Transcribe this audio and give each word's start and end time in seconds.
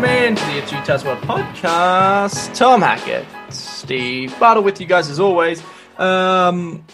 welcome 0.00 0.24
in 0.24 0.34
to 0.34 0.44
the 0.46 0.58
It's 0.58 0.72
Utah's 0.72 1.04
World 1.04 1.18
podcast. 1.18 2.56
Tom 2.56 2.80
Hackett, 2.80 3.26
Steve 3.52 4.38
Bartle 4.40 4.62
with 4.62 4.80
you 4.80 4.86
guys 4.86 5.10
as 5.10 5.20
always. 5.20 5.62
Um, 5.98 6.86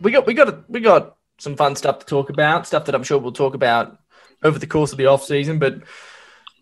we 0.00 0.10
got 0.10 0.26
we 0.26 0.34
got 0.34 0.68
we 0.68 0.80
got 0.80 1.16
some 1.38 1.54
fun 1.54 1.76
stuff 1.76 2.00
to 2.00 2.06
talk 2.06 2.28
about, 2.28 2.66
stuff 2.66 2.86
that 2.86 2.94
I'm 2.96 3.04
sure 3.04 3.18
we'll 3.18 3.30
talk 3.30 3.54
about 3.54 3.98
over 4.42 4.58
the 4.58 4.66
course 4.66 4.90
of 4.90 4.98
the 4.98 5.06
off 5.06 5.24
season, 5.24 5.60
but 5.60 5.82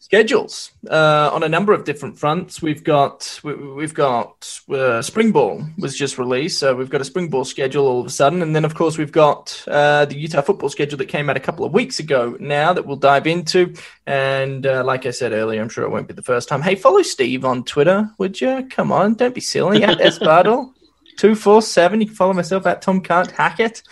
schedules 0.05 0.71
uh, 0.91 1.31
on 1.33 1.43
a 1.43 1.49
number 1.49 1.73
of 1.73 1.85
different 1.85 2.19
fronts. 2.19 2.61
We've 2.61 2.85
got 2.85 3.41
we, 3.43 3.83
have 3.83 3.95
got 3.95 4.61
uh, 4.69 5.01
spring 5.01 5.33
ball 5.33 5.65
was 5.79 5.97
just 5.97 6.19
released, 6.19 6.59
so 6.59 6.75
we've 6.75 6.91
got 6.91 7.01
a 7.01 7.07
spring 7.07 7.31
ball 7.31 7.47
schedule 7.47 7.87
all 7.87 8.01
of 8.01 8.07
a 8.07 8.11
sudden, 8.11 8.43
and 8.43 8.55
then 8.55 8.67
of 8.67 8.75
course 8.75 8.99
we've 8.99 9.11
got 9.11 9.65
uh, 9.67 10.05
the 10.05 10.15
Utah 10.15 10.43
football 10.43 10.69
schedule 10.69 10.99
that 10.99 11.07
came 11.07 11.31
out 11.31 11.39
a 11.39 11.41
couple 11.41 11.65
of 11.65 11.73
weeks 11.73 12.01
ago 12.01 12.37
now 12.39 12.75
that 12.75 12.87
we'll 12.87 12.99
dive 12.99 13.27
into. 13.27 13.73
And 14.07 14.67
uh, 14.67 14.85
like 14.85 15.07
I 15.07 15.11
said 15.11 15.33
earlier, 15.33 15.63
I'm 15.63 15.71
sure 15.71 15.85
it 15.85 15.91
won't 15.91 16.07
be 16.07 16.13
the 16.13 16.23
first 16.23 16.51
time. 16.51 16.61
Hey, 16.61 16.75
follow 16.75 17.01
Steve 17.01 17.47
on 17.47 17.65
Twitter, 17.65 18.11
would 18.19 18.39
you? 18.39 18.69
Come 18.71 18.93
on, 18.93 19.15
don't 19.15 19.35
be 19.35 19.41
silly. 19.41 19.83
At 19.85 19.99
Espardo 20.01 20.71
two 21.17 21.35
four 21.35 21.63
seven. 21.63 22.03
You 22.03 22.09
can 22.09 22.17
follow 22.17 22.35
myself 22.35 22.67
at 22.67 22.83
Tom 22.83 23.01
Can't 23.01 23.31
Hack 23.31 23.59
It. 23.59 23.83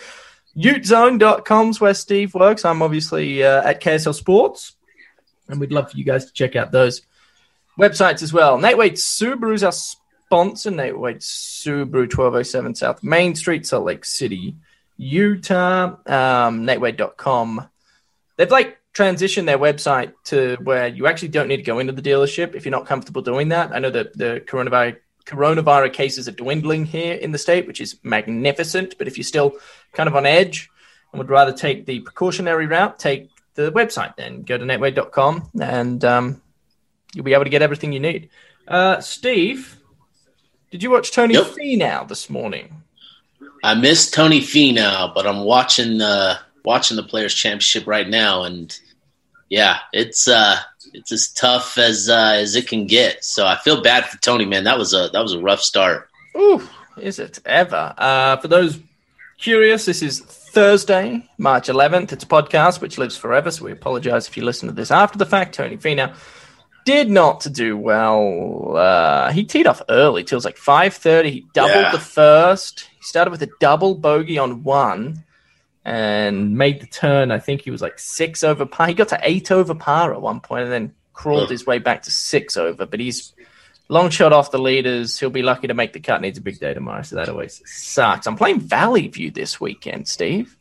UteZone.com's 0.55 1.81
where 1.81 1.95
Steve 1.95 2.35
works. 2.35 2.63
I'm 2.63 2.83
obviously 2.83 3.43
uh, 3.43 3.67
at 3.67 3.81
KSL 3.81 4.13
Sports 4.13 4.73
and 5.47 5.59
we'd 5.59 5.71
love 5.71 5.91
for 5.91 5.97
you 5.97 6.03
guys 6.03 6.25
to 6.25 6.33
check 6.33 6.55
out 6.55 6.71
those 6.71 7.01
websites 7.79 8.21
as 8.21 8.33
well. 8.33 8.57
Wade 8.57 8.95
Subaru 8.95 9.53
is 9.53 9.63
our 9.63 9.71
sponsor. 9.71 10.71
Wade 10.71 11.19
Subaru, 11.19 12.07
1207 12.11 12.75
South 12.75 13.03
Main 13.03 13.35
Street, 13.35 13.65
Salt 13.65 13.85
Lake 13.85 14.05
City, 14.05 14.55
Utah. 14.97 15.95
Um, 16.05 16.65
NateWade.com. 16.65 17.69
They've 18.37 18.51
like 18.51 18.79
transitioned 18.93 19.45
their 19.45 19.57
website 19.57 20.13
to 20.25 20.57
where 20.63 20.87
you 20.87 21.07
actually 21.07 21.29
don't 21.29 21.47
need 21.47 21.57
to 21.57 21.63
go 21.63 21.79
into 21.79 21.93
the 21.93 22.01
dealership 22.01 22.55
if 22.55 22.65
you're 22.65 22.71
not 22.71 22.85
comfortable 22.85 23.21
doing 23.21 23.49
that. 23.49 23.71
I 23.73 23.79
know 23.79 23.89
that 23.89 24.17
the 24.17 24.43
coronavirus 24.45 24.97
coronavirus 25.25 25.93
cases 25.93 26.27
are 26.27 26.33
dwindling 26.33 26.85
here 26.85 27.13
in 27.13 27.31
the 27.31 27.37
state, 27.37 27.65
which 27.65 27.79
is 27.79 27.97
magnificent. 28.03 28.97
But 28.97 29.07
if 29.07 29.17
you're 29.17 29.23
still 29.23 29.53
kind 29.93 30.07
of 30.07 30.15
on 30.15 30.25
edge 30.25 30.69
and 31.11 31.19
would 31.19 31.29
rather 31.29 31.53
take 31.53 31.85
the 31.85 32.01
precautionary 32.01 32.67
route, 32.67 32.99
take 32.99 33.29
the 33.55 33.71
website 33.71 34.15
then. 34.15 34.43
Go 34.43 34.57
to 34.57 34.65
NateWade.com 34.65 35.49
and 35.61 36.03
um, 36.05 36.41
you'll 37.13 37.25
be 37.25 37.33
able 37.33 37.43
to 37.43 37.49
get 37.49 37.61
everything 37.61 37.93
you 37.93 37.99
need. 37.99 38.29
Uh, 38.67 38.99
Steve, 39.01 39.79
did 40.71 40.81
you 40.81 40.89
watch 40.89 41.11
Tony 41.11 41.35
yep. 41.35 41.45
Finau 41.45 42.07
this 42.07 42.29
morning? 42.29 42.83
I 43.63 43.75
missed 43.75 44.13
Tony 44.13 44.41
Finau, 44.41 45.13
but 45.13 45.25
I'm 45.25 45.45
watching 45.45 45.97
the 45.97 46.39
watching 46.65 46.97
the 46.97 47.03
Players 47.03 47.33
Championship 47.33 47.87
right 47.87 48.07
now, 48.07 48.43
and 48.43 48.77
yeah, 49.49 49.79
it's 49.93 50.27
uh, 50.27 50.57
it's 50.93 51.11
as 51.11 51.29
tough 51.29 51.77
as 51.77 52.09
uh, 52.09 52.33
as 52.35 52.55
it 52.55 52.67
can 52.67 52.87
get. 52.87 53.23
So 53.23 53.45
I 53.45 53.57
feel 53.57 53.81
bad 53.81 54.05
for 54.05 54.17
Tony, 54.17 54.45
man. 54.45 54.65
That 54.65 54.77
was 54.77 54.93
a 54.93 55.09
that 55.13 55.21
was 55.21 55.33
a 55.33 55.39
rough 55.39 55.61
start. 55.61 56.09
Ooh, 56.35 56.67
is 56.97 57.19
it 57.19 57.39
ever? 57.45 57.93
Uh, 57.97 58.37
for 58.37 58.47
those 58.47 58.79
curious, 59.37 59.85
this 59.85 60.01
is 60.01 60.21
Thursday, 60.53 61.27
March 61.39 61.67
11th. 61.67 62.11
It's 62.11 62.23
a 62.23 62.27
podcast 62.27 62.79
which 62.79 62.99
lives 62.99 63.17
forever, 63.17 63.49
so 63.49 63.65
we 63.65 63.71
apologize 63.71 64.27
if 64.27 64.37
you 64.37 64.45
listen 64.45 64.69
to 64.69 64.73
this 64.75 64.91
after 64.91 65.17
the 65.17 65.25
fact. 65.25 65.55
Tony 65.55 65.77
Finau 65.77 66.15
did 66.85 67.09
not 67.09 67.47
do 67.51 67.75
well. 67.75 68.77
Uh, 68.77 69.31
he 69.31 69.45
teed 69.45 69.65
off 69.65 69.81
early 69.89 70.23
till 70.23 70.35
it 70.35 70.37
was 70.37 70.45
like 70.45 70.57
5.30. 70.57 71.31
He 71.31 71.45
doubled 71.55 71.85
yeah. 71.85 71.91
the 71.91 71.97
first. 71.97 72.87
He 72.95 73.01
started 73.01 73.31
with 73.31 73.41
a 73.41 73.49
double 73.59 73.95
bogey 73.95 74.37
on 74.37 74.61
one 74.61 75.23
and 75.85 76.55
made 76.55 76.81
the 76.81 76.87
turn. 76.87 77.31
I 77.31 77.39
think 77.39 77.61
he 77.61 77.71
was 77.71 77.81
like 77.81 77.97
six 77.97 78.43
over 78.43 78.67
par. 78.67 78.89
He 78.89 78.93
got 78.93 79.07
to 79.07 79.19
eight 79.23 79.49
over 79.49 79.73
par 79.73 80.13
at 80.13 80.21
one 80.21 80.39
point 80.39 80.65
and 80.65 80.71
then 80.71 80.93
crawled 81.13 81.49
his 81.49 81.65
way 81.65 81.79
back 81.79 82.03
to 82.03 82.11
six 82.11 82.57
over. 82.57 82.85
But 82.85 82.99
he's 82.99 83.33
long 83.89 84.09
shot 84.09 84.33
off 84.33 84.51
the 84.51 84.59
leaders. 84.59 85.19
He'll 85.19 85.29
be 85.29 85.43
lucky 85.43 85.67
to 85.67 85.73
make 85.73 85.93
the 85.93 85.99
cut. 85.99 86.21
Needs 86.21 86.37
a 86.37 86.41
big 86.41 86.59
day 86.59 86.73
tomorrow, 86.73 87.03
so 87.03 87.15
that 87.15 87.29
always 87.29 87.61
sucks. 87.65 88.27
I'm 88.27 88.35
playing 88.35 88.61
Valley 88.61 89.07
View 89.07 89.31
this 89.31 89.59
weekend, 89.59 90.07
Steve. 90.07 90.57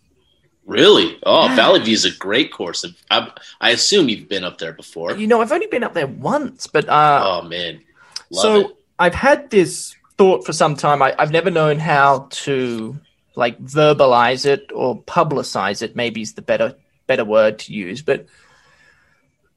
Really? 0.65 1.19
Oh, 1.25 1.47
yeah. 1.47 1.57
Valley 1.57 1.81
View 1.81 1.95
is 1.95 2.05
a 2.05 2.17
great 2.17 2.53
course. 2.53 2.85
I, 3.11 3.33
I, 3.61 3.71
assume 3.71 4.09
you've 4.09 4.29
been 4.29 4.45
up 4.45 4.59
there 4.59 4.73
before. 4.73 5.17
You 5.17 5.27
know, 5.27 5.41
I've 5.41 5.51
only 5.51 5.67
been 5.67 5.83
up 5.83 5.95
there 5.95 6.07
once, 6.07 6.69
but 6.69 6.89
uh, 6.89 7.23
oh 7.25 7.49
man, 7.49 7.83
Love 8.31 8.43
so 8.43 8.61
it. 8.61 8.77
I've 8.99 9.15
had 9.15 9.51
this 9.51 9.97
thought 10.17 10.47
for 10.47 10.53
some 10.53 10.77
time. 10.77 11.03
I, 11.03 11.15
I've 11.19 11.33
never 11.33 11.51
known 11.51 11.79
how 11.79 12.29
to 12.31 12.97
like 13.35 13.59
verbalize 13.61 14.47
it 14.47 14.71
or 14.73 15.03
publicize 15.03 15.83
it. 15.83 15.97
Maybe 15.97 16.23
is 16.23 16.35
the 16.35 16.43
better 16.43 16.77
better 17.09 17.25
word 17.25 17.59
to 17.61 17.73
use. 17.73 18.03
But 18.03 18.27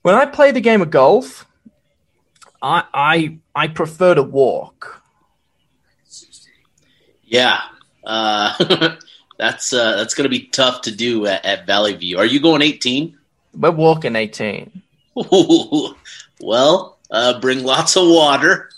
when 0.01 0.15
I 0.15 0.25
play 0.25 0.51
the 0.51 0.61
game 0.61 0.81
of 0.81 0.89
golf, 0.89 1.45
I 2.65 2.83
I 2.93 3.37
I 3.53 3.67
prefer 3.67 4.15
to 4.15 4.23
walk. 4.23 5.03
Yeah, 7.23 7.61
uh, 8.03 8.95
that's 9.37 9.71
uh, 9.71 9.97
that's 9.97 10.15
going 10.15 10.23
to 10.23 10.35
be 10.35 10.47
tough 10.47 10.81
to 10.81 10.91
do 10.91 11.27
at, 11.27 11.45
at, 11.45 11.67
Valley 11.67 11.93
View. 11.93 12.17
Are 12.17 12.25
you 12.25 12.39
going 12.39 12.63
18? 12.63 13.17
We're 13.53 13.69
walking 13.69 14.15
18. 14.15 14.81
well, 16.41 16.97
uh, 17.11 17.39
bring 17.39 17.63
lots 17.63 17.95
of 17.97 18.07
water. 18.07 18.71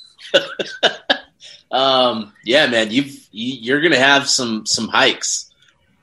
um, 1.72 2.34
yeah, 2.44 2.68
man, 2.68 2.92
you've 2.92 3.26
you, 3.32 3.74
are 3.74 3.82
going 3.82 3.94
to 3.94 4.00
have 4.00 4.28
some 4.28 4.66
some 4.66 4.90
hikes 4.90 5.50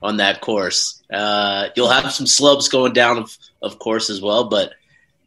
on 0.03 0.17
that 0.17 0.41
course. 0.41 1.03
Uh, 1.13 1.69
you'll 1.77 1.91
have 1.91 2.13
some 2.13 2.27
slopes 2.27 2.69
going 2.69 2.95
down, 2.95 3.19
of 3.19 3.37
of 3.61 3.79
course, 3.79 4.09
as 4.09 4.23
well. 4.23 4.45
But 4.45 4.73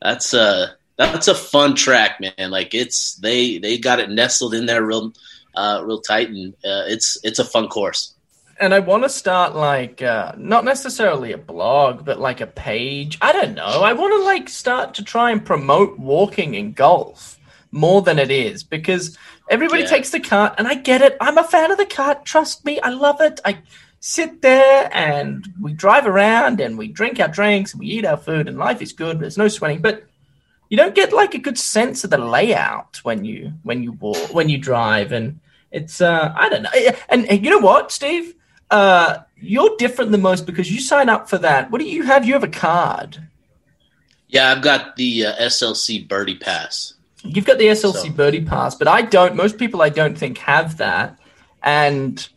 that's 0.02 0.34
uh 0.34 0.70
that's 0.98 1.28
a 1.28 1.36
fun 1.36 1.76
track, 1.76 2.20
man. 2.20 2.52
Like 2.52 2.74
it's 2.74 3.16
they 3.16 3.60
they 3.60 3.78
got 3.78 4.00
it 4.00 4.10
nestled 4.10 4.54
in 4.54 4.66
there 4.66 4.84
real 4.84 5.14
uh, 5.56 5.82
real 5.86 6.02
tight, 6.02 6.30
and 6.30 6.54
uh, 6.56 6.86
it's 6.88 7.18
it's 7.24 7.40
a 7.40 7.46
fun 7.46 7.68
course. 7.68 8.14
And 8.60 8.74
I 8.74 8.80
want 8.80 9.04
to 9.04 9.10
start 9.10 9.56
like 9.56 10.02
uh, 10.02 10.34
not 10.38 10.66
necessarily 10.66 11.32
a 11.32 11.38
blog, 11.38 12.04
but 12.04 12.20
like 12.20 12.42
a 12.42 12.48
page. 12.48 13.18
I 13.22 13.32
don't 13.32 13.54
know. 13.54 13.64
I 13.84 13.94
want 13.94 14.14
to 14.20 14.26
like 14.26 14.50
start 14.50 14.96
to 14.96 15.04
try 15.04 15.32
and 15.32 15.46
promote 15.46 16.00
walking 16.00 16.56
in 16.56 16.74
golf 16.74 17.40
more 17.72 18.02
than 18.02 18.18
it 18.18 18.32
is 18.32 18.64
because 18.64 19.16
everybody 19.50 19.84
yeah. 19.84 19.90
takes 19.90 20.10
the 20.10 20.20
cart, 20.20 20.56
and 20.58 20.68
I 20.68 20.74
get 20.74 21.02
it. 21.02 21.16
I'm 21.22 21.38
a 21.38 21.44
fan 21.44 21.72
of 21.72 21.78
the 21.78 21.86
cart. 21.86 22.26
Trust 22.26 22.66
me, 22.66 22.80
I 22.80 22.90
love 22.90 23.22
it. 23.22 23.40
I 23.46 23.60
sit 24.00 24.42
there 24.42 24.90
and 24.94 25.48
we 25.60 25.74
drive 25.74 26.06
around 26.06 26.62
and 26.62 26.78
we 26.78 26.88
drink 26.88 27.20
our 27.20 27.28
drinks 27.28 27.74
and 27.74 27.80
we 27.80 27.88
eat 27.88 28.06
our 28.06 28.16
food 28.16 28.48
and 28.48 28.58
life 28.58 28.82
is 28.82 28.94
good. 28.94 29.20
There's 29.20 29.40
no 29.40 29.48
sweating, 29.48 29.82
but 29.82 30.08
you 30.70 30.78
don't 30.78 30.96
get 30.96 31.14
like 31.14 31.34
a 31.34 31.40
good 31.40 31.58
sense 31.58 32.04
of 32.04 32.10
the 32.10 32.18
layout 32.18 32.98
when 33.04 33.26
you 33.26 33.54
when 33.64 33.84
you 33.84 33.94
walk 33.94 34.34
when 34.34 34.50
you 34.50 34.58
drive 34.58 35.12
and 35.12 35.40
it's 35.72 36.02
uh 36.02 36.34
i 36.36 36.50
don't 36.50 36.64
know. 36.64 36.70
And, 37.10 37.26
and 37.28 37.44
you 37.44 37.52
know 37.52 37.60
what 37.60 37.92
steve? 37.92 38.36
Uh 38.70 39.20
you're 39.40 39.76
different 39.78 40.12
than 40.12 40.22
most 40.22 40.46
because 40.46 40.72
you 40.72 40.82
sign 40.82 41.10
up 41.10 41.30
for 41.30 41.38
that. 41.38 41.70
What 41.70 41.80
do 41.80 41.88
you 41.88 42.04
have? 42.04 42.26
You 42.26 42.34
have 42.34 42.44
a 42.44 42.50
card. 42.50 43.28
Yeah 44.28 44.52
i've 44.52 44.62
got 44.62 44.96
the 44.96 45.28
uh, 45.28 45.36
slc 45.48 46.08
birdie 46.08 46.38
pass. 46.38 46.94
You've 47.24 47.46
got 47.46 47.58
the 47.58 47.68
slc 47.68 47.94
so. 47.94 48.10
birdie 48.12 48.46
pass 48.46 48.76
but 48.76 48.88
i 48.88 49.02
don't 49.02 49.36
most 49.36 49.58
people 49.58 49.82
i 49.82 49.90
don't 49.90 50.18
think 50.18 50.38
have 50.40 50.78
that. 50.78 51.18
And 51.64 52.28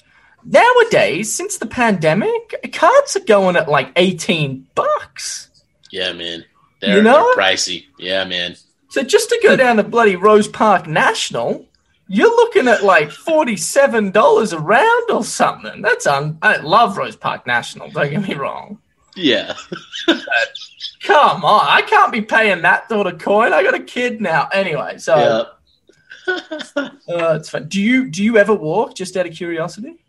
nowadays 0.45 1.35
since 1.35 1.59
the 1.59 1.67
pandemic 1.67 2.73
cards 2.73 3.17
are 3.17 3.21
going 3.21 3.57
at 3.57 3.69
like 3.69 3.93
18 3.97 4.67
bucks. 4.75 5.49
Yeah 5.91 6.13
man 6.13 6.45
they're, 6.81 6.97
you 6.97 7.03
know? 7.03 7.33
they're 7.35 7.45
pricey. 7.45 7.87
Yeah, 7.99 8.25
man. 8.25 8.57
So 8.89 9.03
just 9.03 9.29
to 9.31 9.39
go 9.43 9.57
down 9.57 9.77
to 9.77 9.85
bloody 9.85 10.17
Rose 10.17 10.49
Park 10.49 10.87
National, 10.87 11.67
you're 12.09 12.35
looking 12.35 12.67
at 12.67 12.83
like 12.83 13.11
forty-seven 13.11 14.11
dollars 14.11 14.53
a 14.53 14.59
round 14.59 15.11
or 15.11 15.23
something. 15.23 15.81
That's 15.83 16.07
un. 16.07 16.39
I 16.43 16.57
love 16.57 16.97
Rose 16.97 17.17
Park 17.17 17.47
National. 17.47 17.89
Don't 17.91 18.11
get 18.11 18.27
me 18.27 18.35
wrong. 18.35 18.79
Yeah. 19.15 19.55
come 21.03 21.45
on, 21.45 21.67
I 21.69 21.83
can't 21.83 22.13
be 22.13 22.21
paying 22.21 22.63
that 22.63 22.89
sort 22.89 23.07
of 23.07 23.19
coin. 23.19 23.53
I 23.53 23.63
got 23.63 23.75
a 23.75 23.83
kid 23.83 24.21
now. 24.21 24.49
Anyway, 24.53 24.99
so. 24.99 25.17
Yeah. 25.17 25.45
uh, 26.77 26.91
it's 27.09 27.49
fun. 27.49 27.69
Do 27.69 27.81
you 27.81 28.09
do 28.09 28.23
you 28.23 28.39
ever 28.39 28.55
walk? 28.55 28.95
Just 28.95 29.17
out 29.17 29.27
of 29.27 29.33
curiosity. 29.33 30.05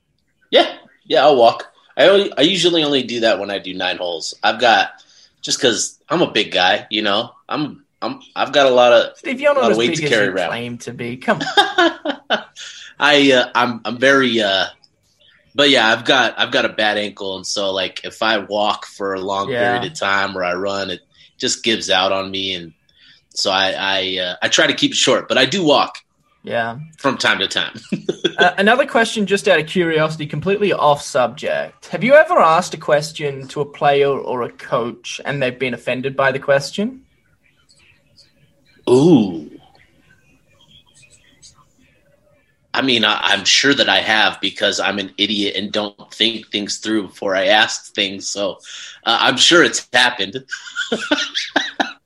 Yeah, 0.49 0.77
yeah, 1.05 1.23
I'll 1.23 1.35
walk. 1.35 1.71
I 1.97 2.07
only, 2.07 2.33
I 2.37 2.41
usually 2.41 2.83
only 2.83 3.03
do 3.03 3.19
that 3.21 3.39
when 3.39 3.51
I 3.51 3.59
do 3.59 3.73
nine 3.73 3.97
holes. 3.97 4.33
I've 4.43 4.59
got 4.59 5.03
just 5.41 5.59
because 5.59 5.99
I'm 6.09 6.21
a 6.21 6.31
big 6.31 6.51
guy, 6.51 6.87
you 6.89 7.01
know. 7.01 7.33
I'm 7.49 7.85
I'm 8.01 8.21
I've 8.35 8.51
got 8.51 8.67
a 8.67 8.71
lot 8.71 8.93
of 8.93 9.17
Steve. 9.17 9.39
You're 9.39 9.53
not 9.53 9.71
as 9.71 9.77
weight 9.77 9.91
big 9.91 9.99
to 9.99 10.09
carry 10.09 10.23
as 10.23 10.27
you 10.29 10.35
around. 10.35 10.49
claim 10.49 10.77
to 10.79 10.93
be. 10.93 11.17
Come 11.17 11.41
on. 11.41 12.43
I 12.99 13.31
uh, 13.31 13.51
I'm 13.55 13.81
I'm 13.83 13.97
very 13.97 14.41
uh, 14.41 14.67
but 15.53 15.69
yeah, 15.69 15.87
I've 15.87 16.05
got 16.05 16.39
I've 16.39 16.51
got 16.51 16.65
a 16.65 16.69
bad 16.69 16.97
ankle, 16.97 17.35
and 17.35 17.45
so 17.45 17.71
like 17.71 18.05
if 18.05 18.21
I 18.21 18.39
walk 18.39 18.85
for 18.85 19.13
a 19.13 19.21
long 19.21 19.49
yeah. 19.49 19.73
period 19.73 19.91
of 19.91 19.97
time 19.97 20.37
or 20.37 20.43
I 20.43 20.53
run, 20.53 20.89
it 20.89 21.01
just 21.37 21.63
gives 21.63 21.89
out 21.89 22.11
on 22.11 22.31
me, 22.31 22.53
and 22.53 22.73
so 23.29 23.51
I 23.51 23.73
I 23.77 24.19
uh, 24.19 24.35
I 24.41 24.47
try 24.47 24.67
to 24.67 24.73
keep 24.73 24.91
it 24.91 24.97
short, 24.97 25.27
but 25.27 25.37
I 25.37 25.45
do 25.45 25.63
walk. 25.63 25.97
Yeah. 26.43 26.79
From 26.97 27.17
time 27.17 27.39
to 27.39 27.47
time. 27.47 27.79
uh, 28.39 28.53
another 28.57 28.87
question, 28.87 29.27
just 29.27 29.47
out 29.47 29.59
of 29.59 29.67
curiosity, 29.67 30.25
completely 30.25 30.73
off 30.73 31.01
subject. 31.01 31.87
Have 31.87 32.03
you 32.03 32.13
ever 32.13 32.39
asked 32.39 32.73
a 32.73 32.77
question 32.77 33.47
to 33.49 33.61
a 33.61 33.65
player 33.65 34.09
or 34.09 34.41
a 34.41 34.51
coach 34.51 35.21
and 35.23 35.41
they've 35.41 35.57
been 35.57 35.73
offended 35.73 36.15
by 36.15 36.31
the 36.31 36.39
question? 36.39 37.05
Ooh. 38.89 39.49
I 42.73 42.81
mean, 42.81 43.03
I, 43.03 43.33
am 43.33 43.45
sure 43.45 43.73
that 43.73 43.89
I 43.89 43.99
have 43.99 44.39
because 44.41 44.79
I'm 44.79 44.97
an 44.97 45.13
idiot 45.17 45.55
and 45.55 45.71
don't 45.71 46.13
think 46.13 46.47
things 46.51 46.77
through 46.77 47.07
before 47.07 47.35
I 47.35 47.47
ask 47.47 47.93
things. 47.93 48.27
So 48.27 48.59
uh, 49.05 49.17
I'm 49.21 49.37
sure 49.37 49.63
it's 49.63 49.87
happened. 49.91 50.45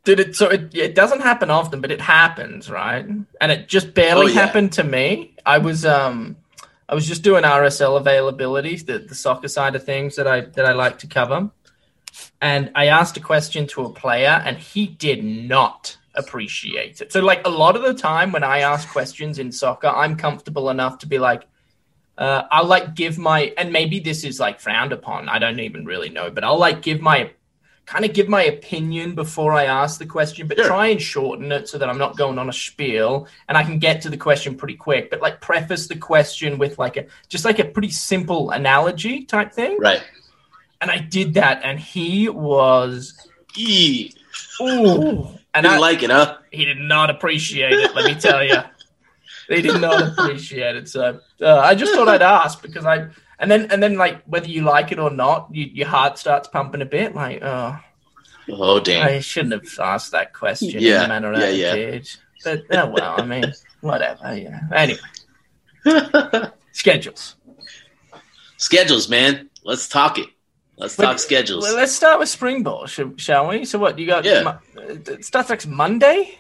Dude, 0.06 0.20
it, 0.20 0.36
so 0.36 0.48
it, 0.50 0.74
it 0.76 0.96
doesn't 0.96 1.22
happen 1.22 1.50
often, 1.50 1.82
but 1.82 1.92
it 1.92 2.00
happens, 2.00 2.70
right? 2.70 3.06
And 3.42 3.52
it 3.52 3.68
just 3.68 3.94
barely 3.94 4.28
Oh, 4.28 4.30
yeah. 4.30 4.42
happened 4.46 4.72
to 4.74 4.84
me. 4.84 5.34
I 5.46 5.58
was 5.58 5.84
um, 5.86 6.38
I 6.88 6.96
was 6.96 7.08
just 7.08 7.24
doing 7.24 7.44
RSL 7.44 7.98
availability, 7.98 8.76
the, 8.78 9.00
the 9.00 9.16
soccer 9.16 9.48
side 9.48 9.76
of 9.76 9.84
things 9.84 10.16
that 10.16 10.28
I 10.28 10.42
that 10.42 10.66
I 10.66 10.74
like 10.74 11.00
to 11.00 11.08
cover, 11.08 11.50
and 12.42 12.72
I 12.76 12.86
asked 12.88 13.18
a 13.18 13.20
question 13.20 13.68
to 13.68 13.84
a 13.86 13.90
player, 13.92 14.42
and 14.46 14.58
he 14.58 14.86
did 14.88 15.24
not 15.24 15.98
appreciate 16.14 17.02
it. 17.02 17.12
So, 17.12 17.20
like 17.22 17.46
a 17.46 17.50
lot 17.50 17.76
of 17.76 17.82
the 17.82 17.94
time 17.94 18.32
when 18.32 18.44
I 18.44 18.60
ask 18.60 18.88
questions 18.88 19.40
in 19.40 19.52
soccer, 19.52 19.88
I'm 19.88 20.16
comfortable 20.16 20.70
enough 20.70 21.00
to 21.00 21.08
be 21.08 21.18
like, 21.20 21.46
uh, 22.18 22.44
I'll 22.52 22.68
like 22.68 22.96
give 22.96 23.18
my, 23.18 23.54
and 23.58 23.74
maybe 23.74 24.00
this 24.00 24.24
is 24.24 24.40
like 24.40 24.60
frowned 24.60 24.94
upon. 24.94 25.28
I 25.30 25.40
don't 25.40 25.60
even 25.60 25.86
really 25.86 26.10
know, 26.10 26.30
but 26.32 26.44
I'll 26.44 26.60
like 26.60 26.82
give 26.82 27.02
my, 27.02 27.32
kind 27.86 28.04
of 28.06 28.14
give 28.14 28.28
my 28.28 28.44
opinion 28.44 29.14
before 29.16 29.54
I 29.54 29.66
ask 29.66 30.00
the 30.00 30.06
question, 30.08 30.48
but 30.48 30.58
Sure. 30.58 30.66
try 30.68 30.88
and 30.88 31.02
shorten 31.02 31.52
it 31.52 31.70
so 31.70 31.78
that 31.78 31.88
I'm 31.90 31.98
not 32.00 32.18
going 32.18 32.40
on 32.40 32.50
a 32.50 32.54
spiel 32.54 33.28
and 33.48 33.58
I 33.58 33.64
can 33.64 33.78
get 33.78 34.02
to 34.02 34.10
the 34.10 34.18
question 34.18 34.56
pretty 34.56 34.76
quick. 34.76 35.10
But 35.12 35.22
like 35.22 35.40
preface 35.40 35.88
the 35.88 35.96
question 35.96 36.58
with 36.58 36.80
like 36.80 36.98
a, 36.98 37.06
just 37.30 37.46
like 37.46 37.60
a 37.60 37.66
pretty 37.66 37.92
simple 37.92 38.50
analogy 38.52 39.24
type 39.26 39.54
thing. 39.54 39.78
Right. 39.80 40.04
And 40.82 40.92
I 40.92 40.98
did 40.98 41.36
that, 41.36 41.62
and 41.64 41.80
he 41.80 42.28
was, 42.30 43.14
Eee. 43.58 44.14
ooh, 44.62 45.28
and 45.54 45.64
Didn't 45.64 45.68
I, 45.68 45.78
like 45.78 46.04
it, 46.04 46.10
huh? 46.12 46.38
he 46.52 46.66
did 46.66 46.78
not 46.80 47.10
appreciate 47.10 47.72
it. 47.72 47.96
Let 47.96 48.06
me 48.06 48.20
tell 48.20 48.44
you, 48.44 48.58
he 49.48 49.62
did 49.62 49.80
not 49.80 50.02
appreciate 50.20 50.76
it. 50.76 50.90
So 50.90 51.20
uh, 51.42 51.60
I 51.60 51.76
just 51.76 51.94
thought 51.96 52.10
I'd 52.10 52.22
ask 52.22 52.62
because 52.62 52.86
I 52.86 53.08
and 53.40 53.50
then 53.52 53.72
and 53.72 53.82
then 53.84 53.96
like 53.98 54.24
whether 54.26 54.48
you 54.48 54.62
like 54.62 54.92
it 54.92 55.00
or 55.00 55.10
not, 55.10 55.50
you, 55.52 55.66
your 55.66 55.88
heart 55.88 56.18
starts 56.18 56.48
pumping 56.48 56.82
a 56.82 56.86
bit. 56.86 57.14
Like, 57.16 57.42
oh, 57.44 57.80
Oh, 58.48 58.80
damn. 58.80 59.08
I 59.08 59.20
shouldn't 59.22 59.54
have 59.54 59.80
asked 59.80 60.12
that 60.12 60.34
question 60.34 60.70
in 60.70 60.80
Yeah, 60.84 61.02
the 61.02 61.08
manner 61.08 61.34
yeah, 61.34 61.46
I 61.46 61.50
yeah. 61.50 61.76
did. 61.76 62.10
But 62.44 62.64
oh 62.72 62.86
well, 62.92 63.20
I 63.20 63.26
mean, 63.26 63.46
whatever. 63.82 64.36
Yeah. 64.38 64.60
Anyway, 64.72 65.00
schedules. 66.72 67.36
schedules, 68.58 69.10
man. 69.10 69.50
Let's 69.64 69.88
talk 69.88 70.20
it. 70.20 70.28
Let's 70.78 70.98
Wait, 70.98 71.06
talk 71.06 71.20
schedules. 71.20 71.64
Well, 71.64 71.76
let's 71.76 71.94
start 71.94 72.20
with 72.20 72.30
spring 72.30 72.62
ball, 72.62 72.86
sh- 72.86 73.00
shall 73.18 73.48
we? 73.48 73.66
So 73.66 73.80
what 73.80 73.98
you 73.98 74.06
got? 74.06 74.26
Yeah. 74.26 74.44
Mo- 74.44 74.60
uh, 74.78 74.94
It 75.12 75.24
starts 75.26 75.50
next 75.50 75.68
Monday. 75.68 76.38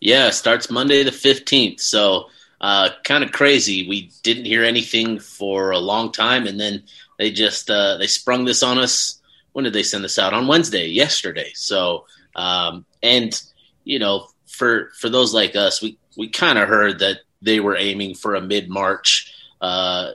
Yeah, 0.00 0.30
starts 0.30 0.70
Monday 0.70 1.02
the 1.02 1.10
15th. 1.10 1.80
So, 1.80 2.28
uh, 2.60 2.90
kind 3.04 3.24
of 3.24 3.32
crazy. 3.32 3.88
We 3.88 4.10
didn't 4.22 4.46
hear 4.46 4.64
anything 4.64 5.20
for 5.20 5.70
a 5.70 5.78
long 5.78 6.12
time, 6.12 6.46
and 6.46 6.58
then 6.58 6.84
they 7.18 7.30
just 7.30 7.70
uh, 7.70 7.96
they 7.98 8.06
sprung 8.06 8.44
this 8.44 8.62
on 8.62 8.78
us. 8.78 9.20
When 9.52 9.64
did 9.64 9.72
they 9.72 9.82
send 9.82 10.04
this 10.04 10.18
out? 10.18 10.34
On 10.34 10.46
Wednesday, 10.46 10.86
yesterday. 10.88 11.50
So, 11.54 12.06
um, 12.34 12.84
and 13.02 13.40
you 13.84 13.98
know, 13.98 14.28
for 14.46 14.90
for 14.98 15.08
those 15.08 15.32
like 15.32 15.56
us, 15.56 15.80
we 15.80 15.98
we 16.16 16.28
kind 16.28 16.58
of 16.58 16.68
heard 16.68 16.98
that 17.00 17.20
they 17.42 17.60
were 17.60 17.76
aiming 17.76 18.14
for 18.14 18.34
a 18.34 18.40
mid 18.40 18.68
March 18.68 19.32
uh, 19.60 20.12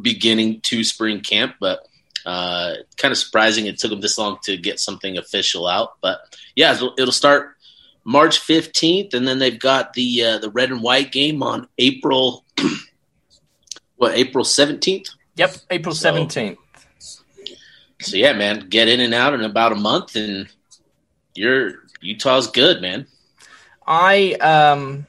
beginning 0.00 0.60
to 0.62 0.84
spring 0.84 1.20
camp, 1.20 1.56
but 1.60 1.86
uh, 2.24 2.74
kind 2.96 3.10
of 3.10 3.18
surprising 3.18 3.66
it 3.66 3.78
took 3.78 3.90
them 3.90 4.00
this 4.00 4.18
long 4.18 4.38
to 4.44 4.56
get 4.56 4.78
something 4.78 5.18
official 5.18 5.66
out. 5.66 5.94
But 6.00 6.20
yeah, 6.54 6.74
it'll, 6.74 6.94
it'll 6.96 7.12
start 7.12 7.51
March 8.04 8.40
15th, 8.40 9.14
and 9.14 9.26
then 9.26 9.38
they've 9.38 9.58
got 9.58 9.92
the 9.94 10.24
uh, 10.24 10.38
the 10.38 10.50
red 10.50 10.70
and 10.70 10.82
white 10.82 11.12
game 11.12 11.42
on 11.42 11.68
April 11.78 12.44
what 13.96 14.14
April 14.14 14.44
17th. 14.44 15.08
Yep, 15.36 15.56
April 15.70 15.94
So- 15.94 16.02
seventeenth. 16.02 16.58
So 18.00 18.16
yeah, 18.16 18.32
man, 18.32 18.68
get 18.68 18.88
in 18.88 18.98
and 18.98 19.14
out 19.14 19.32
in 19.32 19.42
about 19.42 19.70
a 19.70 19.76
month, 19.76 20.16
and 20.16 20.48
you're 21.36 21.74
Utah's 22.00 22.48
good, 22.48 22.82
man. 22.82 23.06
I 23.86 24.32
um 24.34 25.06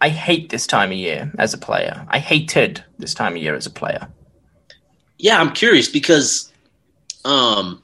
I 0.00 0.08
hate 0.08 0.50
this 0.50 0.66
time 0.66 0.90
of 0.90 0.96
year 0.96 1.30
as 1.38 1.54
a 1.54 1.58
player. 1.58 2.04
I 2.08 2.18
hated 2.18 2.82
this 2.98 3.14
time 3.14 3.36
of 3.36 3.42
year 3.42 3.54
as 3.54 3.66
a 3.66 3.70
player. 3.70 4.08
Yeah, 5.18 5.40
I'm 5.40 5.52
curious 5.52 5.88
because 5.88 6.52
um 7.24 7.80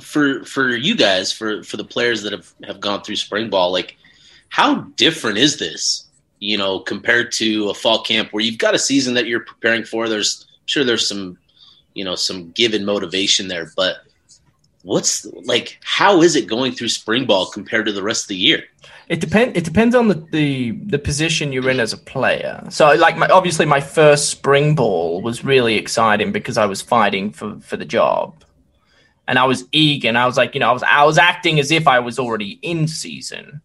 for 0.00 0.44
for 0.44 0.68
you 0.68 0.96
guys, 0.96 1.32
for 1.32 1.62
for 1.62 1.76
the 1.76 1.84
players 1.84 2.22
that 2.22 2.32
have 2.32 2.52
have 2.64 2.80
gone 2.80 3.02
through 3.02 3.16
spring 3.16 3.50
ball, 3.50 3.72
like 3.72 3.96
how 4.48 4.80
different 4.96 5.38
is 5.38 5.58
this? 5.58 6.04
You 6.38 6.58
know, 6.58 6.80
compared 6.80 7.32
to 7.32 7.70
a 7.70 7.74
fall 7.74 8.02
camp 8.02 8.32
where 8.32 8.44
you've 8.44 8.58
got 8.58 8.74
a 8.74 8.78
season 8.78 9.14
that 9.14 9.26
you're 9.26 9.40
preparing 9.40 9.84
for. 9.84 10.08
There's 10.08 10.46
I'm 10.48 10.66
sure 10.66 10.84
there's 10.84 11.08
some 11.08 11.38
you 11.94 12.04
know 12.04 12.14
some 12.14 12.50
given 12.50 12.84
motivation 12.84 13.48
there, 13.48 13.72
but 13.76 13.96
what's 14.82 15.26
like 15.44 15.78
how 15.82 16.22
is 16.22 16.36
it 16.36 16.46
going 16.46 16.72
through 16.72 16.88
spring 16.88 17.26
ball 17.26 17.46
compared 17.46 17.86
to 17.86 17.92
the 17.92 18.02
rest 18.02 18.24
of 18.24 18.28
the 18.28 18.36
year? 18.36 18.64
It 19.08 19.20
depend. 19.20 19.56
It 19.56 19.64
depends 19.64 19.94
on 19.94 20.08
the, 20.08 20.14
the 20.32 20.72
the 20.72 20.98
position 20.98 21.52
you're 21.52 21.70
in 21.70 21.78
as 21.78 21.92
a 21.92 21.96
player. 21.96 22.64
So, 22.70 22.92
like, 22.94 23.16
my, 23.16 23.28
obviously, 23.28 23.64
my 23.64 23.80
first 23.80 24.30
spring 24.30 24.74
ball 24.74 25.22
was 25.22 25.44
really 25.44 25.76
exciting 25.76 26.32
because 26.32 26.58
I 26.58 26.66
was 26.66 26.82
fighting 26.82 27.30
for 27.30 27.56
for 27.60 27.76
the 27.76 27.84
job, 27.84 28.34
and 29.28 29.38
I 29.38 29.44
was 29.44 29.64
eager. 29.72 30.08
And 30.08 30.18
I 30.18 30.26
was 30.26 30.36
like, 30.36 30.54
you 30.54 30.60
know, 30.60 30.70
I 30.70 30.72
was 30.72 30.82
I 30.82 31.04
was 31.04 31.18
acting 31.18 31.58
as 31.58 31.70
if 31.70 31.86
I 31.88 31.98
was 32.00 32.18
already 32.18 32.58
in 32.62 32.88
season. 32.88 33.60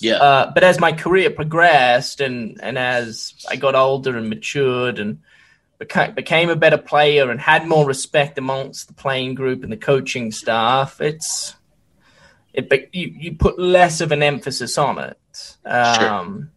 Yeah, 0.00 0.16
Uh, 0.16 0.50
but 0.52 0.64
as 0.64 0.80
my 0.80 0.92
career 0.92 1.30
progressed 1.30 2.20
and, 2.20 2.60
and 2.62 2.76
as 2.76 3.32
I 3.48 3.56
got 3.56 3.74
older 3.76 4.16
and 4.18 4.28
matured 4.28 4.98
and 4.98 5.20
beca- 5.80 6.14
became 6.14 6.50
a 6.50 6.56
better 6.56 6.76
player 6.78 7.30
and 7.30 7.40
had 7.40 7.66
more 7.66 7.86
respect 7.86 8.36
amongst 8.36 8.88
the 8.88 8.94
playing 8.94 9.34
group 9.36 9.62
and 9.62 9.72
the 9.72 9.76
coaching 9.76 10.32
staff, 10.32 11.00
it's 11.00 11.54
it 12.52 12.70
you, 12.92 13.14
you 13.18 13.34
put 13.36 13.58
less 13.58 14.00
of 14.00 14.12
an 14.12 14.22
emphasis 14.22 14.76
on 14.78 14.98
it. 14.98 15.56
Um, 15.64 16.50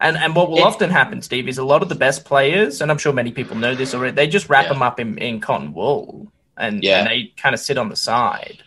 And 0.00 0.16
and 0.16 0.34
what 0.34 0.50
will 0.50 0.58
It- 0.58 0.64
often 0.64 0.90
happen, 0.90 1.22
Steve, 1.22 1.48
is 1.48 1.58
a 1.58 1.64
lot 1.64 1.82
of 1.82 1.88
the 1.88 1.94
best 1.94 2.24
players, 2.24 2.80
and 2.80 2.90
I'm 2.90 2.98
sure 2.98 3.12
many 3.12 3.30
people 3.30 3.56
know 3.56 3.74
this 3.76 3.94
already. 3.94 4.16
They 4.16 4.26
just 4.26 4.48
wrap 4.48 4.64
Yeah. 4.64 4.72
them 4.72 4.82
up 4.82 4.98
in, 4.98 5.16
in 5.18 5.40
cotton 5.40 5.72
wool, 5.72 6.30
and, 6.56 6.82
Yeah. 6.82 6.98
and 7.00 7.06
they 7.08 7.32
kind 7.36 7.54
of 7.54 7.60
sit 7.60 7.78
on 7.78 7.88
the 7.88 7.96
side. 7.96 8.62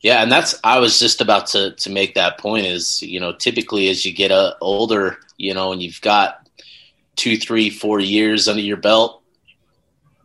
Yeah, 0.00 0.22
and 0.22 0.30
that's 0.30 0.54
I 0.62 0.78
was 0.78 0.98
just 1.00 1.20
about 1.20 1.46
to 1.48 1.72
to 1.72 1.90
make 1.90 2.14
that 2.14 2.38
point 2.38 2.66
is 2.66 3.02
you 3.02 3.18
know 3.18 3.32
typically 3.32 3.88
as 3.88 4.06
you 4.06 4.12
get 4.12 4.30
uh, 4.30 4.54
older, 4.60 5.18
you 5.38 5.54
know, 5.54 5.72
and 5.72 5.82
you've 5.82 6.00
got 6.00 6.48
two, 7.16 7.36
three, 7.36 7.68
four 7.68 7.98
years 7.98 8.46
under 8.46 8.62
your 8.62 8.76
belt, 8.76 9.22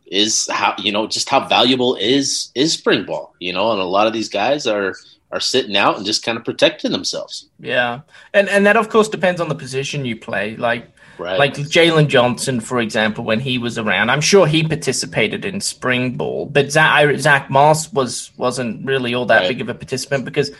is 0.05 0.47
how 0.51 0.75
you 0.77 0.91
know 0.91 1.07
just 1.07 1.27
how 1.29 1.47
valuable 1.47 1.95
is 1.95 2.51
is 2.53 2.73
spring 2.73 3.03
ball, 3.05 3.33
you 3.39 3.51
know, 3.51 3.71
and 3.71 3.81
a 3.81 3.85
lot 3.85 4.05
of 4.05 4.13
these 4.13 4.29
guys 4.29 4.67
are 4.67 4.93
are 5.31 5.39
sitting 5.39 5.75
out 5.75 5.97
and 5.97 6.05
just 6.05 6.23
kind 6.23 6.37
of 6.37 6.45
protecting 6.45 6.91
themselves, 6.91 7.49
Yeah, 7.59 8.01
and 8.35 8.47
and 8.49 8.67
that 8.67 8.77
of 8.77 8.89
course 8.89 9.09
depends 9.09 9.41
on 9.41 9.49
the 9.49 9.55
position 9.55 10.05
you 10.05 10.15
play. 10.15 10.55
Like 10.55 10.87
right? 11.17 11.39
like 11.39 11.53
Jalen 11.55 12.07
Johnson, 12.07 12.59
for 12.59 12.79
example, 12.79 13.23
when 13.23 13.39
he 13.39 13.57
was 13.57 13.77
around, 13.77 14.09
I'm 14.09 14.21
sure 14.21 14.47
he 14.47 14.63
participated 14.63 15.45
in 15.45 15.61
spring 15.61 16.15
ball, 16.15 16.45
but 16.45 16.71
Zach, 16.71 17.17
Zach 17.19 17.49
Moss 17.49 17.91
was 17.93 18.31
wasn't 18.37 18.85
really 18.85 19.13
all 19.13 19.25
that 19.27 19.41
Right. 19.41 19.49
big 19.49 19.61
of 19.61 19.69
a 19.69 19.73
participant 19.73 20.25
because 20.25 20.51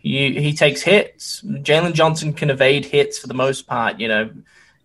you, 0.00 0.40
he 0.40 0.52
takes 0.52 0.82
hits. 0.82 1.42
Jalen 1.42 1.94
Johnson 1.94 2.32
can 2.32 2.50
evade 2.50 2.84
hits 2.84 3.18
for 3.18 3.26
the 3.26 3.34
most 3.34 3.66
part. 3.66 3.98
You 3.98 4.08
know, 4.08 4.30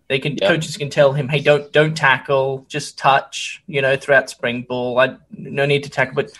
they 0.08 0.18
can 0.18 0.36
coaches 0.36 0.76
can 0.76 0.90
tell 0.90 1.12
him, 1.12 1.28
hey, 1.28 1.40
don't 1.40 1.72
don't 1.72 1.96
tackle, 1.96 2.64
just 2.68 2.96
touch. 2.98 3.62
You 3.66 3.82
know, 3.82 3.96
throughout 3.96 4.30
spring 4.30 4.62
ball, 4.62 4.98
I 4.98 5.16
no 5.36 5.66
need 5.66 5.84
to 5.84 5.90
tackle, 5.90 6.14
but. 6.14 6.30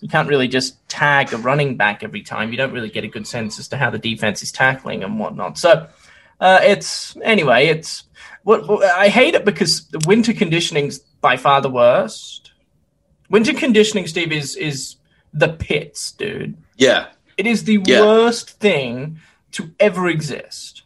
You 0.00 0.08
can't 0.08 0.28
really 0.28 0.46
just 0.46 0.88
tag 0.88 1.32
a 1.32 1.36
running 1.38 1.76
back 1.76 2.04
every 2.04 2.22
time. 2.22 2.52
You 2.52 2.56
don't 2.56 2.70
really 2.70 2.88
get 2.88 3.02
a 3.02 3.08
good 3.08 3.26
sense 3.26 3.58
as 3.58 3.66
to 3.66 3.76
how 3.76 3.90
the 3.90 3.98
defense 3.98 4.44
is 4.44 4.52
tackling 4.52 5.02
and 5.02 5.18
whatnot. 5.18 5.58
So, 5.58 5.88
uh, 6.38 6.60
it's 6.62 7.16
anyway. 7.24 7.66
It's 7.66 8.04
I 8.48 9.08
hate 9.08 9.34
it 9.34 9.44
because 9.44 9.86
the 9.88 10.00
winter 10.06 10.32
conditioning's 10.32 10.98
by 11.20 11.36
far 11.36 11.60
the 11.60 11.70
worst. 11.70 12.52
Winter 13.30 13.52
conditioning, 13.52 14.06
Steve, 14.06 14.32
is 14.32 14.56
is 14.56 14.96
the 15.34 15.48
pits, 15.48 16.12
dude. 16.12 16.56
yeah, 16.76 17.08
It 17.36 17.46
is 17.46 17.64
the 17.64 17.78
Yeah. 17.86 18.00
worst 18.00 18.50
thing 18.58 19.20
to 19.52 19.70
ever 19.78 20.08
exist 20.08 20.82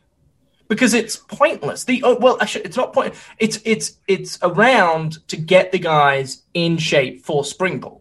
because 0.68 0.92
it's 0.94 1.16
pointless. 1.16 1.84
The 1.84 2.02
oh, 2.02 2.16
well, 2.18 2.36
actually, 2.40 2.64
it's 2.64 2.76
not 2.76 2.92
point. 2.92 3.14
It's 3.38 3.60
it's 3.64 3.98
it's 4.08 4.38
around 4.42 5.26
to 5.28 5.36
get 5.36 5.70
the 5.72 5.78
guys 5.78 6.42
in 6.54 6.78
shape 6.78 7.24
for 7.24 7.44
spring 7.44 7.78
ball. 7.78 8.00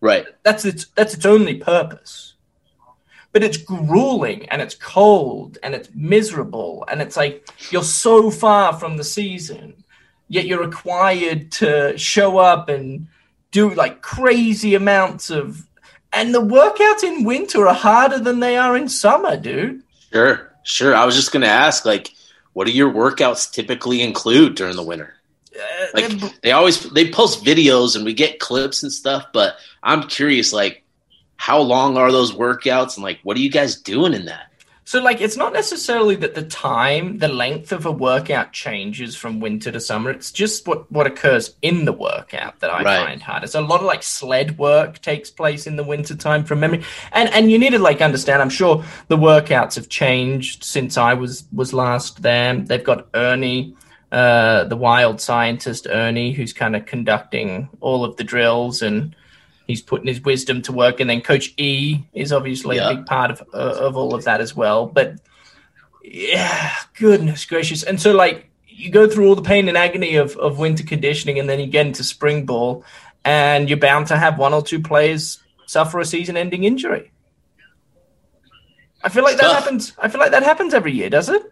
right. 0.00 0.24
That's 0.42 0.64
its 0.64 0.86
that's 0.94 1.12
its 1.14 1.26
only 1.26 1.56
purpose. 1.56 2.34
But 3.32 3.42
it's 3.42 3.58
grueling 3.58 4.48
and 4.48 4.62
it's 4.62 4.74
cold 4.74 5.58
and 5.62 5.74
it's 5.74 5.90
miserable 5.94 6.84
and 6.88 7.02
it's 7.02 7.16
like 7.16 7.46
you're 7.70 7.82
so 7.82 8.30
far 8.30 8.72
from 8.72 8.96
the 8.96 9.04
season, 9.04 9.84
yet 10.28 10.46
you're 10.46 10.64
required 10.64 11.52
to 11.52 11.96
show 11.98 12.38
up 12.38 12.68
and 12.68 13.08
do 13.50 13.74
like 13.74 14.00
crazy 14.00 14.74
amounts 14.74 15.30
of 15.30 15.66
and 16.12 16.34
the 16.34 16.40
workouts 16.40 17.04
in 17.04 17.24
winter 17.24 17.68
are 17.68 17.74
harder 17.74 18.18
than 18.18 18.40
they 18.40 18.56
are 18.56 18.76
in 18.76 18.88
summer, 18.88 19.36
dude. 19.36 19.82
Sure. 20.12 20.52
Sure. 20.62 20.94
I 20.94 21.04
was 21.04 21.14
just 21.14 21.30
going 21.30 21.42
to 21.42 21.48
ask, 21.48 21.84
like, 21.84 22.12
what 22.54 22.66
do 22.66 22.72
your 22.72 22.90
workouts 22.90 23.52
typically 23.52 24.00
include 24.00 24.54
during 24.54 24.76
the 24.76 24.82
winter? 24.82 25.14
Uh, 25.54 25.86
Like 25.94 26.40
they 26.40 26.52
always 26.52 26.82
they 26.90 27.10
post 27.10 27.44
videos 27.44 27.96
and 27.96 28.04
we 28.04 28.14
get 28.14 28.40
clips 28.40 28.82
and 28.82 28.90
stuff, 28.90 29.26
but 29.32 29.56
I'm 29.82 30.04
curious, 30.04 30.52
like, 30.52 30.82
how 31.36 31.60
long 31.60 31.96
are 31.96 32.10
those 32.10 32.32
workouts 32.32 32.96
and 32.96 33.04
like, 33.04 33.20
what 33.22 33.36
are 33.36 33.40
you 33.40 33.50
guys 33.50 33.76
doing 33.76 34.14
in 34.14 34.26
that? 34.26 34.50
So, 34.88 35.02
like, 35.02 35.20
it's 35.20 35.36
not 35.36 35.52
necessarily 35.52 36.14
that 36.14 36.36
the 36.36 36.44
time, 36.44 37.18
the 37.18 37.26
length 37.26 37.72
of 37.72 37.86
a 37.86 37.90
workout 37.90 38.52
changes 38.52 39.16
from 39.16 39.40
winter 39.40 39.72
to 39.72 39.80
summer. 39.80 40.10
It's 40.12 40.30
just 40.30 40.68
what, 40.68 40.90
what 40.92 41.08
occurs 41.08 41.56
in 41.60 41.86
the 41.86 41.92
workout 41.92 42.60
that 42.60 42.70
I 42.70 42.84
Right. 42.84 43.04
find 43.04 43.20
hard. 43.20 43.42
It's 43.42 43.56
a 43.56 43.60
lot 43.60 43.80
of 43.80 43.86
like 43.86 44.04
sled 44.04 44.58
work 44.58 45.02
takes 45.02 45.28
place 45.28 45.66
in 45.66 45.74
the 45.74 45.82
winter 45.82 46.14
time 46.14 46.44
from 46.44 46.60
memory, 46.60 46.84
and 47.10 47.28
and 47.30 47.50
you 47.50 47.58
need 47.58 47.70
to 47.70 47.80
like 47.80 48.00
understand. 48.00 48.40
I'm 48.40 48.48
sure 48.48 48.84
the 49.08 49.16
workouts 49.16 49.74
have 49.74 49.88
changed 49.88 50.62
since 50.62 50.96
I 50.96 51.14
was 51.14 51.48
was 51.52 51.74
last 51.74 52.22
there. 52.22 52.54
They've 52.56 52.84
got 52.84 53.08
Ernie, 53.12 53.74
uh, 54.12 54.64
the 54.64 54.76
wild 54.76 55.20
scientist 55.20 55.88
Ernie, 55.90 56.30
who's 56.32 56.52
kind 56.52 56.76
of 56.76 56.86
conducting 56.86 57.68
all 57.80 58.04
of 58.04 58.14
the 58.18 58.24
drills 58.24 58.82
and 58.82 59.16
he's 59.66 59.82
putting 59.82 60.06
his 60.06 60.20
wisdom 60.22 60.62
to 60.62 60.72
work. 60.72 61.00
And 61.00 61.08
then 61.10 61.20
coach 61.20 61.52
e 61.56 62.00
is 62.12 62.32
obviously 62.32 62.76
Yeah. 62.76 62.90
a 62.90 62.94
big 62.96 63.06
part 63.06 63.30
of 63.30 63.42
uh, 63.52 63.56
of 63.86 63.96
all 63.96 64.14
of 64.14 64.24
that 64.24 64.40
as 64.40 64.54
well. 64.54 64.86
But 64.86 65.16
yeah 66.02 66.72
goodness 66.98 67.44
gracious. 67.44 67.82
And 67.82 68.00
so 68.00 68.12
like 68.12 68.48
you 68.68 68.90
go 68.90 69.08
through 69.08 69.28
all 69.28 69.34
the 69.34 69.42
pain 69.42 69.68
and 69.68 69.76
agony 69.76 70.16
of 70.16 70.36
of 70.36 70.58
winter 70.58 70.84
conditioning 70.84 71.38
and 71.38 71.48
then 71.48 71.58
you 71.60 71.66
get 71.66 71.86
into 71.86 72.04
spring 72.04 72.46
ball 72.46 72.84
and 73.24 73.68
you're 73.68 73.78
bound 73.78 74.06
to 74.08 74.16
have 74.16 74.38
one 74.38 74.54
or 74.54 74.62
two 74.62 74.80
players 74.80 75.38
suffer 75.66 75.98
a 75.98 76.04
season 76.04 76.36
ending 76.36 76.64
injury. 76.64 77.10
I 79.02 79.08
feel 79.08 79.24
like 79.24 79.36
that 79.36 79.42
Tough. 79.42 79.62
happens 79.64 79.92
i 79.98 80.08
feel 80.08 80.20
like 80.20 80.30
that 80.32 80.42
happens 80.42 80.74
every 80.74 80.92
year 80.92 81.10
does 81.10 81.28
it? 81.28 81.42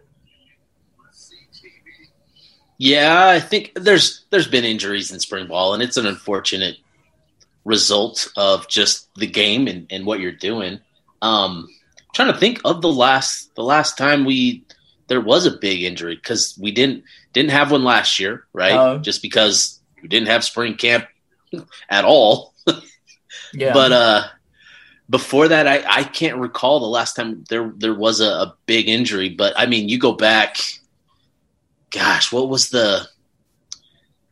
Yeah, 2.77 3.29
I 3.29 3.39
think 3.39 3.71
there's 3.75 4.25
there's 4.31 4.47
been 4.47 4.65
injuries 4.65 5.11
in 5.11 5.19
spring 5.21 5.47
ball, 5.47 5.73
and 5.73 5.81
it's 5.81 5.95
an 5.97 6.05
unfortunate 6.05 6.75
result 7.65 8.31
of 8.37 8.69
just 8.69 9.09
the 9.15 9.27
game 9.27 9.67
and, 9.67 9.87
and 9.89 10.05
what 10.05 10.19
you're 10.19 10.31
doing. 10.31 10.79
Um, 11.21 11.67
trying 12.13 12.31
to 12.31 12.39
think 12.39 12.61
of 12.63 12.81
the 12.81 12.91
last 12.91 13.53
the 13.55 13.63
last 13.63 13.97
time 13.97 14.23
we 14.23 14.63
there 15.07 15.21
was 15.21 15.45
a 15.45 15.57
big 15.57 15.83
injury 15.83 16.15
because 16.15 16.57
we 16.61 16.71
didn't 16.71 17.03
didn't 17.33 17.51
have 17.51 17.71
one 17.71 17.83
last 17.83 18.19
year, 18.19 18.45
right? 18.53 18.75
No. 18.75 18.99
Just 18.99 19.21
because 19.21 19.79
we 20.01 20.07
didn't 20.07 20.27
have 20.27 20.43
spring 20.43 20.75
camp 20.75 21.05
at 21.89 22.05
all. 22.05 22.53
yeah 23.53 23.73
But 23.73 23.91
uh, 23.91 24.23
before 25.09 25.49
that, 25.49 25.67
I, 25.67 25.83
I 25.87 26.03
can't 26.03 26.37
recall 26.37 26.79
the 26.79 26.85
last 26.85 27.15
time 27.15 27.43
there 27.49 27.73
there 27.75 27.93
was 27.93 28.21
a, 28.21 28.29
a 28.29 28.55
big 28.65 28.87
injury. 28.87 29.29
But 29.29 29.53
I 29.57 29.65
mean, 29.65 29.89
you 29.89 29.99
go 29.99 30.13
back. 30.13 30.57
Gosh, 31.91 32.31
what 32.31 32.49
was 32.49 32.69
the? 32.69 33.07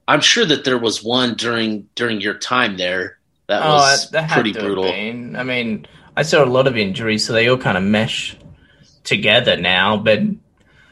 I'm 0.07 0.21
sure 0.21 0.45
that 0.45 0.65
there 0.65 0.77
was 0.77 1.03
one 1.03 1.35
during 1.35 1.87
during 1.95 2.21
your 2.21 2.37
time 2.37 2.77
there 2.77 3.19
that 3.47 3.63
was 3.65 4.05
Oh, 4.05 4.09
that 4.11 4.29
had 4.29 4.35
pretty 4.35 4.53
to 4.53 4.59
have 4.59 4.65
brutal. 4.67 4.83
been. 4.85 5.35
I 5.35 5.43
mean, 5.43 5.85
I 6.15 6.23
saw 6.23 6.43
a 6.43 6.45
lot 6.45 6.67
of 6.67 6.77
injuries, 6.77 7.25
so 7.25 7.33
they 7.33 7.47
all 7.47 7.57
kind 7.57 7.77
of 7.77 7.83
mesh 7.83 8.35
together 9.03 9.57
now. 9.57 9.97
But 9.97 10.19
And 10.19 10.41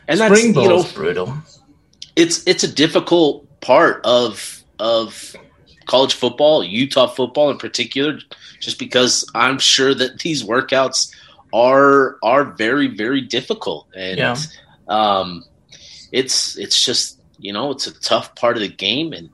that's 0.08 0.22
spring 0.40 0.56
you 0.56 0.68
know, 0.68 0.84
brutal. 0.94 1.38
it's 2.16 2.46
it's 2.48 2.64
a 2.64 2.68
difficult 2.72 3.46
part 3.62 4.02
of 4.06 4.64
of 4.80 5.36
college 5.86 6.14
football, 6.14 6.64
Utah 6.64 7.08
football 7.08 7.50
in 7.52 7.58
particular, 7.58 8.20
just 8.60 8.80
because 8.80 9.26
I'm 9.36 9.60
sure 9.60 9.94
that 9.94 10.20
these 10.20 10.44
workouts 10.44 11.14
are 11.54 12.18
are 12.24 12.44
very 12.46 12.88
very 12.88 13.22
difficult, 13.22 13.88
and 13.96 14.18
Yeah. 14.18 14.36
um, 14.88 15.44
it's 16.12 16.58
it's 16.58 16.84
just 16.84 17.20
you 17.40 17.54
know 17.54 17.72
it's 17.72 17.88
a 17.88 18.00
tough 18.02 18.36
part 18.36 18.56
of 18.58 18.62
the 18.62 18.70
game, 18.70 19.14
and 19.14 19.30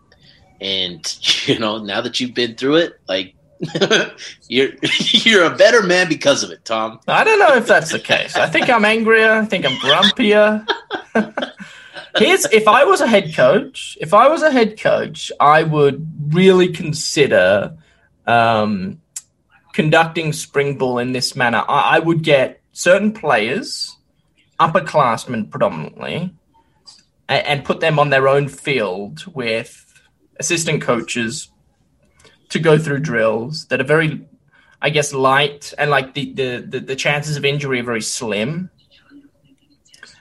and 0.61 1.17
you 1.47 1.59
know 1.59 1.77
now 1.83 2.01
that 2.01 2.19
you've 2.19 2.33
been 2.33 2.55
through 2.55 2.77
it, 2.77 2.99
like. 3.07 3.33
you're 4.47 4.69
you're 4.99 5.43
a 5.43 5.57
better 5.57 5.81
man 5.81 6.07
because 6.07 6.43
of 6.43 6.51
it, 6.51 6.63
Tom. 6.63 6.99
I 7.07 7.23
don't 7.23 7.39
know 7.39 7.55
if 7.55 7.65
that's 7.65 7.91
the 7.91 7.97
case. 7.97 8.35
I 8.35 8.47
think 8.47 8.69
I'm 8.69 8.85
angrier. 8.85 9.31
I 9.31 9.45
think 9.45 9.65
I'm 9.65 9.75
grumpier. 9.77 10.63
Here's 12.17 12.45
if 12.51 12.67
I 12.67 12.83
was 12.83 13.01
a 13.01 13.07
head 13.07 13.33
coach, 13.35 13.97
if 13.99 14.13
I 14.13 14.27
was 14.27 14.43
a 14.43 14.51
head 14.51 14.79
coach, 14.79 15.31
I 15.39 15.63
would 15.63 16.35
really 16.35 16.67
consider 16.69 17.75
um, 18.27 19.01
conducting 19.73 20.33
spring 20.33 20.77
ball 20.77 20.99
in 20.99 21.11
this 21.11 21.35
manner. 21.35 21.63
I, 21.67 21.97
I 21.97 21.99
would 21.99 22.23
get 22.23 22.61
certain 22.71 23.13
players, 23.13 23.95
upperclassmen 24.59 25.49
predominantly, 25.49 26.33
and, 27.29 27.45
and 27.45 27.65
put 27.65 27.79
them 27.79 27.99
on 27.99 28.09
their 28.09 28.27
own 28.27 28.47
field 28.47 29.25
with 29.33 29.87
assistant 30.39 30.82
coaches 30.82 31.50
to 32.50 32.60
go 32.60 32.77
through 32.77 33.00
drills 33.00 33.65
that 33.67 33.82
are 33.82 33.86
very 33.86 34.25
I 34.82 34.89
guess 34.89 35.13
light 35.13 35.74
and 35.77 35.89
like 35.89 36.13
the, 36.13 36.34
the 36.34 36.65
the 36.67 36.79
the 36.79 36.96
chances 36.96 37.36
of 37.36 37.46
injury 37.46 37.79
are 37.79 37.84
very 37.84 38.01
slim. 38.01 38.70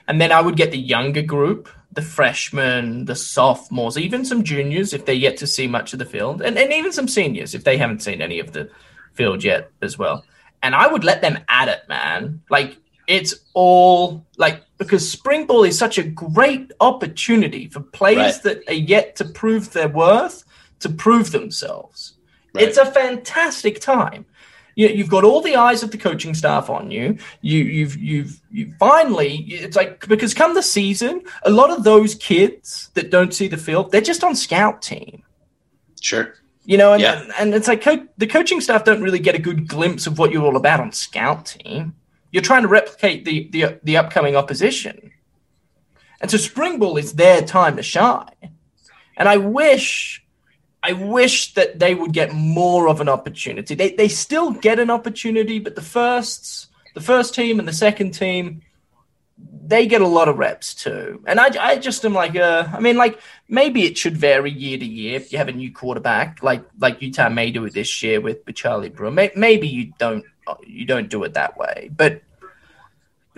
And 0.07 0.21
then 0.21 0.31
I 0.31 0.41
would 0.41 0.55
get 0.55 0.71
the 0.71 0.79
younger 0.79 1.21
group, 1.21 1.69
the 1.91 2.01
freshmen, 2.01 3.05
the 3.05 3.15
sophomores, 3.15 3.97
even 3.97 4.23
some 4.23 4.43
juniors 4.43 4.93
if 4.93 5.05
they 5.05 5.13
yet 5.13 5.37
to 5.37 5.47
see 5.47 5.67
much 5.67 5.91
of 5.91 5.99
the 5.99 6.05
field, 6.05 6.41
and, 6.41 6.57
and 6.57 6.71
even 6.71 6.93
some 6.93 7.07
seniors 7.07 7.53
if 7.53 7.65
they 7.65 7.77
haven't 7.77 8.01
seen 8.01 8.21
any 8.21 8.39
of 8.39 8.53
the 8.53 8.69
field 9.13 9.43
yet 9.43 9.69
as 9.81 9.97
well. 9.97 10.23
And 10.63 10.73
I 10.73 10.87
would 10.87 11.03
let 11.03 11.21
them 11.21 11.39
at 11.49 11.67
it, 11.67 11.83
man. 11.87 12.41
Like 12.49 12.77
it's 13.05 13.35
all 13.53 14.25
like 14.37 14.63
because 14.77 15.09
spring 15.09 15.45
ball 15.45 15.63
is 15.63 15.77
such 15.77 15.97
a 15.97 16.03
great 16.03 16.71
opportunity 16.79 17.67
for 17.67 17.79
players 17.81 18.35
Right. 18.35 18.43
that 18.43 18.69
are 18.69 18.73
yet 18.73 19.15
to 19.17 19.25
prove 19.25 19.73
their 19.73 19.87
worth 19.89 20.43
to 20.79 20.89
prove 20.89 21.31
themselves. 21.31 22.13
Right. 22.53 22.65
It's 22.67 22.77
a 22.77 22.85
fantastic 22.85 23.79
time. 23.81 24.25
You, 24.75 24.89
you've 24.89 25.09
got 25.09 25.23
all 25.23 25.41
the 25.41 25.55
eyes 25.55 25.81
of 25.81 25.89
the 25.89 25.97
coaching 25.97 26.35
staff 26.35 26.69
on 26.69 26.91
you. 26.91 27.17
You, 27.41 27.63
you've, 27.63 27.97
you've, 27.97 28.39
you 28.51 28.73
finally. 28.79 29.37
It's 29.49 29.75
like 29.75 30.07
because 30.07 30.35
come 30.35 30.53
the 30.53 30.61
season, 30.61 31.23
a 31.43 31.49
lot 31.49 31.71
of 31.71 31.83
those 31.83 32.13
kids 32.13 32.91
that 32.93 33.09
don't 33.09 33.33
see 33.33 33.47
the 33.47 33.57
field, 33.57 33.91
they're 33.91 34.01
just 34.01 34.23
on 34.23 34.35
scout 34.35 34.83
team. 34.83 35.23
Sure. 35.99 36.35
You 36.65 36.77
know, 36.77 36.93
and 36.93 37.01
Yeah. 37.01 37.21
and, 37.21 37.33
and 37.39 37.53
it's 37.55 37.67
like 37.67 37.81
co- 37.81 38.05
the 38.17 38.27
coaching 38.27 38.61
staff 38.61 38.83
don't 38.83 39.01
really 39.01 39.19
get 39.19 39.33
a 39.33 39.39
good 39.39 39.67
glimpse 39.67 40.05
of 40.05 40.19
what 40.19 40.31
you're 40.31 40.43
all 40.45 40.57
about 40.57 40.79
on 40.79 40.91
scout 40.91 41.47
team. 41.47 41.95
You're 42.31 42.43
trying 42.43 42.63
to 42.63 42.67
replicate 42.67 43.25
the 43.25 43.49
the, 43.49 43.79
the 43.83 43.97
upcoming 43.97 44.35
opposition, 44.35 45.11
and 46.21 46.29
so 46.29 46.37
spring 46.37 46.79
ball 46.79 46.97
is 46.97 47.13
their 47.13 47.41
time 47.41 47.77
to 47.77 47.83
shine. 47.83 48.29
And 49.15 49.27
I 49.27 49.37
wish, 49.37 50.23
I 50.83 50.93
wish 50.93 51.53
that 51.55 51.79
they 51.79 51.95
would 51.95 52.13
get 52.13 52.33
more 52.33 52.87
of 52.87 53.01
an 53.01 53.09
opportunity. 53.09 53.75
They 53.75 53.91
they 53.91 54.07
still 54.07 54.51
get 54.51 54.79
an 54.79 54.89
opportunity, 54.89 55.59
but 55.59 55.75
the 55.75 55.81
firsts, 55.81 56.67
the 56.93 57.01
first 57.01 57.33
team 57.33 57.59
and 57.59 57.67
the 57.67 57.73
second 57.73 58.11
team, 58.11 58.61
they 59.37 59.85
get 59.87 60.01
a 60.01 60.07
lot 60.07 60.29
of 60.29 60.37
reps 60.37 60.73
too. 60.73 61.23
And 61.27 61.39
I, 61.39 61.49
I 61.59 61.77
just 61.77 62.05
am 62.05 62.13
like, 62.13 62.35
uh, 62.35 62.67
I 62.71 62.79
mean, 62.79 62.97
like 62.97 63.19
maybe 63.47 63.83
it 63.83 63.97
should 63.97 64.17
vary 64.17 64.51
year 64.51 64.77
to 64.77 64.85
year 64.85 65.15
if 65.15 65.31
you 65.31 65.37
have 65.37 65.49
a 65.49 65.53
new 65.53 65.71
quarterback, 65.71 66.43
like 66.43 66.63
like 66.79 67.01
Utah 67.01 67.29
may 67.29 67.51
do 67.51 67.65
it 67.65 67.73
this 67.73 68.03
year 68.03 68.21
with, 68.21 68.39
with 68.45 68.55
Charlie 68.55 68.89
Brewer. 68.89 69.11
Maybe 69.11 69.67
you 69.67 69.93
don't 69.97 70.25
you 70.65 70.85
don't 70.85 71.09
do 71.09 71.23
it 71.23 71.33
that 71.33 71.57
way, 71.57 71.89
but 71.95 72.21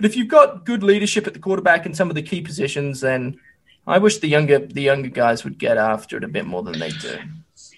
but 0.00 0.06
if 0.06 0.16
you've 0.16 0.28
got 0.28 0.64
good 0.64 0.82
leadership 0.82 1.26
at 1.26 1.34
the 1.34 1.38
quarterback 1.38 1.84
and 1.84 1.94
some 1.94 2.08
of 2.08 2.14
the 2.14 2.22
key 2.22 2.40
positions, 2.40 3.02
then 3.02 3.38
I 3.86 3.98
wish 3.98 4.18
the 4.18 4.28
younger 4.28 4.58
the 4.58 4.80
younger 4.82 5.10
guys 5.10 5.44
would 5.44 5.58
get 5.58 5.76
after 5.76 6.16
it 6.16 6.24
a 6.24 6.28
bit 6.28 6.46
more 6.46 6.62
than 6.62 6.78
they 6.78 6.90
do. 6.90 7.18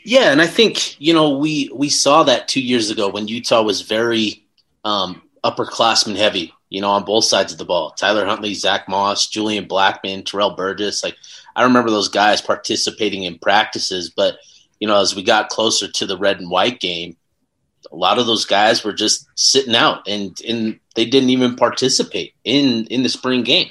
Yeah, 0.05 0.31
and 0.31 0.41
I 0.41 0.47
think 0.47 1.01
you 1.01 1.13
know 1.15 1.37
we 1.39 1.71
we 1.75 1.89
saw 1.89 2.23
that 2.25 2.49
two 2.49 2.63
years 2.63 2.91
ago 2.91 3.09
when 3.09 3.29
Utah 3.29 3.63
was 3.63 3.83
very 3.83 4.45
um, 4.85 5.23
upperclassman 5.45 6.17
heavy. 6.17 6.55
You 6.71 6.81
know, 6.81 6.91
on 6.91 7.05
both 7.05 7.25
sides 7.25 7.53
of 7.53 7.59
the 7.59 7.67
ball. 7.67 7.91
Tyler 7.91 8.25
Huntley, 8.25 8.55
Zach 8.55 8.89
Moss, 8.89 9.27
Julian 9.27 9.67
Blackmon, 9.67 10.25
Terrell 10.25 10.55
Burgess. 10.55 11.05
Like 11.05 11.17
I 11.55 11.65
remember 11.65 11.91
those 11.91 12.09
guys 12.09 12.41
participating 12.41 13.25
in 13.25 13.39
practices, 13.39 14.09
but 14.09 14.39
you 14.81 14.89
know, 14.89 14.99
as 14.99 15.15
we 15.15 15.23
got 15.23 15.51
closer 15.51 15.87
to 15.91 16.07
the 16.07 16.17
red 16.17 16.41
and 16.41 16.51
white 16.51 16.81
game, 16.81 17.17
a 17.91 17.97
lot 17.97 18.19
of 18.19 18.27
those 18.27 18.45
guys 18.45 18.85
were 18.85 18.93
just 18.93 19.29
sitting 19.35 19.75
out 19.75 20.07
and 20.07 20.41
and 20.47 20.79
they 20.95 21.05
didn't 21.05 21.31
even 21.31 21.57
participate 21.57 22.35
in 22.45 22.87
in 22.87 23.03
the 23.03 23.09
spring 23.09 23.43
game. 23.43 23.69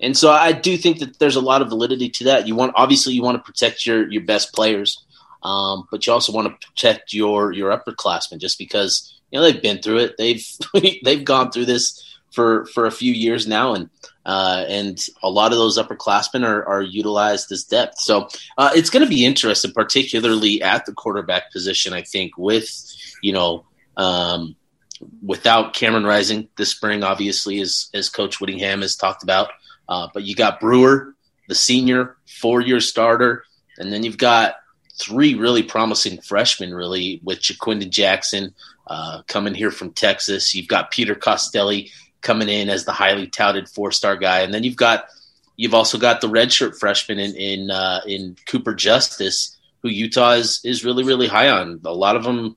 And 0.00 0.16
so 0.16 0.30
I 0.30 0.52
do 0.52 0.76
think 0.76 0.98
that 0.98 1.18
there's 1.18 1.36
a 1.36 1.40
lot 1.40 1.62
of 1.62 1.68
validity 1.68 2.10
to 2.10 2.24
that. 2.24 2.46
You 2.46 2.54
want 2.54 2.72
obviously 2.74 3.14
you 3.14 3.22
want 3.22 3.38
to 3.38 3.44
protect 3.44 3.86
your 3.86 4.10
your 4.10 4.22
best 4.22 4.52
players, 4.52 5.04
um, 5.42 5.86
but 5.90 6.06
you 6.06 6.12
also 6.12 6.32
want 6.32 6.48
to 6.48 6.66
protect 6.66 7.12
your 7.12 7.52
your 7.52 7.76
upperclassmen 7.76 8.38
just 8.38 8.58
because 8.58 9.18
you 9.30 9.38
know 9.38 9.44
they've 9.44 9.62
been 9.62 9.80
through 9.80 9.98
it. 9.98 10.16
They've 10.18 10.46
they've 11.04 11.24
gone 11.24 11.50
through 11.50 11.66
this 11.66 12.15
for 12.36 12.66
for 12.66 12.84
a 12.86 12.92
few 12.92 13.12
years 13.12 13.48
now, 13.48 13.74
and 13.74 13.88
uh, 14.26 14.64
and 14.68 15.04
a 15.22 15.30
lot 15.30 15.52
of 15.52 15.58
those 15.58 15.78
upperclassmen 15.78 16.46
are 16.46 16.64
are 16.68 16.82
utilized 16.82 17.50
as 17.50 17.64
depth. 17.64 17.98
So 17.98 18.28
uh, 18.58 18.70
it's 18.74 18.90
going 18.90 19.04
to 19.04 19.08
be 19.08 19.24
interesting, 19.24 19.72
particularly 19.72 20.62
at 20.62 20.84
the 20.84 20.92
quarterback 20.92 21.50
position. 21.50 21.94
I 21.94 22.02
think 22.02 22.36
with 22.36 22.70
you 23.22 23.32
know 23.32 23.64
um, 23.96 24.54
without 25.24 25.72
Cameron 25.72 26.04
Rising 26.04 26.48
this 26.56 26.68
spring, 26.68 27.02
obviously, 27.02 27.60
as 27.60 27.88
as 27.94 28.10
Coach 28.10 28.38
Whittingham 28.38 28.82
has 28.82 28.94
talked 28.94 29.22
about. 29.22 29.48
Uh, 29.88 30.08
but 30.12 30.24
you 30.24 30.34
got 30.34 30.60
Brewer, 30.60 31.14
the 31.48 31.54
senior, 31.54 32.16
four 32.26 32.60
year 32.60 32.80
starter, 32.80 33.44
and 33.78 33.90
then 33.90 34.02
you've 34.02 34.18
got 34.18 34.56
three 34.98 35.34
really 35.34 35.62
promising 35.62 36.20
freshmen, 36.20 36.74
really, 36.74 37.20
with 37.22 37.40
Ja'Quinden 37.40 37.90
Jackson 37.90 38.54
uh, 38.88 39.22
coming 39.26 39.54
here 39.54 39.70
from 39.70 39.92
Texas. 39.92 40.54
You've 40.54 40.68
got 40.68 40.90
Peter 40.90 41.14
Costelli 41.14 41.90
coming 42.26 42.48
in 42.48 42.68
as 42.68 42.84
the 42.84 42.92
highly 42.92 43.28
touted 43.28 43.68
four 43.68 43.92
star 43.92 44.16
guy, 44.16 44.40
and 44.40 44.52
then 44.52 44.64
you've 44.64 44.76
got 44.76 45.06
you've 45.56 45.74
also 45.74 45.96
got 45.96 46.20
the 46.20 46.28
redshirt 46.28 46.78
freshman 46.78 47.18
in 47.18 47.34
in 47.36 47.70
uh, 47.70 48.00
in 48.06 48.36
Cooper 48.46 48.74
Justice, 48.74 49.56
who 49.82 49.88
Utah 49.88 50.32
is 50.32 50.60
is 50.64 50.84
really 50.84 51.04
really 51.04 51.28
high 51.28 51.48
on. 51.48 51.80
A 51.84 51.94
lot 51.94 52.16
of 52.16 52.24
them, 52.24 52.56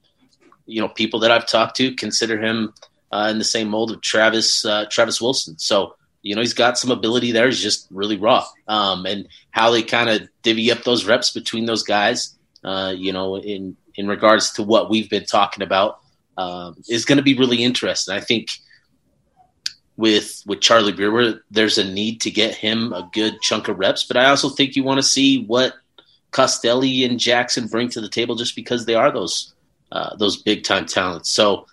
you 0.66 0.82
know, 0.82 0.90
people 0.90 1.20
that 1.22 1.32
I've 1.32 1.48
talked 1.48 1.78
to 1.78 1.96
consider 1.96 2.42
him 2.42 2.74
uh, 3.12 3.30
in 3.32 3.38
the 3.38 3.46
same 3.46 3.70
mold 3.70 3.92
of 3.92 4.02
Travis 4.02 4.66
uh, 4.66 4.86
Travis 4.90 5.22
Wilson. 5.22 5.58
So 5.60 5.96
you 6.24 6.36
know 6.36 6.42
he's 6.42 6.54
got 6.56 6.78
some 6.78 6.92
ability 6.92 7.32
there. 7.32 7.46
He's 7.46 7.62
just 7.62 7.88
really 7.92 8.18
raw, 8.18 8.46
um, 8.68 9.06
and 9.06 9.28
how 9.52 9.70
they 9.70 9.84
kind 9.84 10.10
of 10.10 10.28
divvy 10.42 10.72
up 10.72 10.84
those 10.84 11.06
reps 11.06 11.32
between 11.32 11.66
those 11.66 11.84
guys, 11.84 12.36
uh, 12.64 12.94
you 12.98 13.14
know, 13.14 13.38
in 13.38 13.78
in 13.96 14.08
regards 14.08 14.52
to 14.54 14.64
what 14.64 14.90
we've 14.90 15.10
been 15.10 15.26
talking 15.26 15.64
about, 15.64 16.00
um, 16.38 16.76
is 16.90 17.06
going 17.06 17.18
to 17.18 17.24
be 17.24 17.38
really 17.38 17.64
interesting. 17.64 18.16
I 18.16 18.20
think 18.20 18.50
with 20.00 20.44
with 20.46 20.62
Charlie 20.62 20.94
Brewer, 20.94 21.44
there's 21.52 21.78
a 21.78 21.84
need 21.84 22.22
to 22.22 22.32
get 22.32 22.56
him 22.56 22.94
a 22.94 23.10
good 23.12 23.42
chunk 23.42 23.68
of 23.68 23.78
reps, 23.78 24.06
but 24.06 24.16
I 24.16 24.30
also 24.30 24.48
think 24.48 24.78
you 24.78 24.84
want 24.86 24.98
to 25.00 25.04
see 25.04 25.44
what 25.44 25.74
Costelli 26.32 27.06
and 27.06 27.20
Jackson 27.20 27.68
bring 27.68 27.90
to 27.90 28.00
the 28.00 28.08
table, 28.08 28.36
just 28.36 28.56
because 28.56 28.86
they 28.86 28.96
are 28.96 29.12
those 29.12 29.54
uh, 29.92 30.16
those 30.16 30.42
big 30.42 30.64
time 30.64 30.86
talents. 30.86 31.30
So, 31.30 31.68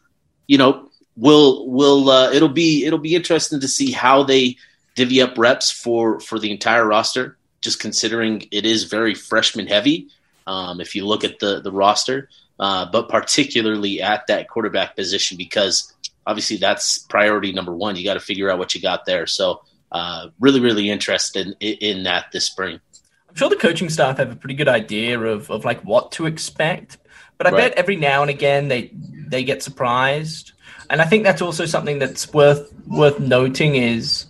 you 0.48 0.58
know, 0.58 0.90
we'll 1.16 1.68
we'll 1.68 2.10
uh, 2.10 2.32
it'll 2.32 2.48
be 2.48 2.84
it'll 2.84 2.98
be 2.98 3.14
interesting 3.14 3.60
to 3.60 3.68
see 3.68 3.92
how 3.92 4.24
they 4.24 4.56
divvy 4.96 5.22
up 5.22 5.38
reps 5.38 5.70
for 5.70 6.18
for 6.18 6.40
the 6.40 6.50
entire 6.50 6.84
roster. 6.84 7.36
Just 7.60 7.78
considering 7.78 8.48
it 8.50 8.66
is 8.66 8.84
very 8.84 9.14
freshman 9.14 9.68
heavy, 9.68 10.08
um, 10.48 10.80
if 10.80 10.96
you 10.96 11.06
look 11.06 11.22
at 11.22 11.38
the 11.38 11.60
the 11.60 11.70
roster, 11.70 12.28
uh, 12.58 12.86
but 12.90 13.08
particularly 13.08 14.02
at 14.02 14.26
that 14.26 14.48
quarterback 14.48 14.96
position 14.96 15.36
because 15.36 15.92
obviously 16.26 16.56
that's 16.56 16.98
priority 16.98 17.52
number 17.52 17.74
one. 17.74 17.96
You 17.96 18.04
got 18.04 18.14
to 18.14 18.20
figure 18.20 18.50
out 18.50 18.58
what 18.58 18.74
you 18.74 18.80
got 18.80 19.04
there. 19.06 19.26
So, 19.26 19.62
uh, 19.92 20.28
really, 20.40 20.60
really 20.60 20.90
interested 20.90 21.56
in, 21.60 21.74
in, 21.74 22.02
that 22.02 22.26
this 22.32 22.44
spring. 22.44 22.80
I'm 23.28 23.36
sure 23.36 23.48
the 23.48 23.56
coaching 23.56 23.88
staff 23.88 24.18
have 24.18 24.32
a 24.32 24.36
pretty 24.36 24.54
good 24.54 24.68
idea 24.68 25.18
of, 25.20 25.50
of 25.50 25.64
like 25.64 25.80
what 25.82 26.12
to 26.12 26.26
expect, 26.26 26.98
but 27.38 27.46
I 27.46 27.50
right. 27.50 27.58
bet 27.58 27.78
every 27.78 27.96
now 27.96 28.22
and 28.22 28.30
again 28.30 28.68
they 28.68 28.90
they 29.28 29.44
get 29.44 29.62
surprised, 29.62 30.52
and 30.90 31.00
I 31.00 31.04
think 31.04 31.24
that's 31.24 31.40
also 31.40 31.66
something 31.66 31.98
that's 31.98 32.32
worth 32.32 32.72
worth 32.86 33.20
noting 33.20 33.76
is 33.76 34.26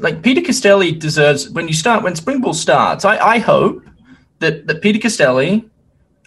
like 0.00 0.22
Peter 0.22 0.40
Costelli 0.40 0.98
deserves 0.98 1.48
when 1.50 1.68
you 1.68 1.74
start 1.74 2.02
when 2.02 2.16
spring 2.16 2.40
ball 2.40 2.54
starts. 2.54 3.04
I, 3.04 3.18
I 3.18 3.38
hope 3.38 3.84
that 4.40 4.66
that 4.66 4.82
Peter 4.82 4.98
Costelli 4.98 5.68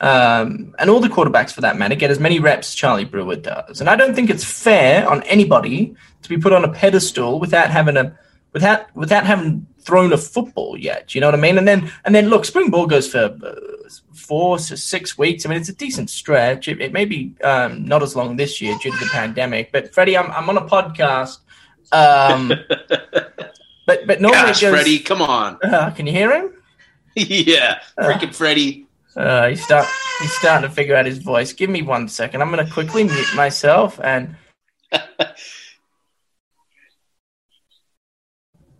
um, 0.01 0.75
and 0.77 0.89
all 0.89 0.99
the 0.99 1.07
quarterbacks 1.07 1.51
for 1.51 1.61
that 1.61 1.77
matter 1.77 1.95
get 1.95 2.11
as 2.11 2.19
many 2.19 2.39
reps 2.39 2.75
Charlie 2.75 3.05
Brewer 3.05 3.37
does. 3.37 3.79
And 3.79 3.89
I 3.89 3.95
don't 3.95 4.13
think 4.13 4.29
it's 4.29 4.43
fair 4.43 5.07
on 5.09 5.23
anybody 5.23 5.95
to 6.21 6.29
be 6.29 6.37
put 6.37 6.53
on 6.53 6.65
a 6.65 6.71
pedestal 6.71 7.39
without 7.39 7.69
having 7.69 7.97
a 7.97 8.17
without 8.51 8.93
without 8.95 9.25
having 9.25 9.67
thrown 9.79 10.11
a 10.11 10.17
football 10.17 10.77
yet. 10.77 11.15
You 11.15 11.21
know 11.21 11.27
what 11.27 11.35
I 11.35 11.39
mean? 11.39 11.57
And 11.57 11.67
then 11.67 11.91
and 12.03 12.13
then 12.13 12.29
look, 12.29 12.43
spring 12.45 12.69
ball 12.69 12.87
goes 12.87 13.07
for 13.09 13.37
uh, 13.43 13.89
four 14.13 14.57
to 14.57 14.75
six 14.75 15.17
weeks. 15.17 15.45
I 15.45 15.49
mean, 15.49 15.59
it's 15.59 15.69
a 15.69 15.75
decent 15.75 16.09
stretch. 16.09 16.67
It, 16.67 16.81
it 16.81 16.91
may 16.91 17.05
be 17.05 17.33
um, 17.43 17.85
not 17.85 18.03
as 18.03 18.15
long 18.15 18.35
this 18.35 18.61
year 18.61 18.75
due 18.81 18.91
to 18.91 18.97
the 18.97 19.09
pandemic. 19.11 19.71
But 19.71 19.93
Freddie, 19.93 20.17
I'm 20.17 20.31
I'm 20.31 20.49
on 20.49 20.57
a 20.57 20.65
podcast. 20.65 21.39
Um, 21.91 22.49
but 23.85 24.07
but 24.07 24.19
normally 24.19 24.47
Gosh, 24.47 24.61
goes, 24.61 24.73
Freddie, 24.73 24.99
come 24.99 25.21
on. 25.21 25.57
Uh, 25.63 25.91
can 25.91 26.05
you 26.07 26.11
hear 26.11 26.31
him? 26.31 26.51
yeah, 27.15 27.79
freaking 27.97 28.29
uh, 28.29 28.33
Freddie. 28.33 28.84
Uh, 29.15 29.49
he's 29.49 29.63
start 29.63 29.87
he's 30.19 30.33
starting 30.33 30.67
to 30.69 30.75
figure 30.75 30.95
out 30.95 31.05
his 31.05 31.19
voice. 31.19 31.53
Give 31.53 31.69
me 31.69 31.81
one 31.81 32.07
second. 32.07 32.41
I'm 32.41 32.51
going 32.51 32.65
to 32.65 32.71
quickly 32.71 33.03
mute 33.03 33.35
myself 33.35 33.99
and. 34.03 34.35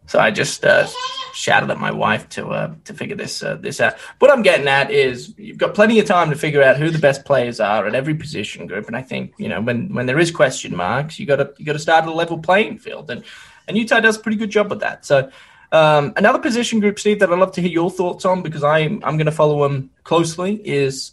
so 0.07 0.19
I 0.19 0.31
just 0.31 0.63
uh, 0.65 0.87
shouted 1.33 1.69
at 1.69 1.79
my 1.79 1.91
wife 1.91 2.27
to 2.29 2.47
uh, 2.47 2.73
to 2.85 2.93
figure 2.93 3.15
this 3.15 3.43
uh, 3.43 3.55
this 3.55 3.81
out. 3.81 3.95
What 4.19 4.31
I'm 4.31 4.41
getting 4.41 4.67
at 4.67 4.91
is 4.91 5.33
you've 5.37 5.57
got 5.57 5.73
plenty 5.73 5.99
of 5.99 6.05
time 6.05 6.29
to 6.29 6.35
figure 6.35 6.63
out 6.63 6.77
who 6.77 6.89
the 6.89 6.99
best 6.99 7.25
players 7.25 7.59
are 7.59 7.85
at 7.85 7.95
every 7.95 8.15
position 8.15 8.67
group, 8.67 8.87
and 8.87 8.95
I 8.95 9.01
think 9.01 9.33
you 9.37 9.49
know 9.49 9.61
when 9.61 9.93
when 9.93 10.05
there 10.05 10.19
is 10.19 10.31
question 10.31 10.75
marks, 10.75 11.19
you 11.19 11.25
got 11.25 11.37
to 11.37 11.53
you 11.57 11.65
got 11.65 11.73
to 11.73 11.79
start 11.79 12.03
at 12.03 12.09
a 12.09 12.13
level 12.13 12.39
playing 12.39 12.79
field, 12.79 13.09
and 13.09 13.23
and 13.67 13.77
Utah 13.77 13.99
does 13.99 14.17
a 14.17 14.19
pretty 14.19 14.37
good 14.37 14.49
job 14.49 14.69
with 14.69 14.79
that. 14.79 15.05
So 15.05 15.29
um, 15.75 16.13
another 16.15 16.39
position 16.39 16.79
group, 16.79 16.97
Steve, 16.97 17.19
that 17.19 17.29
I'd 17.29 17.37
love 17.37 17.51
to 17.53 17.61
hear 17.61 17.69
your 17.69 17.91
thoughts 17.91 18.23
on 18.23 18.41
because 18.41 18.63
I'm 18.63 19.03
I'm 19.03 19.17
going 19.17 19.25
to 19.25 19.31
follow 19.31 19.67
them 19.67 19.89
closely 20.05 20.61
is 20.63 21.11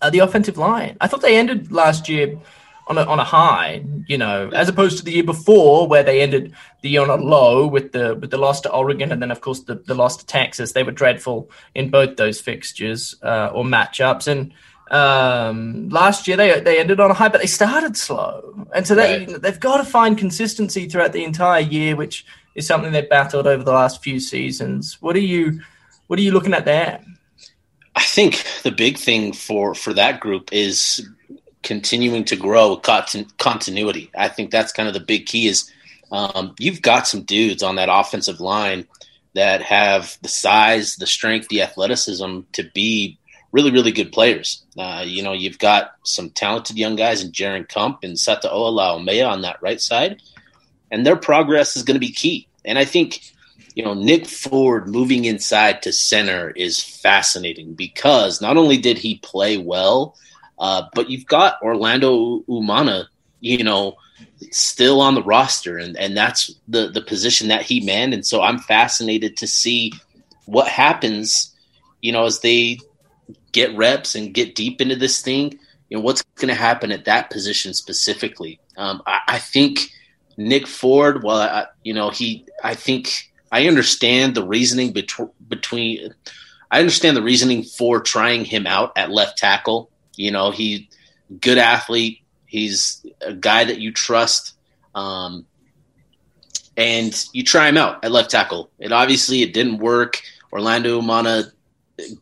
uh, 0.00 0.10
the 0.10 0.18
offensive 0.18 0.58
line. 0.58 0.96
I 1.00 1.06
thought 1.06 1.22
they 1.22 1.36
ended 1.36 1.70
last 1.70 2.08
year 2.08 2.40
on 2.88 2.98
a, 2.98 3.02
on 3.02 3.20
a 3.20 3.24
high, 3.24 3.84
you 4.08 4.18
know, 4.18 4.50
as 4.52 4.68
opposed 4.68 4.98
to 4.98 5.04
the 5.04 5.12
year 5.12 5.22
before 5.22 5.86
where 5.86 6.02
they 6.02 6.20
ended 6.20 6.52
the 6.80 6.88
year 6.88 7.02
on 7.02 7.10
a 7.10 7.14
low 7.14 7.64
with 7.68 7.92
the 7.92 8.16
with 8.16 8.32
the 8.32 8.36
loss 8.36 8.60
to 8.62 8.72
Oregon 8.72 9.12
and 9.12 9.22
then 9.22 9.30
of 9.30 9.40
course 9.40 9.60
the, 9.60 9.76
the 9.76 9.94
loss 9.94 10.16
to 10.16 10.26
Texas. 10.26 10.72
They 10.72 10.82
were 10.82 10.90
dreadful 10.90 11.48
in 11.76 11.88
both 11.88 12.16
those 12.16 12.40
fixtures 12.40 13.14
uh, 13.22 13.50
or 13.54 13.62
matchups. 13.62 14.26
And 14.26 14.52
um, 14.90 15.88
last 15.88 16.26
year 16.26 16.36
they 16.36 16.58
they 16.58 16.80
ended 16.80 16.98
on 16.98 17.12
a 17.12 17.14
high, 17.14 17.28
but 17.28 17.40
they 17.40 17.46
started 17.46 17.96
slow, 17.96 18.66
and 18.74 18.86
so 18.86 18.94
they 18.94 19.24
right. 19.24 19.40
they've 19.40 19.60
got 19.60 19.78
to 19.78 19.84
find 19.84 20.18
consistency 20.18 20.86
throughout 20.88 21.12
the 21.12 21.24
entire 21.24 21.60
year, 21.60 21.96
which 21.96 22.26
is 22.54 22.66
something 22.66 22.92
they've 22.92 23.08
battled 23.08 23.46
over 23.46 23.62
the 23.62 23.72
last 23.72 24.02
few 24.02 24.20
seasons. 24.20 25.00
What 25.00 25.16
are 25.16 25.20
you 25.20 25.60
what 26.06 26.18
are 26.18 26.22
you 26.22 26.32
looking 26.32 26.54
at 26.54 26.64
there? 26.64 27.00
I 27.94 28.02
think 28.02 28.44
the 28.62 28.70
big 28.70 28.98
thing 28.98 29.32
for 29.32 29.74
for 29.74 29.92
that 29.94 30.20
group 30.20 30.52
is 30.52 31.08
continuing 31.62 32.24
to 32.24 32.36
grow 32.36 32.76
continuity. 32.76 34.10
I 34.16 34.28
think 34.28 34.50
that's 34.50 34.72
kind 34.72 34.88
of 34.88 34.94
the 34.94 35.00
big 35.00 35.26
key 35.26 35.46
is 35.46 35.70
um, 36.10 36.54
you've 36.58 36.82
got 36.82 37.06
some 37.06 37.22
dudes 37.22 37.62
on 37.62 37.76
that 37.76 37.88
offensive 37.90 38.40
line 38.40 38.86
that 39.34 39.62
have 39.62 40.18
the 40.22 40.28
size, 40.28 40.96
the 40.96 41.06
strength, 41.06 41.48
the 41.48 41.62
athleticism 41.62 42.40
to 42.52 42.70
be 42.74 43.18
really, 43.52 43.70
really 43.70 43.92
good 43.92 44.12
players. 44.12 44.62
Uh, 44.76 45.04
you 45.06 45.22
know, 45.22 45.32
you've 45.32 45.58
got 45.58 45.92
some 46.02 46.30
talented 46.30 46.76
young 46.76 46.96
guys 46.96 47.22
in 47.22 47.32
Jaren 47.32 47.68
Kump 47.68 48.00
and 48.02 48.16
Sataoa 48.16 48.72
Laumea 48.72 49.30
on 49.30 49.42
that 49.42 49.62
right 49.62 49.80
side 49.80 50.20
and 50.92 51.06
their 51.06 51.16
progress 51.16 51.74
is 51.74 51.82
going 51.82 51.96
to 51.96 52.06
be 52.06 52.12
key. 52.12 52.46
And 52.66 52.78
I 52.78 52.84
think, 52.84 53.32
you 53.74 53.82
know, 53.82 53.94
Nick 53.94 54.26
Ford 54.26 54.86
moving 54.86 55.24
inside 55.24 55.82
to 55.82 55.92
center 55.92 56.50
is 56.50 56.78
fascinating 56.78 57.72
because 57.72 58.42
not 58.42 58.58
only 58.58 58.76
did 58.76 58.98
he 58.98 59.16
play 59.18 59.56
well, 59.56 60.14
uh, 60.58 60.82
but 60.94 61.08
you've 61.08 61.26
got 61.26 61.60
Orlando 61.62 62.40
Umana, 62.40 63.06
you 63.40 63.64
know, 63.64 63.96
still 64.50 65.00
on 65.00 65.14
the 65.14 65.22
roster, 65.22 65.78
and, 65.78 65.96
and 65.96 66.14
that's 66.14 66.54
the, 66.68 66.90
the 66.90 67.00
position 67.00 67.48
that 67.48 67.62
he 67.62 67.80
manned. 67.80 68.12
And 68.12 68.24
so 68.24 68.42
I'm 68.42 68.58
fascinated 68.58 69.38
to 69.38 69.46
see 69.46 69.92
what 70.44 70.68
happens, 70.68 71.56
you 72.02 72.12
know, 72.12 72.26
as 72.26 72.40
they 72.40 72.78
get 73.52 73.74
reps 73.76 74.14
and 74.14 74.34
get 74.34 74.54
deep 74.54 74.80
into 74.82 74.96
this 74.96 75.22
thing. 75.22 75.58
You 75.88 75.96
know, 75.96 76.04
what's 76.04 76.22
going 76.36 76.48
to 76.48 76.54
happen 76.54 76.92
at 76.92 77.06
that 77.06 77.30
position 77.30 77.72
specifically? 77.72 78.60
Um, 78.76 79.02
I, 79.06 79.20
I 79.26 79.38
think– 79.38 79.90
Nick 80.36 80.66
Ford, 80.66 81.22
well, 81.22 81.38
I, 81.38 81.66
you 81.82 81.94
know, 81.94 82.10
he, 82.10 82.46
I 82.62 82.74
think 82.74 83.30
I 83.50 83.68
understand 83.68 84.34
the 84.34 84.46
reasoning 84.46 84.92
between, 84.92 85.30
between, 85.48 86.14
I 86.70 86.78
understand 86.78 87.16
the 87.16 87.22
reasoning 87.22 87.62
for 87.62 88.00
trying 88.00 88.44
him 88.44 88.66
out 88.66 88.92
at 88.96 89.10
left 89.10 89.38
tackle. 89.38 89.90
You 90.16 90.30
know, 90.30 90.50
he, 90.50 90.88
good 91.40 91.58
athlete. 91.58 92.20
He's 92.46 93.04
a 93.20 93.32
guy 93.34 93.64
that 93.64 93.78
you 93.78 93.92
trust. 93.92 94.56
Um, 94.94 95.46
and 96.76 97.28
you 97.32 97.44
try 97.44 97.68
him 97.68 97.76
out 97.76 98.04
at 98.04 98.12
left 98.12 98.30
tackle. 98.30 98.70
It 98.78 98.92
obviously 98.92 99.42
it 99.42 99.52
didn't 99.52 99.78
work. 99.78 100.22
Orlando 100.52 101.00
Umana 101.00 101.50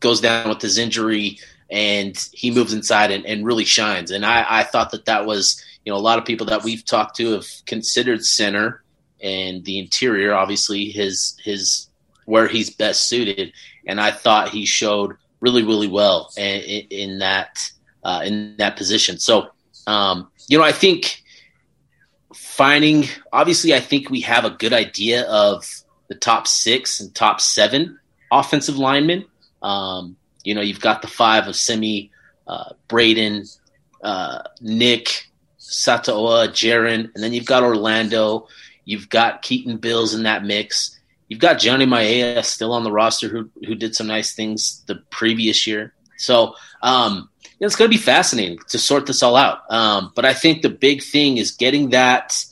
goes 0.00 0.20
down 0.20 0.48
with 0.48 0.60
his 0.60 0.78
injury, 0.78 1.38
and 1.70 2.16
he 2.32 2.50
moves 2.50 2.72
inside 2.72 3.10
and, 3.10 3.24
and 3.26 3.46
really 3.46 3.64
shines. 3.64 4.10
And 4.10 4.26
I, 4.26 4.44
I 4.48 4.62
thought 4.64 4.90
that 4.90 5.04
that 5.04 5.26
was 5.26 5.62
you 5.84 5.92
know, 5.92 5.98
a 5.98 6.00
lot 6.00 6.18
of 6.18 6.24
people 6.24 6.46
that 6.46 6.62
we've 6.62 6.84
talked 6.84 7.16
to 7.16 7.32
have 7.32 7.46
considered 7.66 8.24
center 8.24 8.82
and 9.22 9.64
the 9.64 9.78
interior, 9.78 10.34
obviously 10.34 10.86
his 10.86 11.36
his 11.42 11.88
where 12.26 12.46
he's 12.46 12.70
best 12.70 13.08
suited. 13.08 13.52
And 13.86 14.00
I 14.00 14.10
thought 14.10 14.50
he 14.50 14.66
showed 14.66 15.16
really, 15.40 15.62
really 15.62 15.88
well 15.88 16.30
in, 16.36 16.86
in 16.90 17.18
that 17.18 17.58
uh, 18.04 18.22
in 18.24 18.56
that 18.58 18.76
position. 18.76 19.18
So, 19.18 19.48
um, 19.86 20.30
you 20.48 20.58
know, 20.58 20.64
I 20.64 20.72
think 20.72 21.22
finding 22.34 23.06
obviously, 23.32 23.74
I 23.74 23.80
think 23.80 24.10
we 24.10 24.20
have 24.20 24.44
a 24.44 24.50
good 24.50 24.72
idea 24.72 25.24
of 25.24 25.66
the 26.08 26.14
top 26.14 26.46
six 26.46 27.00
and 27.00 27.14
top 27.14 27.40
seven 27.40 27.98
offensive 28.30 28.76
linemen. 28.76 29.24
Um, 29.62 30.16
you 30.44 30.54
know, 30.54 30.60
you've 30.60 30.80
got 30.80 31.02
the 31.02 31.08
five 31.08 31.46
of 31.46 31.56
Simi, 31.56 32.10
uh, 32.46 32.72
Braden, 32.88 33.44
uh, 34.02 34.42
Nick, 34.60 35.28
Sataoa, 35.58 36.48
Jaren, 36.48 37.10
and 37.14 37.22
then 37.22 37.32
you've 37.32 37.46
got 37.46 37.62
Orlando. 37.62 38.48
You've 38.84 39.08
got 39.08 39.42
Keaton 39.42 39.76
Bills 39.76 40.14
in 40.14 40.24
that 40.24 40.44
mix. 40.44 40.98
You've 41.28 41.40
got 41.40 41.60
Johnny 41.60 41.86
Maea 41.86 42.44
still 42.44 42.72
on 42.72 42.82
the 42.82 42.90
roster 42.90 43.28
who 43.28 43.48
who 43.64 43.74
did 43.74 43.94
some 43.94 44.08
nice 44.08 44.34
things 44.34 44.82
the 44.86 44.96
previous 45.10 45.66
year. 45.66 45.92
So 46.16 46.54
um, 46.82 47.28
it's 47.60 47.76
going 47.76 47.90
to 47.90 47.96
be 47.96 48.02
fascinating 48.02 48.58
to 48.68 48.78
sort 48.78 49.06
this 49.06 49.22
all 49.22 49.36
out. 49.36 49.70
Um, 49.70 50.12
but 50.16 50.24
I 50.24 50.34
think 50.34 50.62
the 50.62 50.70
big 50.70 51.02
thing 51.02 51.36
is 51.36 51.52
getting 51.52 51.90
that 51.90 52.44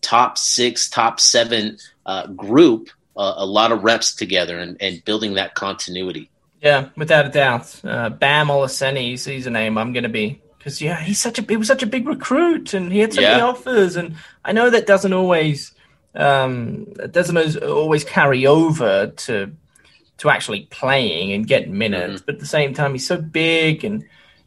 top 0.00 0.38
six, 0.38 0.88
top 0.88 1.20
seven 1.20 1.78
uh, 2.06 2.28
group 2.28 2.88
uh, 3.16 3.34
a 3.36 3.46
lot 3.46 3.72
of 3.72 3.84
reps 3.84 4.14
together 4.14 4.58
and, 4.58 4.76
and 4.80 5.04
building 5.04 5.34
that 5.34 5.54
continuity. 5.54 6.30
Yeah, 6.64 6.88
without 6.96 7.26
a 7.26 7.28
doubt. 7.28 7.78
Uh, 7.84 8.08
Bam 8.08 8.48
Olaseni, 8.48 9.22
he's 9.22 9.46
a 9.46 9.50
name 9.50 9.76
I'm 9.76 9.92
going 9.92 10.04
to 10.04 10.08
be 10.08 10.40
because 10.56 10.80
yeah, 10.80 10.98
he's 10.98 11.20
such 11.20 11.38
a 11.38 11.42
he 11.42 11.58
was 11.58 11.68
such 11.68 11.82
a 11.82 11.86
big 11.86 12.08
recruit 12.08 12.72
and 12.72 12.90
he 12.90 13.00
had 13.00 13.12
so 13.12 13.20
yeah. 13.20 13.32
many 13.32 13.42
offers, 13.42 13.96
and 13.96 14.16
I 14.46 14.52
know 14.52 14.70
that 14.70 14.86
doesn't 14.86 15.12
always 15.12 15.72
um, 16.14 16.84
doesn't 17.10 17.62
always 17.62 18.02
carry 18.02 18.46
over 18.46 19.08
to 19.08 19.52
to 20.16 20.30
actually 20.30 20.62
playing 20.70 21.32
and 21.32 21.46
getting 21.46 21.76
minutes, 21.76 22.14
mm-hmm. 22.14 22.24
but 22.24 22.36
at 22.36 22.40
the 22.40 22.46
same 22.46 22.72
time, 22.72 22.92
he's 22.92 23.06
so 23.06 23.20
big 23.20 23.84
and 23.84 24.02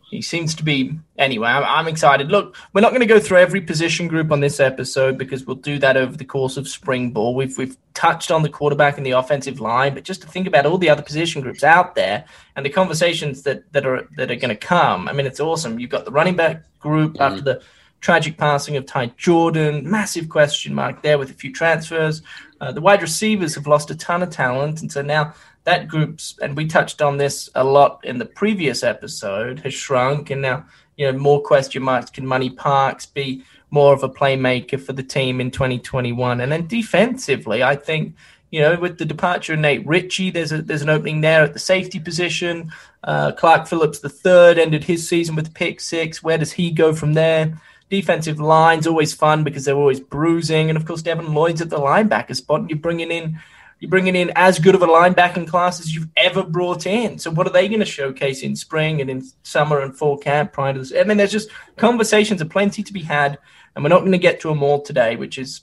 he 0.10 0.22
seems 0.22 0.56
to 0.56 0.63
be 0.63 0.98
anyway. 1.17 1.50
I'm, 1.50 1.63
I'm, 1.63 1.88
excited. 1.88 2.32
Look, 2.32 2.56
we're 2.72 2.82
not 2.82 2.91
going 2.91 3.02
to 3.02 3.06
go 3.06 3.20
through 3.20 3.39
every 3.39 3.60
position 3.60 4.08
group 4.08 4.32
on 4.32 4.39
this 4.39 4.60
episode 4.60 5.17
because 5.17 5.46
we'll 5.46 5.58
do 5.58 5.78
that 5.80 5.98
over 5.98 6.15
the 6.15 6.24
course 6.24 6.56
of 6.56 6.67
spring 6.67 7.12
ball. 7.12 7.36
We've 7.36 7.58
we've 7.58 7.76
touched 7.93 8.32
on 8.32 8.41
the 8.41 8.50
quarterback 8.50 8.98
and 8.98 9.06
the 9.06 9.12
offensive 9.12 9.60
line, 9.60 9.93
but 9.93 10.04
just 10.04 10.22
to 10.22 10.28
think 10.28 10.48
about 10.48 10.65
all 10.65 10.78
the 10.78 10.89
other 10.89 11.02
position 11.02 11.41
groups 11.41 11.63
out 11.63 11.96
there 11.96 12.24
and 12.56 12.65
the 12.65 12.70
conversations 12.70 13.43
that 13.43 13.72
that 13.74 13.86
are 13.86 14.08
that 14.15 14.32
are 14.32 14.36
going 14.36 14.50
to 14.50 14.56
come. 14.56 15.10
I 15.10 15.13
mean, 15.13 15.26
it's 15.26 15.41
awesome. 15.41 15.78
You've 15.78 15.89
got 15.89 16.06
the 16.06 16.12
running 16.12 16.38
back 16.38 16.63
group 16.80 17.13
mm-hmm. 17.13 17.24
after 17.24 17.41
the 17.41 17.62
tragic 18.00 18.38
passing 18.38 18.78
of 18.78 18.86
Ty 18.86 19.08
Jordan, 19.17 19.89
massive 19.89 20.30
question 20.30 20.74
mark 20.74 21.02
there 21.02 21.17
with 21.17 21.32
a 21.32 21.34
few 21.34 21.52
transfers. 21.52 22.22
Uh, 22.62 22.72
the 22.72 22.82
wide 22.82 23.02
receivers 23.02 23.56
have 23.56 23.67
lost 23.67 23.91
a 23.91 23.96
ton 23.96 24.24
of 24.24 24.30
talent, 24.30 24.82
and 24.82 24.91
so 24.91 25.02
now 25.02 25.34
that 25.67 25.89
group's 25.89 26.34
and 26.41 26.56
we 26.56 26.65
touched 26.65 27.01
on 27.01 27.17
this 27.17 27.49
a 27.53 27.63
lot 27.63 27.99
in 28.06 28.19
the 28.19 28.25
previous 28.25 28.84
episode 28.84 29.60
has 29.60 29.73
shrunk 29.73 30.30
and 30.30 30.41
now 30.41 30.65
you 30.95 31.06
know 31.06 31.19
more 31.19 31.41
question 31.41 31.84
marks. 31.84 32.10
Can 32.10 32.25
money 32.25 32.49
parks 32.49 33.06
be 33.06 33.43
more 33.69 33.93
of 33.93 34.01
a 34.01 34.08
playmaker 34.08 34.80
for 34.80 34.93
the 34.93 35.03
team 35.03 35.41
in 35.41 35.51
2021 35.51 36.39
and 36.39 36.53
then 36.53 36.67
defensively 36.67 37.63
i 37.63 37.75
think 37.75 38.15
you 38.49 38.62
know 38.62 38.80
with 38.80 38.97
the 38.97 39.03
departure 39.03 39.56
of 39.56 39.60
nate 39.60 39.86
ritchie 39.86 40.32
there's 40.32 40.53
a 40.53 40.62
there's 40.62 40.82
an 40.82 40.89
opening 40.89 41.19
there 41.19 41.43
at 41.43 41.53
the 41.53 41.60
safety 41.60 41.99
position. 41.99 42.71
Uh, 43.03 43.34
clark 43.34 43.67
phillips 43.67 43.99
the 43.99 44.10
third 44.10 44.58
ended 44.58 44.86
his 44.86 45.08
season 45.08 45.36
with 45.36 45.53
pick 45.53 45.82
six. 45.82 46.23
Where 46.23 46.38
does 46.38 46.53
he 46.53 46.71
go 46.71 46.93
from 46.93 47.13
there? 47.13 47.60
Defensive 47.89 48.39
line's 48.39 48.88
always 48.88 49.13
fun 49.13 49.43
because 49.43 49.65
they're 49.65 49.75
always 49.75 49.99
bruising. 49.99 50.69
And 50.69 50.77
of 50.77 50.86
course 50.86 51.01
devin 51.01 51.34
lloyd's 51.34 51.62
at 51.62 51.69
the 51.69 51.77
linebacker 51.77 52.38
spot 52.38 52.62
and 52.62 52.69
you're 52.69 52.80
bringing 52.80 53.12
in 53.12 53.38
you're 53.79 53.89
bringing 53.89 54.15
in 54.15 54.31
as 54.35 54.59
good 54.59 54.75
of 54.75 54.81
a 54.81 54.87
linebacking 54.87 55.47
class 55.47 55.79
as 55.79 55.93
you've 55.93 56.09
ever 56.17 56.43
brought 56.43 56.87
in. 56.87 57.19
So 57.19 57.29
what 57.29 57.45
are 57.45 57.53
they 57.53 57.67
going 57.67 57.79
to 57.79 57.85
showcase 57.85 58.41
in 58.41 58.55
spring 58.55 59.01
and 59.01 59.09
in 59.09 59.23
summer 59.43 59.81
and 59.81 59.95
fall 59.95 60.17
camp 60.17 60.53
prior 60.53 60.73
to 60.73 60.79
this? 60.79 60.93
I 60.93 61.03
mean, 61.03 61.17
there's 61.17 61.31
just 61.31 61.49
conversations 61.75 62.41
are 62.41 62.45
plenty 62.45 62.81
to 62.83 62.93
be 62.93 63.03
had, 63.03 63.37
and 63.75 63.83
we're 63.83 63.89
not 63.89 63.99
going 63.99 64.13
to 64.13 64.17
get 64.17 64.39
to 64.41 64.47
them 64.47 64.63
all 64.63 64.81
today, 64.81 65.15
which 65.15 65.37
is 65.37 65.61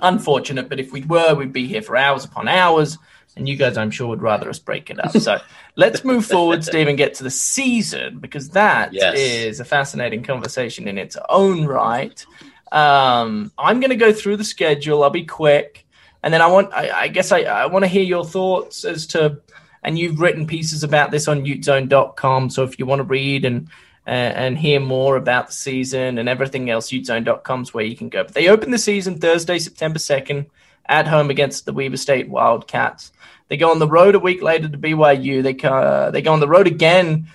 unfortunate. 0.00 0.68
But 0.68 0.80
if 0.80 0.92
we 0.92 1.02
were, 1.02 1.34
we'd 1.34 1.52
be 1.52 1.66
here 1.66 1.82
for 1.82 1.96
hours 1.96 2.24
upon 2.24 2.46
hours, 2.46 2.98
and 3.36 3.48
you 3.48 3.56
guys, 3.56 3.78
I'm 3.78 3.90
sure, 3.90 4.08
would 4.08 4.22
rather 4.22 4.50
us 4.50 4.58
break 4.58 4.90
it 4.90 5.02
up. 5.02 5.16
So 5.16 5.38
let's 5.76 6.04
move 6.04 6.26
forward, 6.26 6.64
Steve, 6.64 6.88
and 6.88 6.98
get 6.98 7.14
to 7.14 7.24
the 7.24 7.30
season 7.30 8.18
because 8.18 8.50
that 8.50 8.92
yes. 8.92 9.16
is 9.16 9.60
a 9.60 9.64
fascinating 9.64 10.22
conversation 10.22 10.88
in 10.88 10.98
its 10.98 11.16
own 11.28 11.64
right. 11.64 12.24
Um, 12.72 13.50
I'm 13.56 13.80
going 13.80 13.90
to 13.90 13.96
go 13.96 14.12
through 14.12 14.36
the 14.36 14.44
schedule. 14.44 15.02
I'll 15.02 15.10
be 15.10 15.24
quick. 15.24 15.86
And 16.22 16.32
then 16.32 16.42
I 16.42 16.46
want, 16.46 16.72
I, 16.72 16.90
I 16.90 17.08
guess 17.08 17.32
I, 17.32 17.40
I 17.40 17.66
want 17.66 17.84
to 17.84 17.88
hear 17.88 18.02
your 18.02 18.24
thoughts 18.24 18.84
as 18.84 19.06
to, 19.08 19.40
and 19.82 19.98
you've 19.98 20.20
written 20.20 20.46
pieces 20.46 20.84
about 20.84 21.10
this 21.10 21.28
on 21.28 21.44
utezone.com. 21.44 22.50
So 22.50 22.62
if 22.64 22.78
you 22.78 22.86
want 22.86 23.00
to 23.00 23.04
read 23.04 23.44
and, 23.44 23.68
uh, 24.06 24.10
and 24.10 24.58
hear 24.58 24.80
more 24.80 25.16
about 25.16 25.48
the 25.48 25.52
season 25.52 26.18
and 26.18 26.28
everything 26.28 26.68
else, 26.68 26.90
utezone.com 26.90 27.62
is 27.62 27.72
where 27.72 27.84
you 27.84 27.96
can 27.96 28.08
go. 28.08 28.24
But 28.24 28.34
they 28.34 28.48
open 28.48 28.70
the 28.70 28.78
season 28.78 29.18
Thursday, 29.18 29.58
September 29.58 29.98
2nd 29.98 30.46
at 30.86 31.06
home 31.06 31.30
against 31.30 31.64
the 31.64 31.72
Weber 31.72 31.96
State 31.96 32.28
Wildcats. 32.28 33.12
They 33.48 33.56
go 33.56 33.70
on 33.70 33.78
the 33.78 33.88
road 33.88 34.14
a 34.14 34.20
week 34.20 34.42
later 34.42 34.68
to 34.68 34.78
BYU. 34.78 35.42
They, 35.42 35.56
uh, 35.66 36.10
they 36.10 36.22
go 36.22 36.32
on 36.32 36.40
the 36.40 36.48
road 36.48 36.66
again 36.66 37.28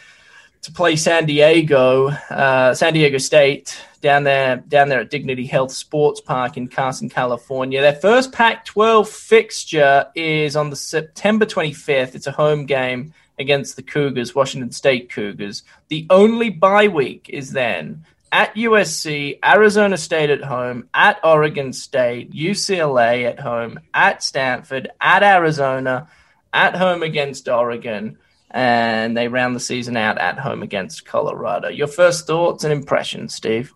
to 0.65 0.71
play 0.71 0.95
San 0.95 1.25
Diego, 1.25 2.07
uh, 2.07 2.73
San 2.73 2.93
Diego 2.93 3.19
State 3.19 3.79
down 4.01 4.23
there, 4.23 4.57
down 4.67 4.89
there 4.89 4.99
at 4.99 5.11
Dignity 5.11 5.45
Health 5.45 5.71
Sports 5.71 6.21
Park 6.21 6.57
in 6.57 6.67
Carson, 6.67 7.07
California. 7.07 7.81
Their 7.81 7.93
first 7.93 8.31
Pac-12 8.31 9.07
fixture 9.07 10.07
is 10.15 10.55
on 10.55 10.71
the 10.71 10.75
September 10.75 11.45
25th. 11.45 12.15
It's 12.15 12.25
a 12.25 12.31
home 12.31 12.65
game 12.65 13.13
against 13.37 13.75
the 13.75 13.83
Cougars, 13.83 14.33
Washington 14.33 14.71
State 14.71 15.11
Cougars. 15.11 15.61
The 15.89 16.07
only 16.09 16.49
bye 16.49 16.87
week 16.87 17.29
is 17.29 17.51
then 17.51 18.03
at 18.31 18.55
USC, 18.55 19.37
Arizona 19.45 19.97
State 19.97 20.31
at 20.31 20.43
home, 20.43 20.89
at 20.95 21.19
Oregon 21.23 21.73
State, 21.73 22.31
UCLA 22.31 23.25
at 23.25 23.39
home, 23.39 23.79
at 23.93 24.23
Stanford, 24.23 24.89
at 24.99 25.21
Arizona, 25.21 26.07
at 26.51 26.75
home 26.75 27.03
against 27.03 27.47
Oregon 27.47 28.17
and 28.55 29.17
they 29.17 29.27
round 29.27 29.53
the 29.53 29.59
season 29.59 29.97
out 29.97 30.17
at 30.17 30.39
home 30.39 30.63
against 30.63 31.05
Colorado. 31.05 31.67
Your 31.67 31.87
first 31.87 32.25
thoughts 32.25 32.63
and 32.63 32.71
impressions, 32.71 33.35
Steve? 33.35 33.73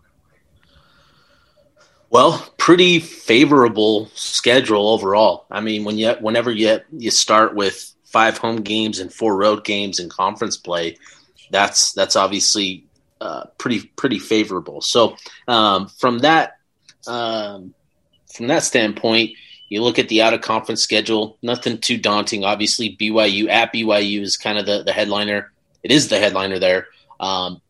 Well, 2.08 2.50
pretty 2.56 2.98
favorable 2.98 4.08
schedule 4.14 4.88
overall. 4.88 5.44
I 5.50 5.60
mean, 5.60 5.84
when 5.84 5.98
you 5.98 6.12
whenever 6.20 6.50
you 6.50 6.80
you 6.90 7.10
start 7.10 7.54
with 7.54 7.94
five 8.04 8.38
home 8.38 8.62
games 8.62 8.98
and 8.98 9.12
four 9.12 9.36
road 9.36 9.64
games 9.64 10.00
in 10.00 10.08
conference 10.08 10.56
play, 10.56 10.96
that's 11.50 11.92
that's 11.92 12.16
obviously 12.16 12.86
uh, 13.20 13.44
pretty 13.58 13.82
pretty 13.96 14.18
favorable. 14.18 14.80
So 14.80 15.16
um, 15.46 15.88
from 15.88 16.20
that 16.20 16.56
um, 17.06 17.74
from 18.34 18.46
that 18.46 18.64
standpoint, 18.64 19.32
you 19.70 19.82
look 19.82 19.98
at 19.98 20.08
the 20.08 20.20
out 20.20 20.34
of 20.34 20.42
conference 20.42 20.82
schedule, 20.82 21.38
nothing 21.42 21.78
too 21.78 21.96
daunting. 21.96 22.44
Obviously, 22.44 22.96
BYU 22.96 23.48
at 23.48 23.72
BYU 23.72 24.20
is 24.20 24.36
kind 24.36 24.58
of 24.58 24.66
the, 24.66 24.82
the 24.82 24.92
headliner. 24.92 25.52
It 25.82 25.92
is 25.92 26.08
the 26.08 26.18
headliner 26.18 26.58
there. 26.58 26.88
Um, 27.20 27.62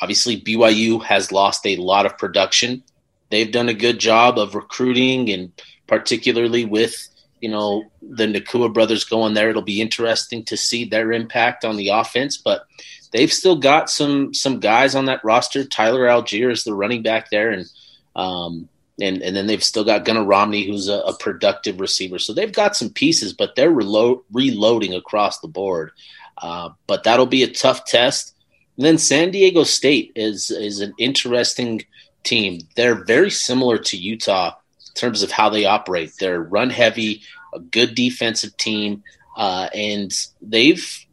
obviously, 0.00 0.40
BYU 0.40 1.02
has 1.02 1.32
lost 1.32 1.66
a 1.66 1.76
lot 1.76 2.04
of 2.04 2.18
production. 2.18 2.84
They've 3.30 3.50
done 3.50 3.70
a 3.70 3.74
good 3.74 3.98
job 3.98 4.38
of 4.38 4.54
recruiting, 4.54 5.30
and 5.30 5.50
particularly 5.86 6.66
with 6.66 7.08
you 7.40 7.48
know 7.48 7.84
the 8.02 8.26
Nacua 8.26 8.72
brothers 8.72 9.04
going 9.04 9.32
there, 9.32 9.48
it'll 9.48 9.62
be 9.62 9.80
interesting 9.80 10.44
to 10.44 10.58
see 10.58 10.84
their 10.84 11.10
impact 11.10 11.64
on 11.64 11.78
the 11.78 11.88
offense. 11.88 12.36
But 12.36 12.66
they've 13.12 13.32
still 13.32 13.56
got 13.56 13.88
some 13.88 14.34
some 14.34 14.60
guys 14.60 14.94
on 14.94 15.06
that 15.06 15.24
roster. 15.24 15.64
Tyler 15.64 16.06
Allgeier 16.06 16.52
is 16.52 16.64
the 16.64 16.74
running 16.74 17.02
back 17.02 17.30
there, 17.30 17.50
and 17.50 17.66
um, 18.14 18.68
and 19.00 19.22
and 19.22 19.36
then 19.36 19.46
they've 19.46 19.62
still 19.62 19.84
got 19.84 20.04
Gunnar 20.04 20.24
Romney, 20.24 20.66
who's 20.66 20.88
a, 20.88 20.98
a, 21.00 21.16
productive 21.16 21.80
receiver. 21.80 22.18
So 22.18 22.32
they've 22.32 22.52
got 22.52 22.76
some 22.76 22.90
pieces, 22.90 23.32
but 23.32 23.56
they're 23.56 23.70
reload, 23.70 24.20
reloading 24.32 24.94
across 24.94 25.40
the 25.40 25.48
board. 25.48 25.92
Uh, 26.38 26.70
but 26.86 27.04
that'll 27.04 27.26
be 27.26 27.42
a 27.42 27.50
tough 27.50 27.84
test. 27.84 28.34
And 28.76 28.86
then 28.86 28.98
San 28.98 29.30
Diego 29.30 29.64
State 29.64 30.12
is 30.14 30.50
is 30.50 30.80
an 30.80 30.94
interesting 30.98 31.84
team. 32.22 32.60
They're 32.76 33.04
very 33.04 33.30
similar 33.30 33.78
to 33.78 33.96
Utah 33.96 34.54
in 34.88 34.94
terms 34.94 35.22
of 35.22 35.30
how 35.30 35.50
they 35.50 35.64
operate. 35.64 36.12
They're 36.18 36.42
run 36.42 36.70
heavy, 36.70 37.22
a 37.54 37.60
good 37.60 37.94
defensive 37.94 38.56
team, 38.56 39.02
uh, 39.36 39.68
and 39.74 40.12
they've 40.40 41.06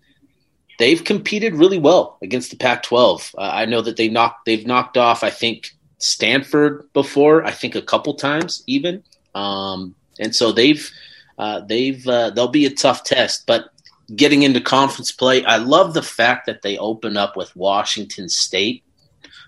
they've 0.80 1.04
competed 1.04 1.56
really 1.56 1.80
well 1.80 2.18
against 2.22 2.52
the 2.52 2.58
Pac-12. 2.58 3.36
Uh, 3.38 3.42
I 3.42 3.66
know 3.66 3.82
that 3.82 3.98
they 3.98 4.10
knocked 4.10 4.46
they've 4.46 4.66
knocked 4.66 4.98
off 4.98 5.24
I 5.24 5.30
think 5.30 5.76
Stanford 6.00 6.92
before, 6.94 7.46
I 7.46 7.52
think 7.52 7.76
a 7.76 7.82
couple 7.82 8.14
times 8.14 8.64
even. 8.68 9.04
Um, 9.36 9.96
and 10.20 10.36
so 10.36 10.52
they've 10.52 10.90
uh, 11.38 11.62
they've 11.62 12.08
uh, 12.08 12.32
they'll 12.32 12.48
be 12.48 12.66
a 12.66 12.74
tough 12.74 13.04
test. 13.04 13.46
But 13.46 13.70
getting 14.16 14.44
into 14.44 14.62
conference 14.62 15.12
play, 15.12 15.44
I 15.44 15.58
love 15.58 15.94
the 15.94 16.04
fact 16.04 16.46
that 16.46 16.62
they 16.62 16.78
open 16.78 17.18
up 17.18 17.36
with 17.36 17.56
Washington 17.56 18.30
State, 18.30 18.84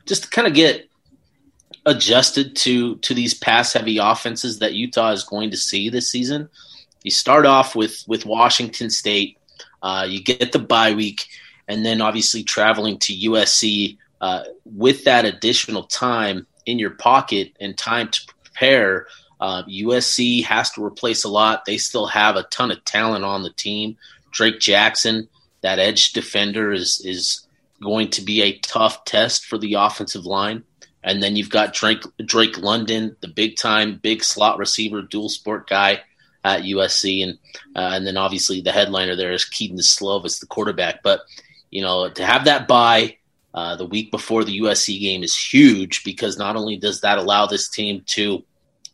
just 0.05 0.23
to 0.23 0.29
kind 0.29 0.47
of 0.47 0.53
get 0.53 0.89
adjusted 1.85 2.55
to 2.55 2.97
to 2.97 3.13
these 3.13 3.33
pass 3.33 3.73
heavy 3.73 3.97
offenses 3.97 4.59
that 4.59 4.73
Utah 4.73 5.11
is 5.11 5.23
going 5.23 5.51
to 5.51 5.57
see 5.57 5.89
this 5.89 6.09
season. 6.09 6.49
You 7.03 7.11
start 7.11 7.45
off 7.45 7.75
with 7.75 8.03
with 8.07 8.25
Washington 8.25 8.89
State, 8.89 9.37
uh, 9.81 10.05
you 10.07 10.21
get 10.21 10.51
the 10.51 10.59
bye 10.59 10.93
week, 10.93 11.27
and 11.67 11.85
then 11.85 12.01
obviously 12.01 12.43
traveling 12.43 12.97
to 12.99 13.13
USC 13.13 13.97
uh, 14.21 14.43
with 14.65 15.03
that 15.05 15.25
additional 15.25 15.83
time 15.83 16.45
in 16.65 16.79
your 16.79 16.91
pocket 16.91 17.53
and 17.59 17.77
time 17.77 18.09
to 18.09 18.21
prepare, 18.43 19.07
uh, 19.39 19.63
USC 19.63 20.43
has 20.43 20.71
to 20.71 20.83
replace 20.83 21.23
a 21.23 21.29
lot. 21.29 21.65
They 21.65 21.77
still 21.77 22.07
have 22.07 22.35
a 22.35 22.43
ton 22.43 22.71
of 22.71 22.83
talent 22.85 23.23
on 23.23 23.43
the 23.43 23.51
team. 23.51 23.97
Drake 24.31 24.59
Jackson, 24.59 25.27
that 25.61 25.79
edge 25.79 26.13
defender, 26.13 26.71
is 26.71 27.01
is 27.05 27.45
going 27.81 28.09
to 28.09 28.21
be 28.21 28.41
a 28.41 28.57
tough 28.59 29.05
test 29.05 29.45
for 29.45 29.57
the 29.57 29.75
offensive 29.75 30.25
line. 30.25 30.63
and 31.01 31.23
then 31.23 31.37
you've 31.37 31.49
got 31.49 31.73
Drake 31.73 32.03
Drake 32.25 32.57
London, 32.57 33.15
the 33.21 33.29
big 33.29 33.55
time, 33.55 33.99
big 34.03 34.21
slot 34.23 34.57
receiver, 34.57 35.01
dual 35.01 35.29
sport 35.29 35.69
guy 35.69 36.01
at 36.43 36.63
USC, 36.63 37.23
and 37.23 37.37
uh, 37.75 37.91
and 37.95 38.05
then 38.05 38.17
obviously 38.17 38.59
the 38.59 38.73
headliner 38.73 39.15
there 39.15 39.31
is 39.31 39.45
Kedon 39.45 39.77
Slovis, 39.77 40.41
the 40.41 40.45
quarterback. 40.45 41.01
But 41.01 41.21
you 41.71 41.81
know 41.81 42.09
to 42.09 42.25
have 42.25 42.45
that 42.45 42.67
bye 42.67 43.15
uh, 43.59 43.75
the 43.75 43.85
week 43.85 44.09
before 44.09 44.45
the 44.45 44.61
USC 44.61 45.01
game 45.01 45.21
is 45.21 45.35
huge 45.35 46.05
because 46.05 46.37
not 46.37 46.55
only 46.55 46.77
does 46.77 47.01
that 47.01 47.17
allow 47.17 47.45
this 47.45 47.67
team 47.67 48.01
to 48.05 48.41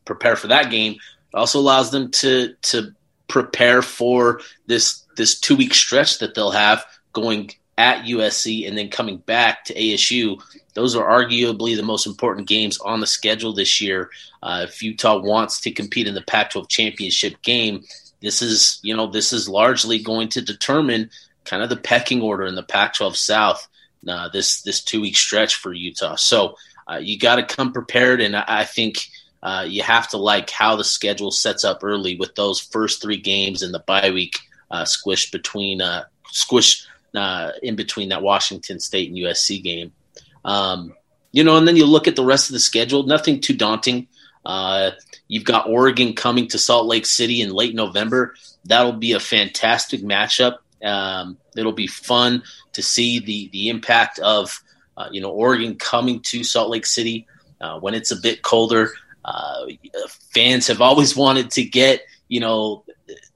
prepare 0.06 0.36
for 0.36 0.48
that 0.48 0.72
game, 0.72 0.94
it 0.94 1.38
also 1.38 1.60
allows 1.60 1.92
them 1.92 2.10
to 2.10 2.56
to 2.64 2.92
prepare 3.28 3.84
for 3.84 4.42
this 4.66 5.04
this 5.18 5.40
two 5.40 5.56
week 5.56 5.76
stretch 5.76 6.18
that 6.18 6.34
they'll 6.34 6.50
have 6.50 6.84
going 7.14 7.52
at 7.78 8.06
USC 8.06 8.68
and 8.68 8.76
then 8.76 8.90
coming 8.90 9.18
back 9.18 9.66
to 9.66 9.76
ASU. 9.76 10.42
Those 10.74 10.96
are 10.96 11.08
arguably 11.08 11.76
the 11.76 11.84
most 11.84 12.08
important 12.08 12.48
games 12.48 12.80
on 12.80 13.02
the 13.02 13.08
schedule 13.08 13.54
this 13.54 13.80
year. 13.80 14.10
Uh, 14.42 14.66
if 14.68 14.82
Utah 14.82 15.22
wants 15.22 15.62
to 15.62 15.72
compete 15.72 16.08
in 16.08 16.16
the 16.16 16.24
Pac-12 16.24 16.68
championship 16.70 17.40
game, 17.44 17.84
this 18.20 18.42
is 18.42 18.80
you 18.82 18.96
know 18.98 19.06
this 19.06 19.32
is 19.32 19.48
largely 19.48 20.02
going 20.02 20.30
to 20.30 20.42
determine 20.42 21.12
kind 21.44 21.62
of 21.62 21.70
the 21.70 21.78
pecking 21.78 22.24
order 22.24 22.48
in 22.48 22.56
the 22.56 22.64
Pac-12 22.64 23.16
South. 23.16 23.68
Uh, 24.08 24.30
this 24.30 24.62
this 24.62 24.84
two 24.84 25.02
week 25.02 25.18
stretch 25.18 25.56
for 25.56 25.74
Utah, 25.74 26.16
so 26.16 26.58
uh, 26.90 26.98
you 26.98 27.18
got 27.18 27.36
to 27.36 27.44
come 27.44 27.72
prepared, 27.72 28.22
and 28.22 28.36
I, 28.36 28.44
I 28.48 28.64
think. 28.64 29.08
Uh, 29.44 29.62
you 29.62 29.84
have 29.84 30.08
to 30.08 30.18
like 30.18 30.50
how 30.50 30.76
the 30.76 30.84
schedule 30.84 31.30
sets 31.30 31.64
up 31.64 31.84
early 31.84 32.18
with 32.18 32.34
those 32.34 32.60
first 32.60 33.00
three 33.00 33.22
games 33.22 33.62
and 33.62 33.72
the 33.72 33.84
bye 33.86 34.10
week 34.10 34.40
uh, 34.72 34.82
squished 34.86 35.32
between 35.32 35.84
uh, 35.84 36.04
squish 36.30 36.88
uh, 37.14 37.52
in 37.62 37.76
between 37.76 38.10
that 38.10 38.24
Washington 38.24 38.80
State 38.80 39.08
and 39.10 39.20
USC 39.20 39.62
game. 39.62 39.92
Um, 40.44 40.96
you 41.32 41.44
know, 41.44 41.58
and 41.58 41.68
then 41.68 41.76
you 41.76 41.86
look 41.86 42.08
at 42.08 42.16
the 42.16 42.26
rest 42.26 42.50
of 42.50 42.54
the 42.54 42.60
schedule. 42.60 43.04
Nothing 43.04 43.40
too 43.40 43.54
daunting. 43.54 44.08
You've 45.28 45.44
got 45.44 45.70
Oregon 45.70 46.14
coming 46.14 46.48
to 46.48 46.58
Salt 46.58 46.88
Lake 46.88 47.06
City 47.06 47.42
in 47.42 47.52
late 47.52 47.76
November. 47.76 48.34
That'll 48.66 48.94
be 48.94 49.14
a 49.14 49.20
fantastic 49.20 50.02
matchup. 50.02 50.58
Um, 50.84 51.38
it'll 51.56 51.72
be 51.72 51.88
fun 51.88 52.44
to 52.74 52.82
see 52.82 53.20
the 53.20 53.50
the 53.50 53.70
impact 53.70 54.20
of 54.20 54.62
uh, 54.98 55.10
you 55.12 55.22
know 55.22 55.32
Oregon 55.32 55.76
coming 55.76 56.20
to 56.22 56.44
Salt 56.44 56.70
Lake 56.70 56.86
City 56.86 57.28
uh, 57.62 57.80
when 57.80 57.94
it's 57.94 58.12
a 58.12 58.20
bit 58.20 58.42
colder. 58.42 58.92
Uh, 59.24 59.66
fans 60.34 60.68
have 60.68 60.82
always 60.82 61.16
wanted 61.16 61.50
to 61.52 61.64
get 61.64 62.02
you 62.28 62.40
know 62.40 62.84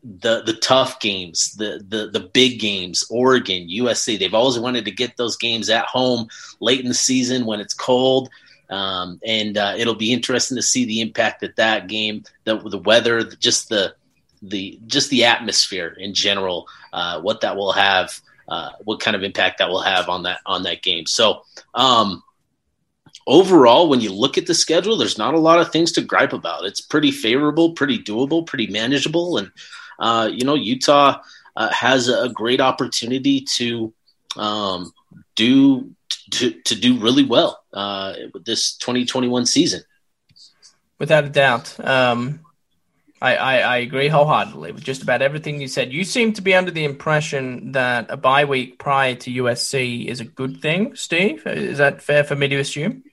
the 0.04 0.42
the 0.44 0.54
tough 0.54 1.00
games, 1.00 1.56
the 1.56 1.84
the 1.88 2.08
the 2.08 2.20
big 2.20 2.60
games, 2.60 3.06
Oregon, 3.10 3.68
USC. 3.70 4.18
They've 4.18 4.34
always 4.34 4.60
wanted 4.60 4.86
to 4.86 4.92
get 4.92 5.18
those 5.18 5.38
games 5.38 5.70
at 5.70 5.86
home 5.86 6.28
late 6.60 6.82
in 6.82 6.88
the 6.88 6.94
season 6.94 7.46
when 7.46 7.60
it's 7.60 7.74
cold. 7.74 8.30
Um, 8.70 9.20
and 9.26 9.58
uh, 9.58 9.74
it'll 9.78 9.96
be 9.96 10.14
interesting 10.14 10.56
to 10.56 10.62
see 10.62 10.86
the 10.86 11.02
impact 11.02 11.42
that 11.42 11.56
that 11.56 11.88
game, 11.88 12.24
the 12.44 12.58
the 12.58 12.78
weather, 12.78 13.24
just 13.24 13.70
the 13.70 13.96
the 14.42 14.80
just 14.88 15.10
the 15.10 15.26
atmosphere 15.26 15.96
in 15.98 16.14
general, 16.14 16.68
uh, 16.94 17.22
what 17.22 17.42
that 17.42 17.56
will 17.56 17.72
have, 17.72 18.20
uh, 18.48 18.72
what 18.84 19.00
kind 19.00 19.16
of 19.16 19.24
impact 19.24 19.60
that 19.60 19.70
will 19.70 19.82
have 19.82 20.10
on 20.10 20.24
that 20.24 20.40
on 20.46 20.64
that 20.64 20.82
game. 20.82 21.06
So, 21.06 21.44
um, 21.74 22.24
overall, 23.28 23.90
when 23.90 24.02
you 24.02 24.14
look 24.14 24.38
at 24.38 24.48
the 24.48 24.54
schedule, 24.54 24.98
there's 24.98 25.18
not 25.18 25.34
a 25.34 25.40
lot 25.40 25.60
of 25.60 25.72
things 25.72 25.92
to 25.94 26.02
gripe 26.02 26.34
about. 26.34 26.66
It's 26.66 26.82
pretty 26.82 27.12
favorable, 27.12 27.74
pretty 27.74 28.00
doable, 28.00 28.46
pretty 28.46 28.68
manageable, 28.68 29.38
and 29.38 29.52
uh, 30.00 30.30
you 30.32 30.46
know, 30.46 30.56
Utah 30.56 31.22
uh, 31.56 31.72
has 31.72 32.08
a 32.08 32.30
great 32.30 32.62
opportunity 32.62 33.42
to 33.42 33.94
um, 34.38 34.94
do 35.36 35.92
to, 36.32 36.52
to 36.52 36.76
do 36.76 36.98
really 36.98 37.24
well 37.24 37.64
uh, 37.74 38.14
with 38.34 38.46
this 38.46 38.76
2021 38.78 39.46
season. 39.46 39.82
Without 41.00 41.26
a 41.26 41.30
doubt. 41.30 41.80
Um, 41.86 42.42
I, 43.22 43.36
I, 43.36 43.58
I, 43.58 43.78
agree 43.78 44.08
wholeheartedly 44.08 44.72
with 44.72 44.84
just 44.84 45.04
about 45.04 45.22
everything 45.22 45.60
you 45.60 45.68
said. 45.68 45.92
You 45.92 46.04
seem 46.04 46.34
to 46.34 46.42
be 46.42 46.56
under 46.56 46.72
the 46.72 46.86
impression 46.86 47.74
that 47.74 48.10
a 48.10 48.18
bye 48.18 48.46
week 48.46 48.80
prior 48.80 49.16
to 49.16 49.44
USC 49.44 50.06
is 50.06 50.22
a 50.22 50.26
good 50.26 50.62
thing, 50.62 50.96
Steve. 50.96 51.46
Is 51.46 51.80
that 51.80 52.02
fair 52.02 52.24
for 52.24 52.36
me 52.36 52.48
to 52.48 52.58
assume? 52.58 53.04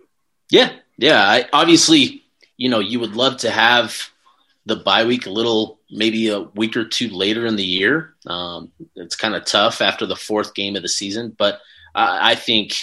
Yeah, 0.51 0.73
yeah. 0.97 1.23
I, 1.23 1.47
obviously, 1.53 2.23
you 2.57 2.69
know, 2.69 2.79
you 2.79 3.01
would 3.01 3.17
love 3.17 3.39
to 3.39 3.51
have 3.51 4.11
the 4.65 4.77
bye 4.77 5.05
week 5.05 5.27
a 5.27 5.31
little, 5.31 5.81
maybe 5.91 6.29
a 6.29 6.41
week 6.41 6.77
or 6.77 6.85
two 6.85 7.09
later 7.09 7.47
in 7.47 7.57
the 7.57 7.65
year. 7.65 8.15
Um, 8.27 8.71
it's 8.95 9.17
kind 9.17 9.35
of 9.35 9.45
tough 9.45 9.81
after 9.81 10.07
the 10.07 10.17
fourth 10.17 10.55
game 10.55 10.77
of 10.77 10.83
the 10.83 10.89
season, 10.89 11.35
but 11.37 11.61
I, 11.95 12.33
I 12.33 12.35
think 12.37 12.77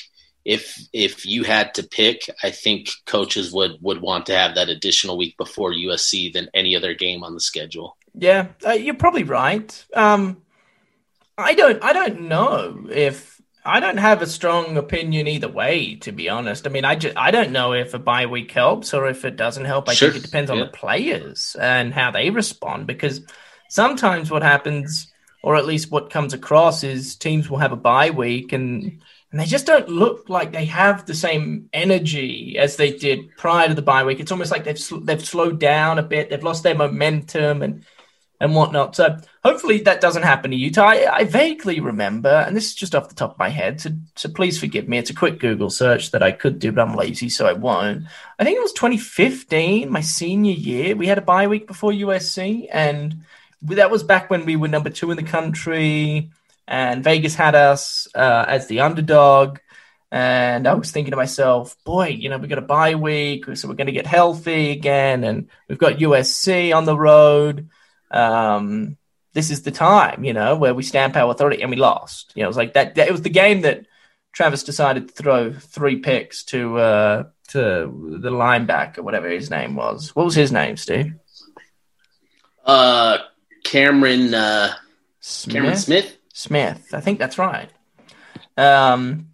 if 0.46 0.88
if 0.92 1.26
you 1.26 1.44
had 1.44 1.74
to 1.76 1.84
pick, 1.84 2.30
I 2.42 2.52
think 2.52 2.90
coaches 3.06 3.52
would 3.54 3.78
would 3.82 4.02
want 4.02 4.26
to 4.28 4.36
have 4.36 4.56
that 4.56 4.70
additional 4.70 5.18
week 5.18 5.38
before 5.38 5.72
USC 5.72 6.34
than 6.34 6.50
any 6.54 6.76
other 6.76 6.94
game 6.94 7.24
on 7.24 7.34
the 7.34 7.40
schedule. 7.40 7.98
Yeah, 8.14 8.48
uh, 8.66 8.72
you're 8.72 8.94
probably 8.94 9.24
right. 9.24 9.86
Um, 9.94 10.42
I 11.38 11.54
don't 11.54 11.84
I 11.84 11.94
don't 11.94 12.22
know 12.22 12.88
if 12.92 13.42
I 13.66 13.80
don't 13.80 13.98
have 13.98 14.22
a 14.22 14.28
strong 14.28 14.76
opinion 14.76 15.28
either 15.28 15.48
way, 15.48 15.96
to 15.96 16.12
be 16.12 16.28
honest. 16.28 16.68
I 16.68 16.70
mean, 16.70 16.84
I 16.84 16.96
just 16.96 17.18
I 17.18 17.32
don't 17.32 17.52
know 17.52 17.74
if 17.74 17.94
a 17.94 18.00
bye 18.00 18.26
week 18.26 18.52
helps 18.52 18.94
or 18.94 19.08
if 19.08 19.24
it 19.24 19.38
doesn't 19.38 19.66
help. 19.66 19.88
I 19.88 19.94
sure. 19.94 20.12
think 20.12 20.24
it 20.24 20.26
depends 20.26 20.52
on 20.52 20.58
yeah. 20.58 20.66
the 20.66 20.72
players 20.72 21.56
and 21.60 21.94
how 21.94 22.12
they 22.12 22.30
respond 22.30 22.88
because 22.88 23.22
sometimes 23.70 24.30
what 24.30 24.44
happens, 24.44 25.12
or 25.42 25.56
at 25.56 25.66
least 25.66 25.90
what 25.90 26.10
comes 26.10 26.34
across, 26.34 26.84
is 26.84 27.16
teams 27.16 27.50
will 27.50 27.60
have 27.60 27.72
a 27.72 27.78
bye 27.78 28.10
week 28.10 28.52
and 28.52 29.02
and 29.34 29.42
they 29.42 29.46
just 29.46 29.66
don't 29.66 29.90
look 29.90 30.30
like 30.30 30.52
they 30.52 30.66
have 30.66 31.08
the 31.08 31.16
same 31.16 31.68
energy 31.74 32.56
as 32.60 32.76
they 32.76 32.96
did 32.96 33.36
prior 33.36 33.68
to 33.68 33.74
the 33.74 33.82
bye 33.82 34.04
week. 34.04 34.20
It's 34.20 34.32
almost 34.32 34.52
like 34.52 34.64
they've 34.64 34.80
they've 35.02 35.26
slowed 35.26 35.60
down 35.60 35.98
a 35.98 36.04
bit, 36.04 36.30
they've 36.30 36.44
lost 36.44 36.62
their 36.62 36.76
momentum 36.76 37.64
and 37.64 37.84
and 38.40 38.54
whatnot. 38.54 38.96
So 38.96 39.18
hopefully 39.44 39.80
that 39.80 40.02
doesn't 40.02 40.22
happen 40.22 40.52
to 40.52 40.58
Utah. 40.58 40.90
I, 40.90 41.16
I, 41.16 41.24
vaguely 41.24 41.80
remember, 41.80 42.30
and 42.30 42.56
this 42.56 42.66
is 42.66 42.76
just 42.76 42.94
off 42.94 43.10
the 43.10 43.16
top 43.16 43.32
of 43.32 43.40
my 43.40 43.50
head, 43.50 43.80
so, 43.80 43.92
so 44.16 44.30
please 44.30 44.60
forgive 44.60 44.88
me. 44.88 44.98
It's 44.98 45.10
a 45.10 45.16
quick 45.16 45.40
Google 45.40 45.70
search 45.70 46.12
that 46.12 46.22
I 46.22 46.32
could 46.34 46.60
do, 46.60 46.74
but 46.74 46.86
I'm 46.86 46.96
lazy, 46.96 47.30
so 47.30 47.48
I 47.48 47.54
won't. 47.54 48.04
I 48.38 48.44
think 48.44 48.58
it 48.58 48.62
was 48.62 48.74
2015, 48.74 49.90
my 49.90 50.02
senior 50.02 50.54
year. 50.54 50.96
We 50.96 51.08
had 51.08 51.18
a 51.18 51.22
bye 51.22 51.48
week 51.48 51.68
before 51.68 51.92
USC, 51.92 52.68
and 52.70 53.24
that 53.62 53.90
was 53.90 54.04
back 54.04 54.30
when 54.30 54.46
we 54.46 54.58
were 54.58 54.68
number 54.68 54.90
two 54.90 55.10
in 55.10 55.18
the 55.18 55.24
country, 55.24 56.30
and 56.68 57.04
Vegas 57.04 57.36
had 57.36 57.56
us 57.56 58.08
uh, 58.16 58.46
as 58.48 58.68
the 58.68 58.82
underdog. 58.82 59.60
And 60.12 60.68
I 60.68 60.76
was 60.76 60.92
thinking 60.92 61.12
to 61.12 61.18
myself, 61.18 61.76
boy, 61.84 62.10
you 62.10 62.30
know, 62.30 62.38
we 62.38 62.48
got 62.48 62.60
a 62.60 62.62
bye 62.62 62.94
week, 62.94 63.46
so 63.56 63.68
we're 63.68 63.74
going 63.74 63.88
to 63.88 63.94
get 63.94 64.06
healthy 64.06 64.70
again, 64.70 65.24
and 65.24 65.50
we've 65.68 65.80
got 65.80 65.98
USC 65.98 66.76
on 66.76 66.86
the 66.86 66.98
road. 66.98 67.70
Um, 68.12 68.98
this 69.34 69.50
is 69.50 69.64
the 69.64 69.72
time, 69.72 70.24
you 70.24 70.34
know, 70.34 70.56
where 70.56 70.76
we 70.76 70.84
stamp 70.84 71.16
our 71.16 71.32
authority, 71.32 71.64
and 71.64 71.72
we 71.72 71.78
lost. 71.78 72.32
You 72.36 72.42
know, 72.42 72.46
it 72.46 72.50
was 72.50 72.58
like 72.58 72.74
that. 72.74 72.94
that 72.96 73.08
it 73.08 73.12
was 73.12 73.24
the 73.24 73.30
game 73.30 73.62
that 73.62 73.88
Travis 74.34 74.64
decided 74.64 75.08
to 75.08 75.14
throw 75.14 75.52
three 75.52 75.98
picks 75.98 76.44
to 76.46 76.78
uh, 76.78 77.24
to 77.50 78.20
the 78.22 78.30
linebacker, 78.30 79.00
whatever 79.00 79.30
his 79.30 79.50
name 79.50 79.76
was. 79.76 80.16
What 80.16 80.26
was 80.26 80.36
his 80.36 80.52
name, 80.52 80.78
Steve? 80.78 81.14
Uh, 82.64 83.18
Cameron 83.64 84.34
uh, 84.34 84.74
Smith? 85.20 85.56
Cameron 85.56 85.78
Smith. 85.78 86.18
Smith, 86.34 86.94
I 86.94 87.00
think 87.00 87.20
that's 87.20 87.38
right. 87.38 87.70
Um, 88.58 89.30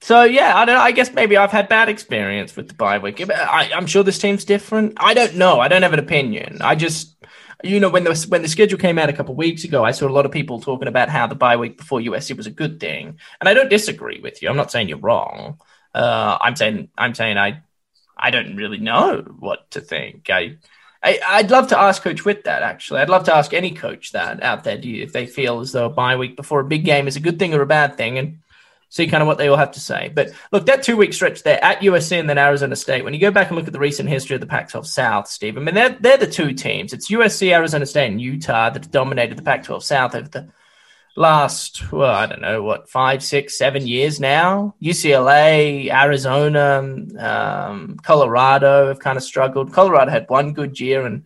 so 0.00 0.24
yeah, 0.24 0.56
I 0.56 0.64
don't. 0.64 0.76
I 0.76 0.90
guess 0.90 1.12
maybe 1.12 1.36
I've 1.36 1.52
had 1.52 1.68
bad 1.68 1.88
experience 1.88 2.56
with 2.56 2.68
the 2.68 2.74
bye 2.74 2.98
week. 2.98 3.20
I, 3.30 3.70
I'm 3.72 3.86
sure 3.86 4.02
this 4.02 4.18
team's 4.18 4.44
different. 4.44 4.94
I 4.96 5.14
don't 5.14 5.36
know. 5.36 5.60
I 5.60 5.68
don't 5.68 5.82
have 5.82 5.92
an 5.92 6.00
opinion. 6.00 6.58
I 6.60 6.74
just 6.74 7.14
you 7.62 7.78
know, 7.78 7.88
when 7.88 8.04
the 8.04 8.26
when 8.28 8.42
the 8.42 8.48
schedule 8.48 8.78
came 8.78 8.98
out 8.98 9.08
a 9.08 9.12
couple 9.12 9.34
weeks 9.34 9.64
ago, 9.64 9.84
I 9.84 9.92
saw 9.92 10.08
a 10.08 10.10
lot 10.10 10.26
of 10.26 10.32
people 10.32 10.60
talking 10.60 10.88
about 10.88 11.08
how 11.08 11.26
the 11.26 11.34
bye 11.34 11.56
week 11.56 11.76
before 11.76 12.00
USC 12.00 12.36
was 12.36 12.46
a 12.46 12.50
good 12.50 12.80
thing, 12.80 13.18
and 13.40 13.48
I 13.48 13.54
don't 13.54 13.70
disagree 13.70 14.20
with 14.20 14.42
you. 14.42 14.48
I'm 14.48 14.56
not 14.56 14.72
saying 14.72 14.88
you're 14.88 14.98
wrong. 14.98 15.60
Uh, 15.94 16.38
I'm 16.40 16.56
saying 16.56 16.88
I'm 16.98 17.14
saying 17.14 17.38
I 17.38 17.62
I 18.16 18.30
don't 18.30 18.56
really 18.56 18.78
know 18.78 19.22
what 19.38 19.70
to 19.72 19.80
think. 19.80 20.30
I, 20.30 20.56
I 21.02 21.42
would 21.42 21.50
love 21.50 21.68
to 21.68 21.78
ask 21.78 22.02
Coach 22.02 22.24
Witt 22.24 22.44
that. 22.44 22.62
Actually, 22.62 23.00
I'd 23.00 23.08
love 23.08 23.24
to 23.24 23.34
ask 23.34 23.52
any 23.52 23.72
coach 23.72 24.12
that 24.12 24.42
out 24.42 24.64
there. 24.64 24.78
Do 24.78 24.88
you, 24.88 25.02
if 25.02 25.12
they 25.12 25.26
feel 25.26 25.60
as 25.60 25.72
though 25.72 25.86
a 25.86 25.90
bye 25.90 26.16
week 26.16 26.36
before 26.36 26.60
a 26.60 26.64
big 26.64 26.84
game 26.84 27.08
is 27.08 27.16
a 27.16 27.20
good 27.20 27.38
thing 27.38 27.54
or 27.54 27.62
a 27.62 27.66
bad 27.66 27.96
thing? 27.96 28.18
And 28.18 28.38
see 28.92 29.06
kind 29.06 29.22
of 29.22 29.26
what 29.26 29.38
they 29.38 29.48
all 29.48 29.56
have 29.56 29.72
to 29.72 29.80
say. 29.80 30.12
But 30.14 30.32
look, 30.52 30.66
that 30.66 30.82
two 30.82 30.98
week 30.98 31.14
stretch 31.14 31.42
there 31.42 31.62
at 31.64 31.80
USC 31.80 32.20
and 32.20 32.28
then 32.28 32.36
Arizona 32.36 32.76
State, 32.76 33.04
when 33.04 33.14
you 33.14 33.20
go 33.20 33.30
back 33.30 33.48
and 33.48 33.56
look 33.56 33.66
at 33.66 33.72
the 33.72 33.78
recent 33.78 34.10
history 34.10 34.34
of 34.34 34.42
the 34.42 34.46
Pac 34.46 34.68
12 34.68 34.86
South, 34.86 35.28
Steve, 35.28 35.56
I 35.56 35.60
mean, 35.60 35.74
they're, 35.74 35.96
they're 35.98 36.18
the 36.18 36.26
two 36.26 36.52
teams. 36.52 36.92
It's 36.92 37.10
USC, 37.10 37.52
Arizona 37.52 37.86
State, 37.86 38.10
and 38.10 38.20
Utah 38.20 38.68
that 38.68 38.90
dominated 38.90 39.38
the 39.38 39.42
Pac 39.42 39.64
12 39.64 39.82
South 39.82 40.14
over 40.14 40.28
the 40.28 40.48
last, 41.16 41.92
well, 41.92 42.14
I 42.14 42.26
don't 42.26 42.40
know, 42.40 42.62
what, 42.62 42.88
five, 42.88 43.22
six, 43.22 43.58
seven 43.58 43.86
years 43.86 44.20
now. 44.20 44.74
UCLA, 44.82 45.92
Arizona, 45.92 46.78
um, 47.18 47.96
Colorado 48.02 48.88
have 48.88 49.00
kind 49.00 49.16
of 49.16 49.22
struggled. 49.22 49.72
Colorado 49.72 50.10
had 50.10 50.28
one 50.28 50.52
good 50.52 50.80
year 50.80 51.04
and 51.06 51.24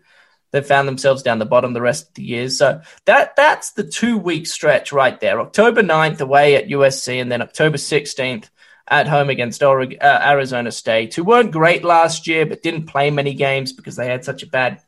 they've 0.51 0.67
found 0.67 0.89
themselves 0.89 1.23
down 1.23 1.39
the 1.39 1.45
bottom 1.45 1.73
the 1.73 1.81
rest 1.81 2.09
of 2.09 2.15
the 2.15 2.23
years. 2.23 2.59
So 2.59 2.81
that 3.05 3.37
that's 3.37 3.73
the 3.73 3.85
two 3.85 4.19
week 4.19 4.47
stretch 4.47 4.93
right 4.93 5.19
there. 5.21 5.41
October 5.41 5.83
9th 5.83 6.21
away 6.21 6.57
at 6.57 6.69
USC 6.69 7.21
and 7.21 7.31
then 7.31 7.43
October 7.43 7.77
16th 7.77 8.49
at 8.89 9.09
home 9.09 9.31
against 9.31 9.63
Oregon, 9.63 9.99
uh, 10.01 10.21
Arizona 10.25 10.71
State, 10.71 11.15
who 11.15 11.25
weren't 11.25 11.51
great 11.51 11.85
last 11.85 12.27
year, 12.27 12.47
but 12.47 12.63
didn't 12.63 12.87
play 12.87 13.11
many 13.11 13.35
games 13.35 13.73
because 13.73 13.97
they 13.97 14.07
had 14.07 14.25
such 14.25 14.43
a 14.43 14.49
bad 14.49 14.81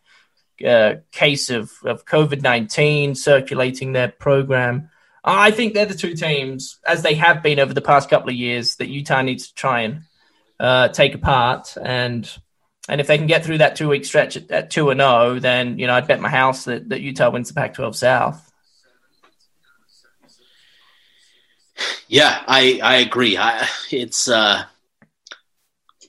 uh, 0.67 0.97
case 1.13 1.51
of, 1.51 1.73
of 1.85 2.05
COVID 2.05 2.43
19 2.43 3.15
circulating 3.15 3.93
their 3.93 4.09
program. 4.09 4.91
I 5.25 5.51
think 5.51 5.75
they're 5.75 5.87
the 5.87 5.95
two 5.95 6.15
teams, 6.15 6.79
as 6.87 7.03
they 7.03 7.15
have 7.15 7.43
been 7.43 7.59
over 7.59 7.75
the 7.75 7.83
past 7.83 8.09
couple 8.09 8.31
of 8.31 8.35
years, 8.35 8.77
that 8.77 8.89
Utah 8.89 9.23
needs 9.23 9.49
to 9.49 9.55
try 9.55 9.81
and 9.83 10.03
uh, 10.59 10.89
take 10.89 11.15
apart. 11.15 11.77
And 11.81 12.31
and 12.89 13.01
if 13.01 13.07
they 13.07 13.19
can 13.19 13.27
get 13.27 13.45
through 13.45 13.59
that 13.59 13.77
two 13.77 13.89
week 13.89 14.05
stretch 14.05 14.37
at, 14.37 14.51
at 14.51 14.71
two 14.71 14.91
and 14.91 15.01
zero, 15.01 15.11
oh, 15.11 15.39
then 15.39 15.79
you 15.79 15.87
know 15.87 15.95
I'd 15.95 16.09
bet 16.09 16.21
my 16.21 16.29
house 16.29 16.65
that, 16.65 16.89
that 16.89 17.01
Utah 17.01 17.31
wins 17.31 17.49
the 17.49 17.55
Pac 17.55 17.75
twelve 17.75 17.97
South. 17.97 18.45
Yeah, 22.09 22.43
I 22.47 22.81
I 22.83 22.97
agree. 22.97 23.37
I, 23.37 23.69
it's 23.91 24.29
uh, 24.29 24.65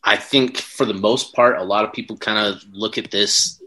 I 0.04 0.16
think 0.16 0.58
for 0.58 0.86
the 0.86 0.94
most 0.94 1.34
part, 1.34 1.58
a 1.58 1.64
lot 1.64 1.84
of 1.84 1.94
people 1.94 2.18
kind 2.18 2.48
of 2.48 2.64
look 2.72 2.98
at 2.98 3.12
this 3.12 3.59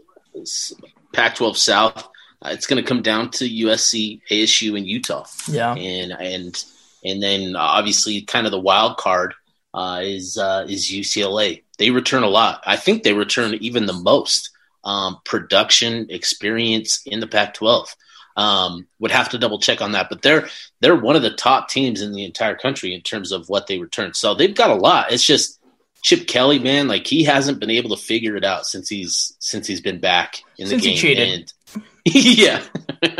Pac-12 1.13 1.55
South. 1.55 2.09
Uh, 2.41 2.49
it's 2.49 2.67
going 2.67 2.81
to 2.81 2.87
come 2.87 3.01
down 3.01 3.29
to 3.31 3.49
USC, 3.49 4.21
ASU, 4.29 4.77
and 4.77 4.85
Utah. 4.85 5.25
Yeah, 5.47 5.73
and 5.73 6.11
and 6.11 6.65
and 7.05 7.23
then 7.23 7.55
obviously, 7.55 8.21
kind 8.21 8.45
of 8.45 8.51
the 8.51 8.59
wild 8.59 8.97
card 8.97 9.33
uh, 9.73 10.01
is 10.03 10.37
uh, 10.37 10.65
is 10.67 10.91
UCLA. 10.91 11.63
They 11.77 11.89
return 11.89 12.23
a 12.23 12.29
lot. 12.29 12.61
I 12.65 12.75
think 12.75 13.03
they 13.03 13.13
return 13.13 13.55
even 13.55 13.85
the 13.85 13.93
most 13.93 14.51
um, 14.83 15.17
production 15.25 16.07
experience 16.09 17.01
in 17.05 17.19
the 17.19 17.27
Pac-12. 17.27 17.95
Um, 18.35 18.87
would 18.97 19.11
have 19.11 19.29
to 19.29 19.37
double 19.37 19.59
check 19.59 19.79
on 19.79 19.91
that, 19.91 20.09
but 20.09 20.23
they're 20.23 20.49
they're 20.79 20.95
one 20.95 21.15
of 21.15 21.21
the 21.21 21.35
top 21.35 21.69
teams 21.69 22.01
in 22.01 22.13
the 22.13 22.25
entire 22.25 22.55
country 22.55 22.93
in 22.93 23.01
terms 23.01 23.31
of 23.31 23.47
what 23.47 23.67
they 23.67 23.77
return. 23.77 24.15
So 24.15 24.33
they've 24.33 24.55
got 24.55 24.71
a 24.71 24.75
lot. 24.75 25.11
It's 25.11 25.23
just 25.23 25.59
Chip 26.03 26.27
Kelly, 26.27 26.59
man, 26.59 26.87
like 26.87 27.07
he 27.07 27.23
hasn't 27.23 27.59
been 27.59 27.69
able 27.69 27.95
to 27.95 28.01
figure 28.01 28.35
it 28.35 28.43
out 28.43 28.65
since 28.65 28.89
he's 28.89 29.35
since 29.39 29.65
he's 29.65 29.81
been 29.81 29.99
back 29.99 30.41
in 30.57 30.67
since 30.67 30.83
the 30.83 30.89
game. 30.89 30.95
He 30.95 31.01
cheated. 31.01 31.29
And, 31.29 31.83
yeah, 32.05 32.63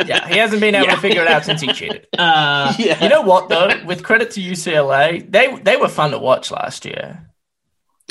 yeah, 0.06 0.28
he 0.28 0.38
hasn't 0.38 0.62
been 0.62 0.76
able 0.76 0.88
yeah. 0.90 0.96
to 0.96 1.02
figure 1.02 1.22
it 1.22 1.28
out 1.28 1.46
since 1.46 1.62
he 1.62 1.72
cheated. 1.74 2.08
Uh, 2.18 2.74
yeah. 2.78 3.02
You 3.02 3.10
know 3.10 3.22
what 3.22 3.50
though? 3.50 3.84
With 3.86 4.04
credit 4.04 4.32
to 4.32 4.42
UCLA, 4.42 5.30
they 5.30 5.56
they 5.58 5.78
were 5.78 5.88
fun 5.88 6.12
to 6.12 6.20
watch 6.20 6.52
last 6.52 6.86
year. 6.86 7.30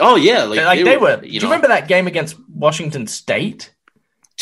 Oh 0.01 0.17
yeah, 0.17 0.45
like, 0.45 0.61
like 0.65 0.79
they, 0.79 0.85
they 0.85 0.97
were. 0.97 1.19
were. 1.19 1.25
You 1.25 1.39
do 1.39 1.47
know, 1.47 1.51
you 1.51 1.55
remember 1.55 1.69
that 1.69 1.87
game 1.87 2.07
against 2.07 2.37
Washington 2.49 3.07
State? 3.07 3.73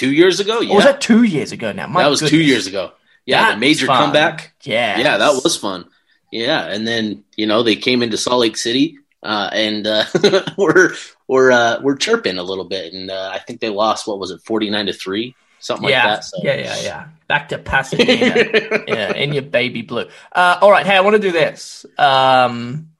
two 0.00 0.12
years 0.12 0.40
ago. 0.40 0.60
Yeah, 0.60 0.72
or 0.72 0.76
was 0.76 0.84
that 0.84 1.00
two 1.00 1.22
years 1.22 1.52
ago 1.52 1.72
now? 1.72 1.86
My 1.86 2.02
that 2.02 2.08
was 2.08 2.20
goodness. 2.20 2.30
two 2.30 2.42
years 2.42 2.66
ago. 2.66 2.92
Yeah, 3.26 3.42
That's 3.42 3.54
the 3.54 3.60
major 3.60 3.86
fun. 3.86 4.04
comeback. 4.04 4.54
Yeah, 4.62 4.98
yeah, 4.98 5.18
that 5.18 5.44
was 5.44 5.56
fun. 5.56 5.86
Yeah, 6.32 6.64
and 6.64 6.86
then 6.86 7.24
you 7.36 7.46
know 7.46 7.62
they 7.62 7.76
came 7.76 8.02
into 8.02 8.16
Salt 8.16 8.40
Lake 8.40 8.56
City 8.56 8.98
uh, 9.22 9.50
and 9.52 9.86
uh, 9.86 10.04
we're 10.56 10.94
we're 11.28 11.50
uh, 11.50 11.80
we're 11.82 11.96
chirping 11.96 12.38
a 12.38 12.42
little 12.42 12.64
bit, 12.64 12.92
and 12.92 13.10
uh, 13.10 13.30
I 13.32 13.38
think 13.38 13.60
they 13.60 13.68
lost. 13.68 14.06
What 14.06 14.18
was 14.18 14.30
it, 14.30 14.40
forty 14.42 14.70
nine 14.70 14.86
to 14.86 14.92
three, 14.92 15.34
something 15.58 15.88
yeah. 15.88 16.06
like 16.06 16.16
that. 16.16 16.24
So. 16.24 16.38
Yeah, 16.42 16.56
yeah, 16.56 16.80
yeah. 16.82 17.08
Back 17.26 17.50
to 17.50 17.58
Pasadena, 17.58 18.84
yeah, 18.88 19.12
in 19.14 19.32
your 19.32 19.42
baby 19.42 19.82
blue. 19.82 20.06
Uh, 20.32 20.58
all 20.60 20.70
right, 20.70 20.86
hey, 20.86 20.96
I 20.96 21.00
want 21.00 21.14
to 21.14 21.22
do 21.22 21.32
this. 21.32 21.86
Um, 21.96 22.90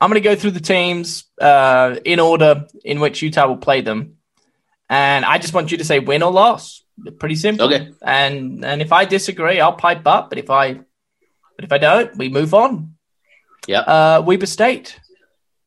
I'm 0.00 0.10
going 0.10 0.20
to 0.22 0.28
go 0.28 0.34
through 0.34 0.50
the 0.52 0.60
teams 0.60 1.24
uh, 1.40 1.96
in 2.04 2.20
order 2.20 2.66
in 2.84 3.00
which 3.00 3.22
Utah 3.22 3.46
will 3.46 3.56
play 3.56 3.82
them. 3.82 4.16
And 4.90 5.24
I 5.24 5.38
just 5.38 5.54
want 5.54 5.70
you 5.70 5.78
to 5.78 5.84
say 5.84 6.00
win 6.00 6.22
or 6.22 6.30
loss. 6.32 6.82
Pretty 7.18 7.36
simple. 7.36 7.66
Okay. 7.66 7.92
And 8.02 8.64
and 8.64 8.82
if 8.82 8.92
I 8.92 9.04
disagree, 9.04 9.60
I'll 9.60 9.72
pipe 9.72 10.06
up. 10.06 10.28
But 10.28 10.38
if 10.38 10.50
I 10.50 10.74
but 10.74 11.64
if 11.64 11.72
I 11.72 11.78
don't, 11.78 12.16
we 12.16 12.28
move 12.28 12.52
on. 12.52 12.94
Yeah. 13.66 13.80
Uh, 13.80 14.22
Weber 14.26 14.46
State. 14.46 14.98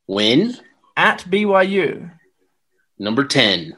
Win. 0.06 0.56
At 0.96 1.20
BYU. 1.20 2.10
Number 2.98 3.24
10. 3.24 3.76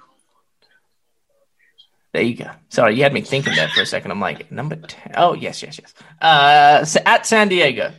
There 2.12 2.22
you 2.22 2.36
go. 2.36 2.50
Sorry, 2.68 2.96
you 2.96 3.02
had 3.02 3.12
me 3.12 3.20
thinking 3.20 3.54
there 3.54 3.68
for 3.68 3.82
a 3.82 3.86
second. 3.86 4.10
I'm 4.10 4.20
like, 4.20 4.50
number 4.50 4.76
10. 4.76 5.12
Oh, 5.16 5.34
yes, 5.34 5.62
yes, 5.62 5.78
yes. 5.78 5.94
Uh, 6.20 6.84
at 7.06 7.26
San 7.26 7.48
Diego. 7.48 7.92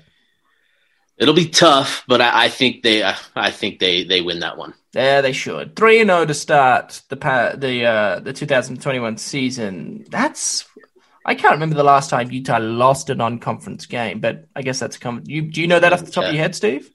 It'll 1.17 1.33
be 1.33 1.49
tough, 1.49 2.03
but 2.07 2.21
I, 2.21 2.45
I 2.45 2.49
think 2.49 2.81
they, 2.81 3.03
I 3.35 3.51
think 3.51 3.79
they, 3.79 4.03
they 4.05 4.21
win 4.21 4.39
that 4.39 4.57
one. 4.57 4.73
Yeah, 4.93 5.21
they 5.21 5.33
should. 5.33 5.75
Three 5.75 6.01
and 6.01 6.09
zero 6.09 6.21
oh 6.21 6.25
to 6.25 6.33
start 6.33 7.01
the 7.09 7.15
the 7.55 7.85
uh, 7.85 8.19
the 8.21 8.33
2021 8.33 9.17
season. 9.17 10.05
That's 10.09 10.65
I 11.25 11.35
can't 11.35 11.53
remember 11.53 11.75
the 11.75 11.83
last 11.83 12.09
time 12.09 12.31
Utah 12.31 12.57
lost 12.57 13.09
a 13.11 13.15
non-conference 13.15 13.85
game, 13.85 14.19
but 14.19 14.45
I 14.55 14.63
guess 14.63 14.79
that's 14.79 14.97
come. 14.97 15.21
You 15.25 15.43
do 15.43 15.61
you 15.61 15.67
know 15.67 15.79
that 15.79 15.93
off 15.93 16.03
the 16.03 16.11
top 16.11 16.23
yeah. 16.23 16.29
of 16.29 16.35
your 16.35 16.41
head, 16.41 16.55
Steve? 16.55 16.89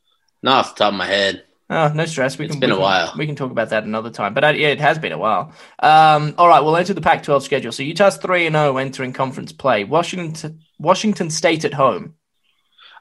Not 0.44 0.66
off 0.66 0.74
the 0.74 0.84
top 0.84 0.92
of 0.92 0.98
my 0.98 1.06
head. 1.06 1.42
Oh, 1.70 1.88
no 1.88 2.04
stress. 2.04 2.36
We 2.36 2.44
it's 2.44 2.52
can, 2.52 2.60
been 2.60 2.68
we 2.68 2.74
a 2.74 2.76
can, 2.76 2.82
while. 2.82 3.14
We 3.16 3.26
can 3.26 3.34
talk 3.34 3.50
about 3.50 3.70
that 3.70 3.84
another 3.84 4.10
time. 4.10 4.34
But 4.34 4.44
uh, 4.44 4.48
yeah, 4.48 4.68
it 4.68 4.80
has 4.80 4.98
been 4.98 5.12
a 5.12 5.16
while. 5.16 5.54
Um, 5.78 6.34
all 6.36 6.48
right, 6.48 6.60
we'll 6.60 6.76
enter 6.76 6.92
the 6.92 7.00
Pac-12 7.00 7.40
schedule. 7.40 7.72
So 7.72 7.82
Utah's 7.82 8.18
three 8.18 8.44
and 8.44 8.54
zero 8.54 8.74
oh 8.74 8.76
entering 8.76 9.14
conference 9.14 9.52
play. 9.52 9.84
Washington 9.84 10.60
Washington 10.78 11.30
State 11.30 11.64
at 11.64 11.72
home. 11.72 12.16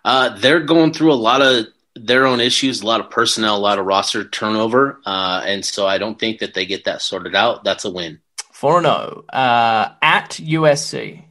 Uh, 0.06 0.38
they're 0.38 0.62
going 0.62 0.94
through 0.94 1.12
a 1.12 1.16
lot 1.16 1.42
of 1.42 1.66
their 1.98 2.26
own 2.26 2.40
issues, 2.40 2.82
a 2.82 2.86
lot 2.86 3.02
of 3.02 3.10
personnel, 3.10 3.58
a 3.58 3.60
lot 3.60 3.78
of 3.78 3.86
roster 3.86 4.24
turnover, 4.24 5.02
uh, 5.06 5.44
and 5.46 5.66
so 5.66 5.86
I 5.86 5.98
don't 5.98 6.18
think 6.18 6.40
that 6.40 6.54
they 6.54 6.66
get 6.66 6.86
that 6.86 7.02
sorted 7.02 7.36
out. 7.36 7.66
That's 7.66 7.84
a 7.84 7.92
win. 7.92 8.22
Four 8.54 8.82
zero 8.82 9.26
oh, 9.32 9.38
uh, 9.38 9.92
at 10.02 10.30
USC. 10.32 11.26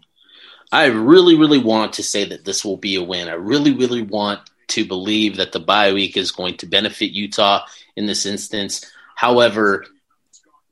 I 0.70 0.86
really, 0.86 1.38
really 1.38 1.58
want 1.58 1.94
to 1.94 2.02
say 2.02 2.24
that 2.26 2.44
this 2.44 2.66
will 2.66 2.76
be 2.76 2.96
a 2.96 3.02
win. 3.02 3.28
I 3.28 3.34
really, 3.34 3.72
really 3.74 4.02
want 4.02 4.40
to 4.72 4.84
believe 4.84 5.36
that 5.36 5.52
the 5.52 5.60
bye 5.60 5.92
week 5.92 6.16
is 6.16 6.32
going 6.32 6.56
to 6.58 6.66
benefit 6.66 7.12
Utah 7.12 7.64
in 7.96 8.06
this 8.06 8.26
instance. 8.26 8.90
However, 9.14 9.84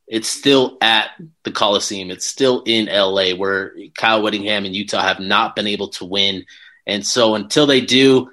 it's 0.07 0.29
still 0.29 0.77
at 0.81 1.11
the 1.45 1.53
Coliseum. 1.53 2.11
It's 2.11 2.27
still 2.27 2.63
in 2.67 2.87
LA, 2.87 3.31
where 3.31 3.75
Kyle 3.97 4.23
Whittingham 4.23 4.65
and 4.65 4.75
Utah 4.75 5.03
have 5.03 5.21
not 5.21 5.55
been 5.55 5.69
able 5.69 5.89
to 5.89 6.05
win. 6.05 6.47
And 6.87 7.07
so 7.07 7.37
until 7.37 7.67
they 7.67 7.81
do, 7.81 8.31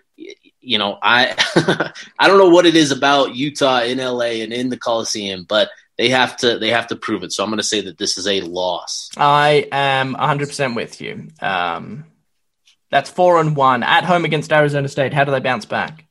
you 0.59 0.77
know, 0.79 0.97
I 1.01 1.35
I 2.19 2.27
don't 2.27 2.39
know 2.39 2.49
what 2.49 2.65
it 2.65 2.75
is 2.75 2.91
about 2.91 3.35
Utah 3.35 3.81
in 3.81 3.99
LA 3.99 4.41
and 4.41 4.51
in 4.51 4.69
the 4.69 4.77
Coliseum, 4.77 5.45
but 5.47 5.69
they 5.97 6.09
have 6.09 6.37
to 6.37 6.57
they 6.57 6.69
have 6.69 6.87
to 6.87 6.95
prove 6.95 7.23
it. 7.23 7.31
So 7.31 7.43
I'm 7.43 7.49
going 7.49 7.57
to 7.57 7.63
say 7.63 7.81
that 7.81 7.97
this 7.97 8.17
is 8.17 8.27
a 8.27 8.41
loss. 8.41 9.11
I 9.15 9.67
am 9.71 10.15
100% 10.15 10.75
with 10.75 10.99
you. 10.99 11.27
Um, 11.41 12.05
that's 12.89 13.09
four 13.09 13.39
and 13.39 13.55
one 13.55 13.83
at 13.83 14.03
home 14.03 14.25
against 14.25 14.51
Arizona 14.51 14.87
State. 14.87 15.13
How 15.13 15.23
do 15.23 15.31
they 15.31 15.39
bounce 15.39 15.65
back? 15.65 16.05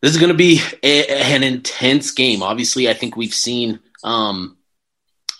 This 0.00 0.12
is 0.12 0.18
going 0.18 0.32
to 0.32 0.36
be 0.36 0.60
a, 0.82 1.08
an 1.08 1.42
intense 1.42 2.10
game. 2.10 2.42
Obviously, 2.42 2.88
I 2.88 2.94
think 2.94 3.16
we've 3.16 3.34
seen 3.34 3.80
um, 4.02 4.56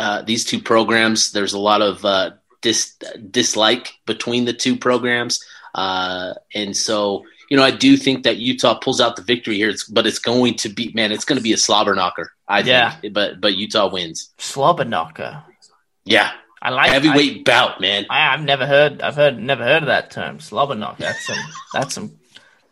uh, 0.01 0.23
these 0.23 0.45
two 0.45 0.61
programs. 0.61 1.33
There's 1.33 1.53
a 1.53 1.59
lot 1.59 1.83
of 1.83 2.05
uh, 2.05 2.31
dis- 2.63 2.97
dislike 3.31 3.93
between 4.07 4.45
the 4.47 4.55
two 4.55 4.77
programs, 4.77 5.45
uh, 5.75 6.35
and 6.55 6.77
so 6.77 7.25
you 7.51 7.57
know, 7.57 7.63
I 7.63 7.71
do 7.71 7.97
think 7.97 8.25
that 8.25 8.39
Utah 8.39 8.75
pulls 8.75 9.01
out 9.01 9.17
the 9.17 9.23
victory 9.23 9.57
here, 9.57 9.69
it's, 9.69 9.85
but 9.85 10.07
it's 10.07 10.19
going 10.19 10.55
to 10.57 10.69
be, 10.69 10.91
man, 10.95 11.13
it's 11.13 11.25
going 11.25 11.37
to 11.37 11.43
be 11.43 11.53
a 11.53 11.59
slobber 11.59 11.95
knocker. 11.95 12.33
I 12.49 12.61
yeah. 12.61 12.97
think, 12.97 13.15
but 13.15 13.41
but 13.41 13.55
Utah 13.55 13.91
wins. 13.91 14.31
Slobber 14.39 14.85
knocker. 14.85 15.43
Yeah, 16.05 16.33
I 16.65 16.71
like 16.71 16.91
heavyweight 16.91 17.41
I, 17.41 17.43
bout, 17.43 17.81
man. 17.81 18.07
I, 18.09 18.31
have 18.33 18.43
never 18.43 18.67
heard, 18.67 19.03
I've 19.03 19.17
heard, 19.17 19.39
never 19.39 19.63
heard 19.63 19.83
of 19.83 19.89
that 19.89 20.11
term, 20.11 20.41
slobber 20.41 20.75
knocker. 20.75 21.03
That's 21.03 21.27
some, 21.27 21.39
that's 21.75 21.95
some. 21.95 22.13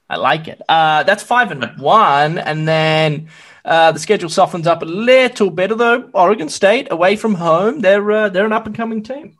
I 0.08 0.16
like 0.16 0.48
it. 0.48 0.62
Uh, 0.66 1.02
that's 1.02 1.22
five 1.22 1.50
and 1.50 1.78
one, 1.78 2.38
and 2.38 2.66
then 2.66 3.28
uh, 3.66 3.92
the 3.92 3.98
schedule 3.98 4.30
softens 4.30 4.66
up 4.66 4.80
a 4.80 4.86
little 4.86 5.50
bit. 5.50 5.70
Although 5.70 6.08
Oregon 6.14 6.48
State 6.48 6.88
away 6.90 7.16
from 7.16 7.34
home, 7.34 7.80
they're 7.80 8.10
uh, 8.10 8.28
they're 8.30 8.46
an 8.46 8.52
up 8.52 8.66
and 8.66 8.74
coming 8.74 9.02
team. 9.02 9.36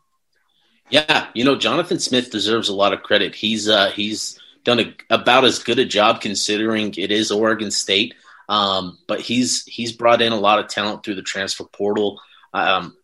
Yeah, 0.91 1.29
you 1.35 1.45
know 1.45 1.57
Jonathan 1.57 1.99
Smith 1.99 2.31
deserves 2.31 2.69
a 2.69 2.75
lot 2.75 2.93
of 2.93 3.03
credit. 3.03 3.35
He's 3.35 3.69
uh, 3.69 3.91
he's 3.91 4.39
done 4.65 4.81
a, 4.81 4.95
about 5.09 5.45
as 5.45 5.59
good 5.59 5.79
a 5.79 5.85
job 5.85 6.21
considering 6.21 6.95
it 6.99 7.11
is 7.11 7.31
Oregon 7.31 7.71
State. 7.71 8.15
Um, 8.49 8.99
but 9.07 9.21
he's 9.21 9.65
he's 9.65 9.93
brought 9.93 10.21
in 10.21 10.33
a 10.33 10.39
lot 10.39 10.59
of 10.59 10.69
talent 10.69 11.05
through 11.05 11.15
the 11.15 11.23
transfer 11.23 11.65
portal. 11.65 12.21
Um, 12.53 12.97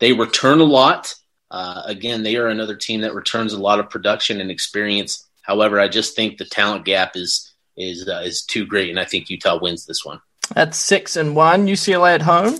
they 0.00 0.12
return 0.12 0.60
a 0.60 0.64
lot. 0.64 1.14
Uh, 1.50 1.82
again, 1.86 2.22
they 2.22 2.36
are 2.36 2.48
another 2.48 2.76
team 2.76 3.00
that 3.00 3.14
returns 3.14 3.52
a 3.52 3.60
lot 3.60 3.80
of 3.80 3.90
production 3.90 4.40
and 4.40 4.50
experience. 4.50 5.26
However, 5.42 5.80
I 5.80 5.88
just 5.88 6.14
think 6.14 6.36
the 6.36 6.44
talent 6.44 6.84
gap 6.84 7.16
is 7.16 7.52
is 7.76 8.08
uh, 8.08 8.22
is 8.24 8.42
too 8.42 8.66
great, 8.66 8.90
and 8.90 9.00
I 9.00 9.04
think 9.04 9.30
Utah 9.30 9.58
wins 9.60 9.86
this 9.86 10.04
one. 10.04 10.20
That's 10.54 10.76
six 10.76 11.16
and 11.16 11.34
one. 11.34 11.66
UCLA 11.66 12.14
at 12.14 12.22
home. 12.22 12.58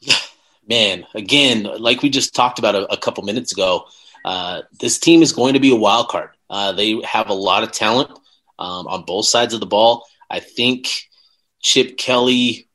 Yeah, 0.00 0.16
man. 0.66 1.06
Again, 1.14 1.64
like 1.78 2.02
we 2.02 2.10
just 2.10 2.34
talked 2.34 2.58
about 2.58 2.74
a, 2.74 2.92
a 2.92 2.96
couple 2.96 3.24
minutes 3.24 3.52
ago, 3.52 3.86
uh, 4.24 4.62
this 4.80 4.98
team 4.98 5.22
is 5.22 5.32
going 5.32 5.54
to 5.54 5.60
be 5.60 5.72
a 5.72 5.76
wild 5.76 6.08
card. 6.08 6.30
Uh, 6.48 6.72
they 6.72 7.00
have 7.02 7.28
a 7.28 7.34
lot 7.34 7.62
of 7.62 7.72
talent 7.72 8.10
um, 8.58 8.86
on 8.86 9.04
both 9.04 9.26
sides 9.26 9.54
of 9.54 9.60
the 9.60 9.66
ball. 9.66 10.06
I 10.30 10.40
think 10.40 10.88
Chip 11.60 11.96
Kelly, 11.96 12.68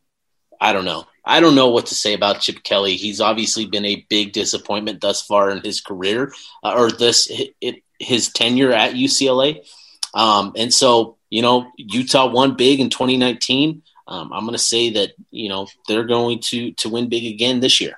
I 0.60 0.74
don't 0.74 0.86
know. 0.86 1.06
I 1.26 1.40
don't 1.40 1.56
know 1.56 1.70
what 1.70 1.88
to 1.88 1.96
say 1.96 2.14
about 2.14 2.42
Chip 2.42 2.64
Kelly. 2.64 2.96
He's 2.96 3.22
obviously 3.22 3.66
been 3.66 3.86
a 3.86 4.06
big 4.10 4.34
disappointment 4.34 5.02
thus 5.02 5.22
far 5.22 5.50
in 5.52 5.62
his 5.62 5.82
career 5.82 6.34
uh, 6.64 6.74
or 6.76 6.92
this 6.92 7.30
it, 7.62 7.84
his 8.00 8.30
tenure 8.30 8.72
at 8.72 8.94
UCLA. 8.94 9.66
Um, 10.14 10.54
and 10.56 10.74
so 10.74 11.18
you 11.30 11.42
know, 11.42 11.72
Utah 11.78 12.28
won 12.28 12.56
big 12.56 12.80
in 12.80 12.90
2019. 12.90 13.84
Um, 14.08 14.34
I'm 14.34 14.42
going 14.42 14.54
to 14.54 14.58
say 14.58 14.92
that 14.92 15.12
you 15.30 15.50
know 15.50 15.68
they're 15.88 16.06
going 16.06 16.40
to 16.46 16.72
to 16.74 16.90
win 16.90 17.10
big 17.10 17.26
again 17.26 17.60
this 17.60 17.80
year. 17.80 17.96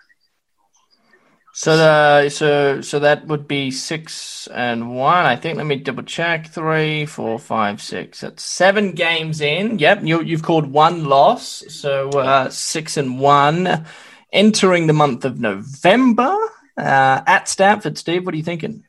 So 1.62 1.78
the 1.78 2.30
so 2.30 2.82
so 2.82 2.98
that 2.98 3.28
would 3.28 3.48
be 3.48 3.70
six 3.70 4.48
and 4.48 4.96
one. 4.96 5.28
I 5.28 5.36
think. 5.36 5.60
Let 5.60 5.68
me 5.68 5.76
double 5.76 6.02
check. 6.02 6.48
Three, 6.48 7.06
four, 7.06 7.38
five, 7.38 7.80
six. 7.80 8.22
That's 8.22 8.44
seven 8.44 8.94
games 8.94 9.42
in. 9.42 9.78
Yep, 9.78 10.00
you 10.02 10.24
you've 10.24 10.42
called 10.42 10.72
one 10.72 11.06
loss. 11.06 11.64
So 11.68 12.10
uh, 12.10 12.50
six 12.50 12.98
and 12.98 13.20
one, 13.20 13.86
entering 14.34 14.88
the 14.88 14.94
month 14.94 15.24
of 15.24 15.40
November 15.40 16.36
uh, 16.78 17.22
at 17.28 17.48
Stanford. 17.48 17.96
Steve, 17.96 18.26
what 18.26 18.34
are 18.34 18.38
you 18.38 18.44
thinking? 18.44 18.84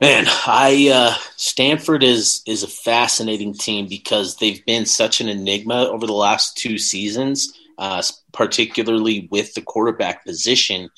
Man, 0.00 0.24
I 0.48 0.90
uh, 0.92 1.14
Stanford 1.36 2.02
is 2.02 2.42
is 2.44 2.64
a 2.64 2.68
fascinating 2.68 3.54
team 3.54 3.86
because 3.86 4.38
they've 4.38 4.66
been 4.66 4.84
such 4.84 5.20
an 5.20 5.28
enigma 5.28 5.86
over 5.86 6.08
the 6.08 6.12
last 6.12 6.56
two 6.56 6.76
seasons, 6.76 7.56
uh, 7.78 8.02
particularly 8.32 9.28
with 9.30 9.54
the 9.54 9.62
quarterback 9.62 10.24
position. 10.24 10.90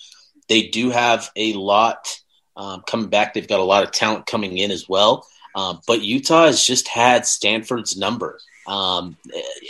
They 0.48 0.68
do 0.68 0.90
have 0.90 1.30
a 1.36 1.52
lot 1.54 2.18
um, 2.56 2.82
coming 2.86 3.08
back. 3.08 3.34
They've 3.34 3.48
got 3.48 3.60
a 3.60 3.64
lot 3.64 3.84
of 3.84 3.92
talent 3.92 4.26
coming 4.26 4.58
in 4.58 4.70
as 4.70 4.88
well. 4.88 5.26
Um, 5.54 5.80
but 5.86 6.02
Utah 6.02 6.46
has 6.46 6.64
just 6.64 6.88
had 6.88 7.26
Stanford's 7.26 7.96
number, 7.96 8.38
um, 8.66 9.16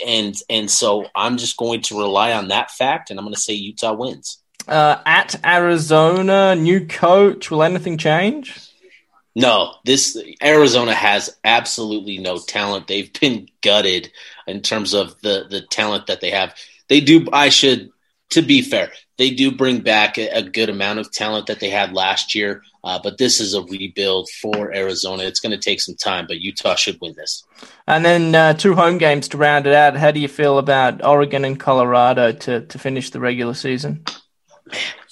and 0.05 0.35
and 0.49 0.69
so 0.69 1.05
I'm 1.15 1.37
just 1.37 1.57
going 1.57 1.81
to 1.83 1.97
rely 1.97 2.33
on 2.33 2.49
that 2.49 2.69
fact, 2.71 3.09
and 3.09 3.19
I'm 3.19 3.25
going 3.25 3.33
to 3.33 3.39
say 3.39 3.53
Utah 3.53 3.93
wins. 3.93 4.39
Uh, 4.67 5.01
at 5.05 5.43
Arizona, 5.43 6.55
new 6.55 6.85
coach. 6.85 7.49
Will 7.49 7.63
anything 7.63 7.97
change? 7.97 8.69
No, 9.35 9.75
this 9.85 10.21
Arizona 10.43 10.93
has 10.93 11.35
absolutely 11.43 12.17
no 12.17 12.39
talent. 12.39 12.87
They've 12.87 13.11
been 13.19 13.47
gutted 13.61 14.11
in 14.47 14.61
terms 14.61 14.93
of 14.93 15.19
the 15.21 15.45
the 15.49 15.61
talent 15.61 16.07
that 16.07 16.21
they 16.21 16.31
have. 16.31 16.53
They 16.87 16.99
do. 16.99 17.27
I 17.31 17.49
should, 17.49 17.91
to 18.31 18.41
be 18.41 18.61
fair, 18.61 18.91
they 19.19 19.29
do 19.29 19.51
bring 19.51 19.81
back 19.81 20.17
a, 20.17 20.29
a 20.29 20.41
good 20.41 20.69
amount 20.69 20.97
of 20.97 21.11
talent 21.11 21.45
that 21.47 21.59
they 21.59 21.69
had 21.69 21.91
last 21.91 22.33
year. 22.33 22.63
Uh, 22.85 22.97
but 23.03 23.17
this 23.17 23.41
is 23.41 23.53
a 23.53 23.61
rebuild 23.61 24.29
for 24.41 24.73
Arizona. 24.73 25.23
It's 25.23 25.41
going 25.41 25.51
to 25.51 25.57
take 25.57 25.81
some 25.81 25.95
time, 25.95 26.25
but 26.25 26.39
Utah 26.39 26.75
should 26.75 26.97
win 27.01 27.13
this. 27.17 27.43
And 27.85 28.05
then 28.05 28.33
uh, 28.33 28.53
two 28.53 28.73
home 28.73 28.97
games 28.97 29.27
to 29.29 29.37
round 29.37 29.67
it 29.67 29.73
out. 29.73 29.97
How 29.97 30.11
do 30.11 30.21
you 30.21 30.29
feel 30.29 30.57
about 30.57 31.05
Oregon 31.05 31.43
and 31.43 31.59
Colorado 31.59 32.31
to 32.31 32.61
to 32.61 32.79
finish 32.79 33.09
the 33.09 33.19
regular 33.19 33.53
season? 33.53 34.05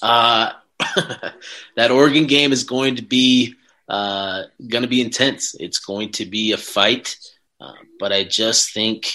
Uh, 0.01 0.51
that 1.76 1.91
Oregon 1.91 2.26
game 2.28 2.53
is 2.53 2.64
going 2.64 2.95
to 2.95 3.03
be 3.03 3.55
uh, 3.89 4.43
going 4.70 4.84
to 4.84 4.88
be 4.88 5.01
intense. 5.01 5.53
It's 5.60 5.80
going 5.80 6.14
to 6.14 6.26
be 6.26 6.53
a 6.53 6.58
fight, 6.58 7.18
uh, 7.60 7.74
but 7.99 8.14
I 8.14 8.24
just 8.24 8.74
think 8.74 9.12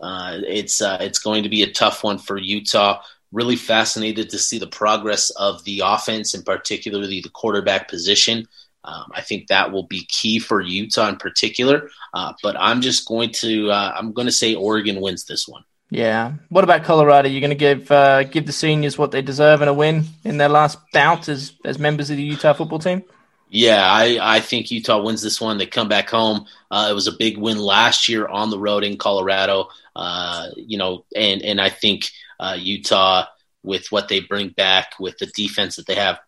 uh, 0.00 0.38
it's 0.46 0.80
uh, 0.80 0.96
it's 1.02 1.18
going 1.18 1.42
to 1.42 1.50
be 1.50 1.62
a 1.62 1.70
tough 1.70 2.02
one 2.02 2.16
for 2.16 2.38
Utah. 2.38 3.02
Really 3.32 3.56
fascinated 3.56 4.30
to 4.30 4.38
see 4.38 4.58
the 4.58 4.66
progress 4.66 5.30
of 5.30 5.64
the 5.64 5.82
offense, 5.84 6.34
and 6.34 6.44
particularly 6.44 7.20
the 7.20 7.28
quarterback 7.28 7.88
position. 7.88 8.48
Um, 8.84 9.10
I 9.14 9.20
think 9.20 9.48
that 9.48 9.70
will 9.70 9.86
be 9.86 10.04
key 10.06 10.38
for 10.38 10.60
Utah 10.60 11.08
in 11.08 11.16
particular. 11.16 11.90
Uh, 12.14 12.32
but 12.42 12.56
I'm 12.58 12.80
just 12.80 13.06
going 13.06 13.30
to 13.32 13.70
uh, 13.70 13.92
I'm 13.94 14.12
going 14.12 14.26
to 14.26 14.32
say 14.32 14.54
Oregon 14.54 15.00
wins 15.00 15.24
this 15.24 15.46
one. 15.46 15.64
Yeah. 15.90 16.34
What 16.50 16.64
about 16.64 16.84
Colorado? 16.84 17.28
You're 17.28 17.40
going 17.40 17.50
to 17.50 17.56
give 17.56 17.90
uh, 17.90 18.24
give 18.24 18.46
the 18.46 18.52
seniors 18.52 18.98
what 18.98 19.10
they 19.10 19.22
deserve 19.22 19.60
and 19.60 19.70
a 19.70 19.74
win 19.74 20.04
in 20.24 20.38
their 20.38 20.48
last 20.48 20.78
bout 20.92 21.28
as 21.28 21.52
as 21.64 21.78
members 21.78 22.10
of 22.10 22.16
the 22.16 22.22
Utah 22.22 22.52
football 22.52 22.78
team. 22.78 23.02
Yeah, 23.50 23.82
I, 23.82 24.18
I 24.20 24.40
think 24.40 24.70
Utah 24.70 25.02
wins 25.02 25.22
this 25.22 25.40
one. 25.40 25.56
They 25.56 25.64
come 25.64 25.88
back 25.88 26.10
home. 26.10 26.44
Uh, 26.70 26.88
it 26.90 26.92
was 26.92 27.06
a 27.06 27.12
big 27.12 27.38
win 27.38 27.56
last 27.56 28.06
year 28.06 28.26
on 28.26 28.50
the 28.50 28.58
road 28.58 28.84
in 28.84 28.98
Colorado. 28.98 29.70
Uh, 29.96 30.48
you 30.56 30.76
know, 30.76 31.04
and 31.16 31.40
and 31.42 31.60
I 31.60 31.70
think 31.70 32.10
uh, 32.38 32.56
Utah 32.58 33.26
with 33.62 33.90
what 33.90 34.08
they 34.08 34.20
bring 34.20 34.50
back 34.50 34.92
with 34.98 35.18
the 35.18 35.26
defense 35.26 35.76
that 35.76 35.86
they 35.86 35.96
have, 35.96 36.18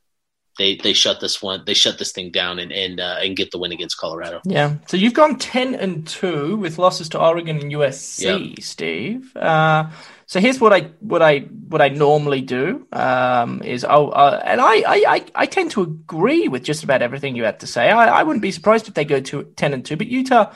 they 0.58 0.76
they 0.76 0.92
shut 0.92 1.20
this 1.20 1.40
one. 1.40 1.62
They 1.64 1.74
shut 1.74 1.98
this 1.98 2.12
thing 2.12 2.30
down 2.30 2.58
and 2.58 2.72
and 2.72 3.00
uh, 3.00 3.16
and 3.22 3.36
get 3.36 3.50
the 3.50 3.58
win 3.58 3.72
against 3.72 3.98
Colorado. 3.98 4.40
Yeah. 4.44 4.76
So 4.88 4.96
you've 4.96 5.14
gone 5.14 5.38
ten 5.38 5.74
and 5.74 6.06
two 6.06 6.56
with 6.56 6.78
losses 6.78 7.08
to 7.10 7.20
Oregon 7.20 7.58
and 7.58 7.72
USC, 7.72 8.50
yep. 8.50 8.60
Steve. 8.60 9.36
Uh, 9.36 9.90
so 10.26 10.38
here's 10.38 10.60
what 10.60 10.72
I 10.72 10.90
what 11.00 11.22
I 11.22 11.40
what 11.40 11.80
I 11.80 11.88
normally 11.88 12.42
do 12.42 12.86
um, 12.92 13.62
is 13.62 13.86
oh 13.88 14.10
uh, 14.10 14.40
and 14.44 14.60
I, 14.60 14.82
I 14.86 15.24
I 15.34 15.46
tend 15.46 15.70
to 15.72 15.82
agree 15.82 16.48
with 16.48 16.62
just 16.62 16.84
about 16.84 17.00
everything 17.00 17.36
you 17.36 17.44
had 17.44 17.60
to 17.60 17.66
say. 17.66 17.90
I, 17.90 18.20
I 18.20 18.22
wouldn't 18.22 18.42
be 18.42 18.52
surprised 18.52 18.86
if 18.86 18.94
they 18.94 19.04
go 19.04 19.20
to 19.20 19.44
ten 19.56 19.72
and 19.72 19.84
two, 19.84 19.96
but 19.96 20.08
Utah 20.08 20.52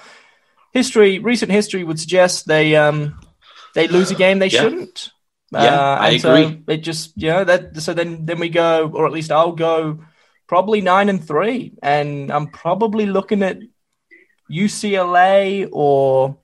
history 0.72 1.18
recent 1.18 1.50
history 1.50 1.82
would 1.82 1.98
suggest 1.98 2.46
they 2.46 2.76
um 2.76 3.18
they 3.74 3.88
lose 3.88 4.10
a 4.10 4.14
game 4.14 4.38
they 4.38 4.48
yeah. 4.48 4.60
shouldn't. 4.60 5.10
Yeah, 5.54 5.80
uh, 5.80 5.96
I 6.00 6.10
agree. 6.10 6.20
So 6.20 6.58
it 6.68 6.78
just 6.78 7.12
you 7.16 7.28
know 7.28 7.44
that 7.44 7.80
so 7.80 7.94
then 7.94 8.26
then 8.26 8.38
we 8.38 8.48
go 8.48 8.90
or 8.92 9.06
at 9.06 9.12
least 9.12 9.30
I'll 9.30 9.52
go 9.52 10.00
probably 10.46 10.80
nine 10.80 11.08
and 11.08 11.26
three, 11.26 11.72
and 11.82 12.30
I'm 12.30 12.48
probably 12.48 13.06
looking 13.06 13.42
at 13.42 13.58
UCLA 14.50 15.68
or 15.72 16.38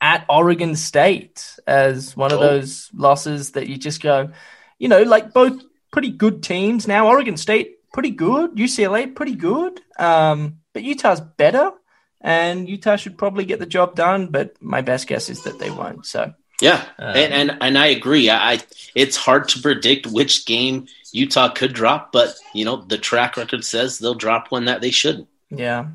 at 0.00 0.24
Oregon 0.28 0.76
State 0.76 1.58
as 1.66 2.16
one 2.16 2.32
of 2.32 2.40
those 2.40 2.90
losses 2.94 3.52
that 3.52 3.68
you 3.68 3.76
just 3.76 4.02
go, 4.02 4.30
you 4.78 4.88
know, 4.88 5.02
like 5.02 5.32
both 5.32 5.62
pretty 5.92 6.10
good 6.10 6.42
teams 6.42 6.88
now. 6.88 7.08
Oregon 7.08 7.36
State 7.36 7.76
pretty 7.92 8.10
good, 8.10 8.56
UCLA 8.56 9.14
pretty 9.14 9.34
good, 9.34 9.80
um, 9.98 10.60
but 10.72 10.82
Utah's 10.82 11.20
better, 11.20 11.72
and 12.20 12.68
Utah 12.68 12.96
should 12.96 13.18
probably 13.18 13.44
get 13.44 13.58
the 13.58 13.66
job 13.66 13.94
done. 13.94 14.28
But 14.28 14.60
my 14.62 14.80
best 14.80 15.06
guess 15.06 15.28
is 15.28 15.42
that 15.42 15.58
they 15.58 15.70
won't. 15.70 16.06
So 16.06 16.32
yeah, 16.60 16.84
um, 16.98 17.16
and, 17.16 17.32
and 17.32 17.58
and 17.60 17.78
I 17.78 17.86
agree. 17.86 18.30
I 18.30 18.60
it's 18.94 19.16
hard 19.16 19.48
to 19.50 19.60
predict 19.60 20.06
which 20.06 20.46
game 20.46 20.86
Utah 21.12 21.48
could 21.48 21.72
drop, 21.72 22.12
but 22.12 22.34
you 22.54 22.64
know 22.64 22.76
the 22.76 22.98
track 22.98 23.36
record 23.36 23.64
says 23.64 23.98
they'll 23.98 24.14
drop 24.14 24.50
one 24.50 24.66
that 24.66 24.80
they 24.80 24.90
shouldn't. 24.90 25.28
Yeah. 25.50 25.88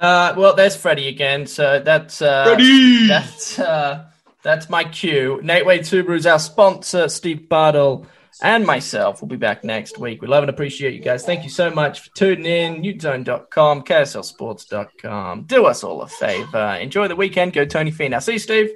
Uh, 0.00 0.32
well, 0.36 0.54
there's 0.54 0.76
Freddie 0.76 1.08
again. 1.08 1.46
So 1.46 1.80
that's 1.80 2.22
uh, 2.22 2.44
Freddie. 2.44 3.08
That's 3.08 3.58
uh, 3.58 4.06
that's 4.42 4.70
my 4.70 4.84
cue. 4.84 5.40
Subaru 5.42 6.16
is 6.16 6.26
our 6.26 6.38
sponsor. 6.38 7.08
Steve 7.08 7.48
Bartle 7.48 8.06
and 8.40 8.64
myself 8.64 9.20
will 9.20 9.28
be 9.28 9.36
back 9.36 9.64
next 9.64 9.98
week. 9.98 10.22
We 10.22 10.28
love 10.28 10.44
and 10.44 10.50
appreciate 10.50 10.94
you 10.94 11.00
guys. 11.00 11.24
Thank 11.24 11.42
you 11.42 11.50
so 11.50 11.70
much 11.70 12.00
for 12.00 12.14
tuning 12.14 12.46
in. 12.46 12.82
Utezone.com, 12.82 13.82
KSLSports.com. 13.82 15.42
Do 15.44 15.66
us 15.66 15.82
all 15.82 16.02
a 16.02 16.08
favor. 16.08 16.78
Enjoy 16.80 17.08
the 17.08 17.16
weekend. 17.16 17.52
Go 17.52 17.64
Tony 17.64 17.90
Finau. 17.90 18.22
See 18.22 18.34
you, 18.34 18.38
Steve. 18.38 18.70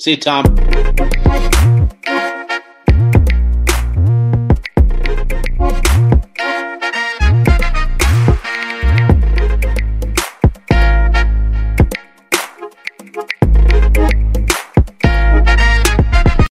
See 0.00 0.12
you, 0.12 0.16
Tom. 0.16 1.79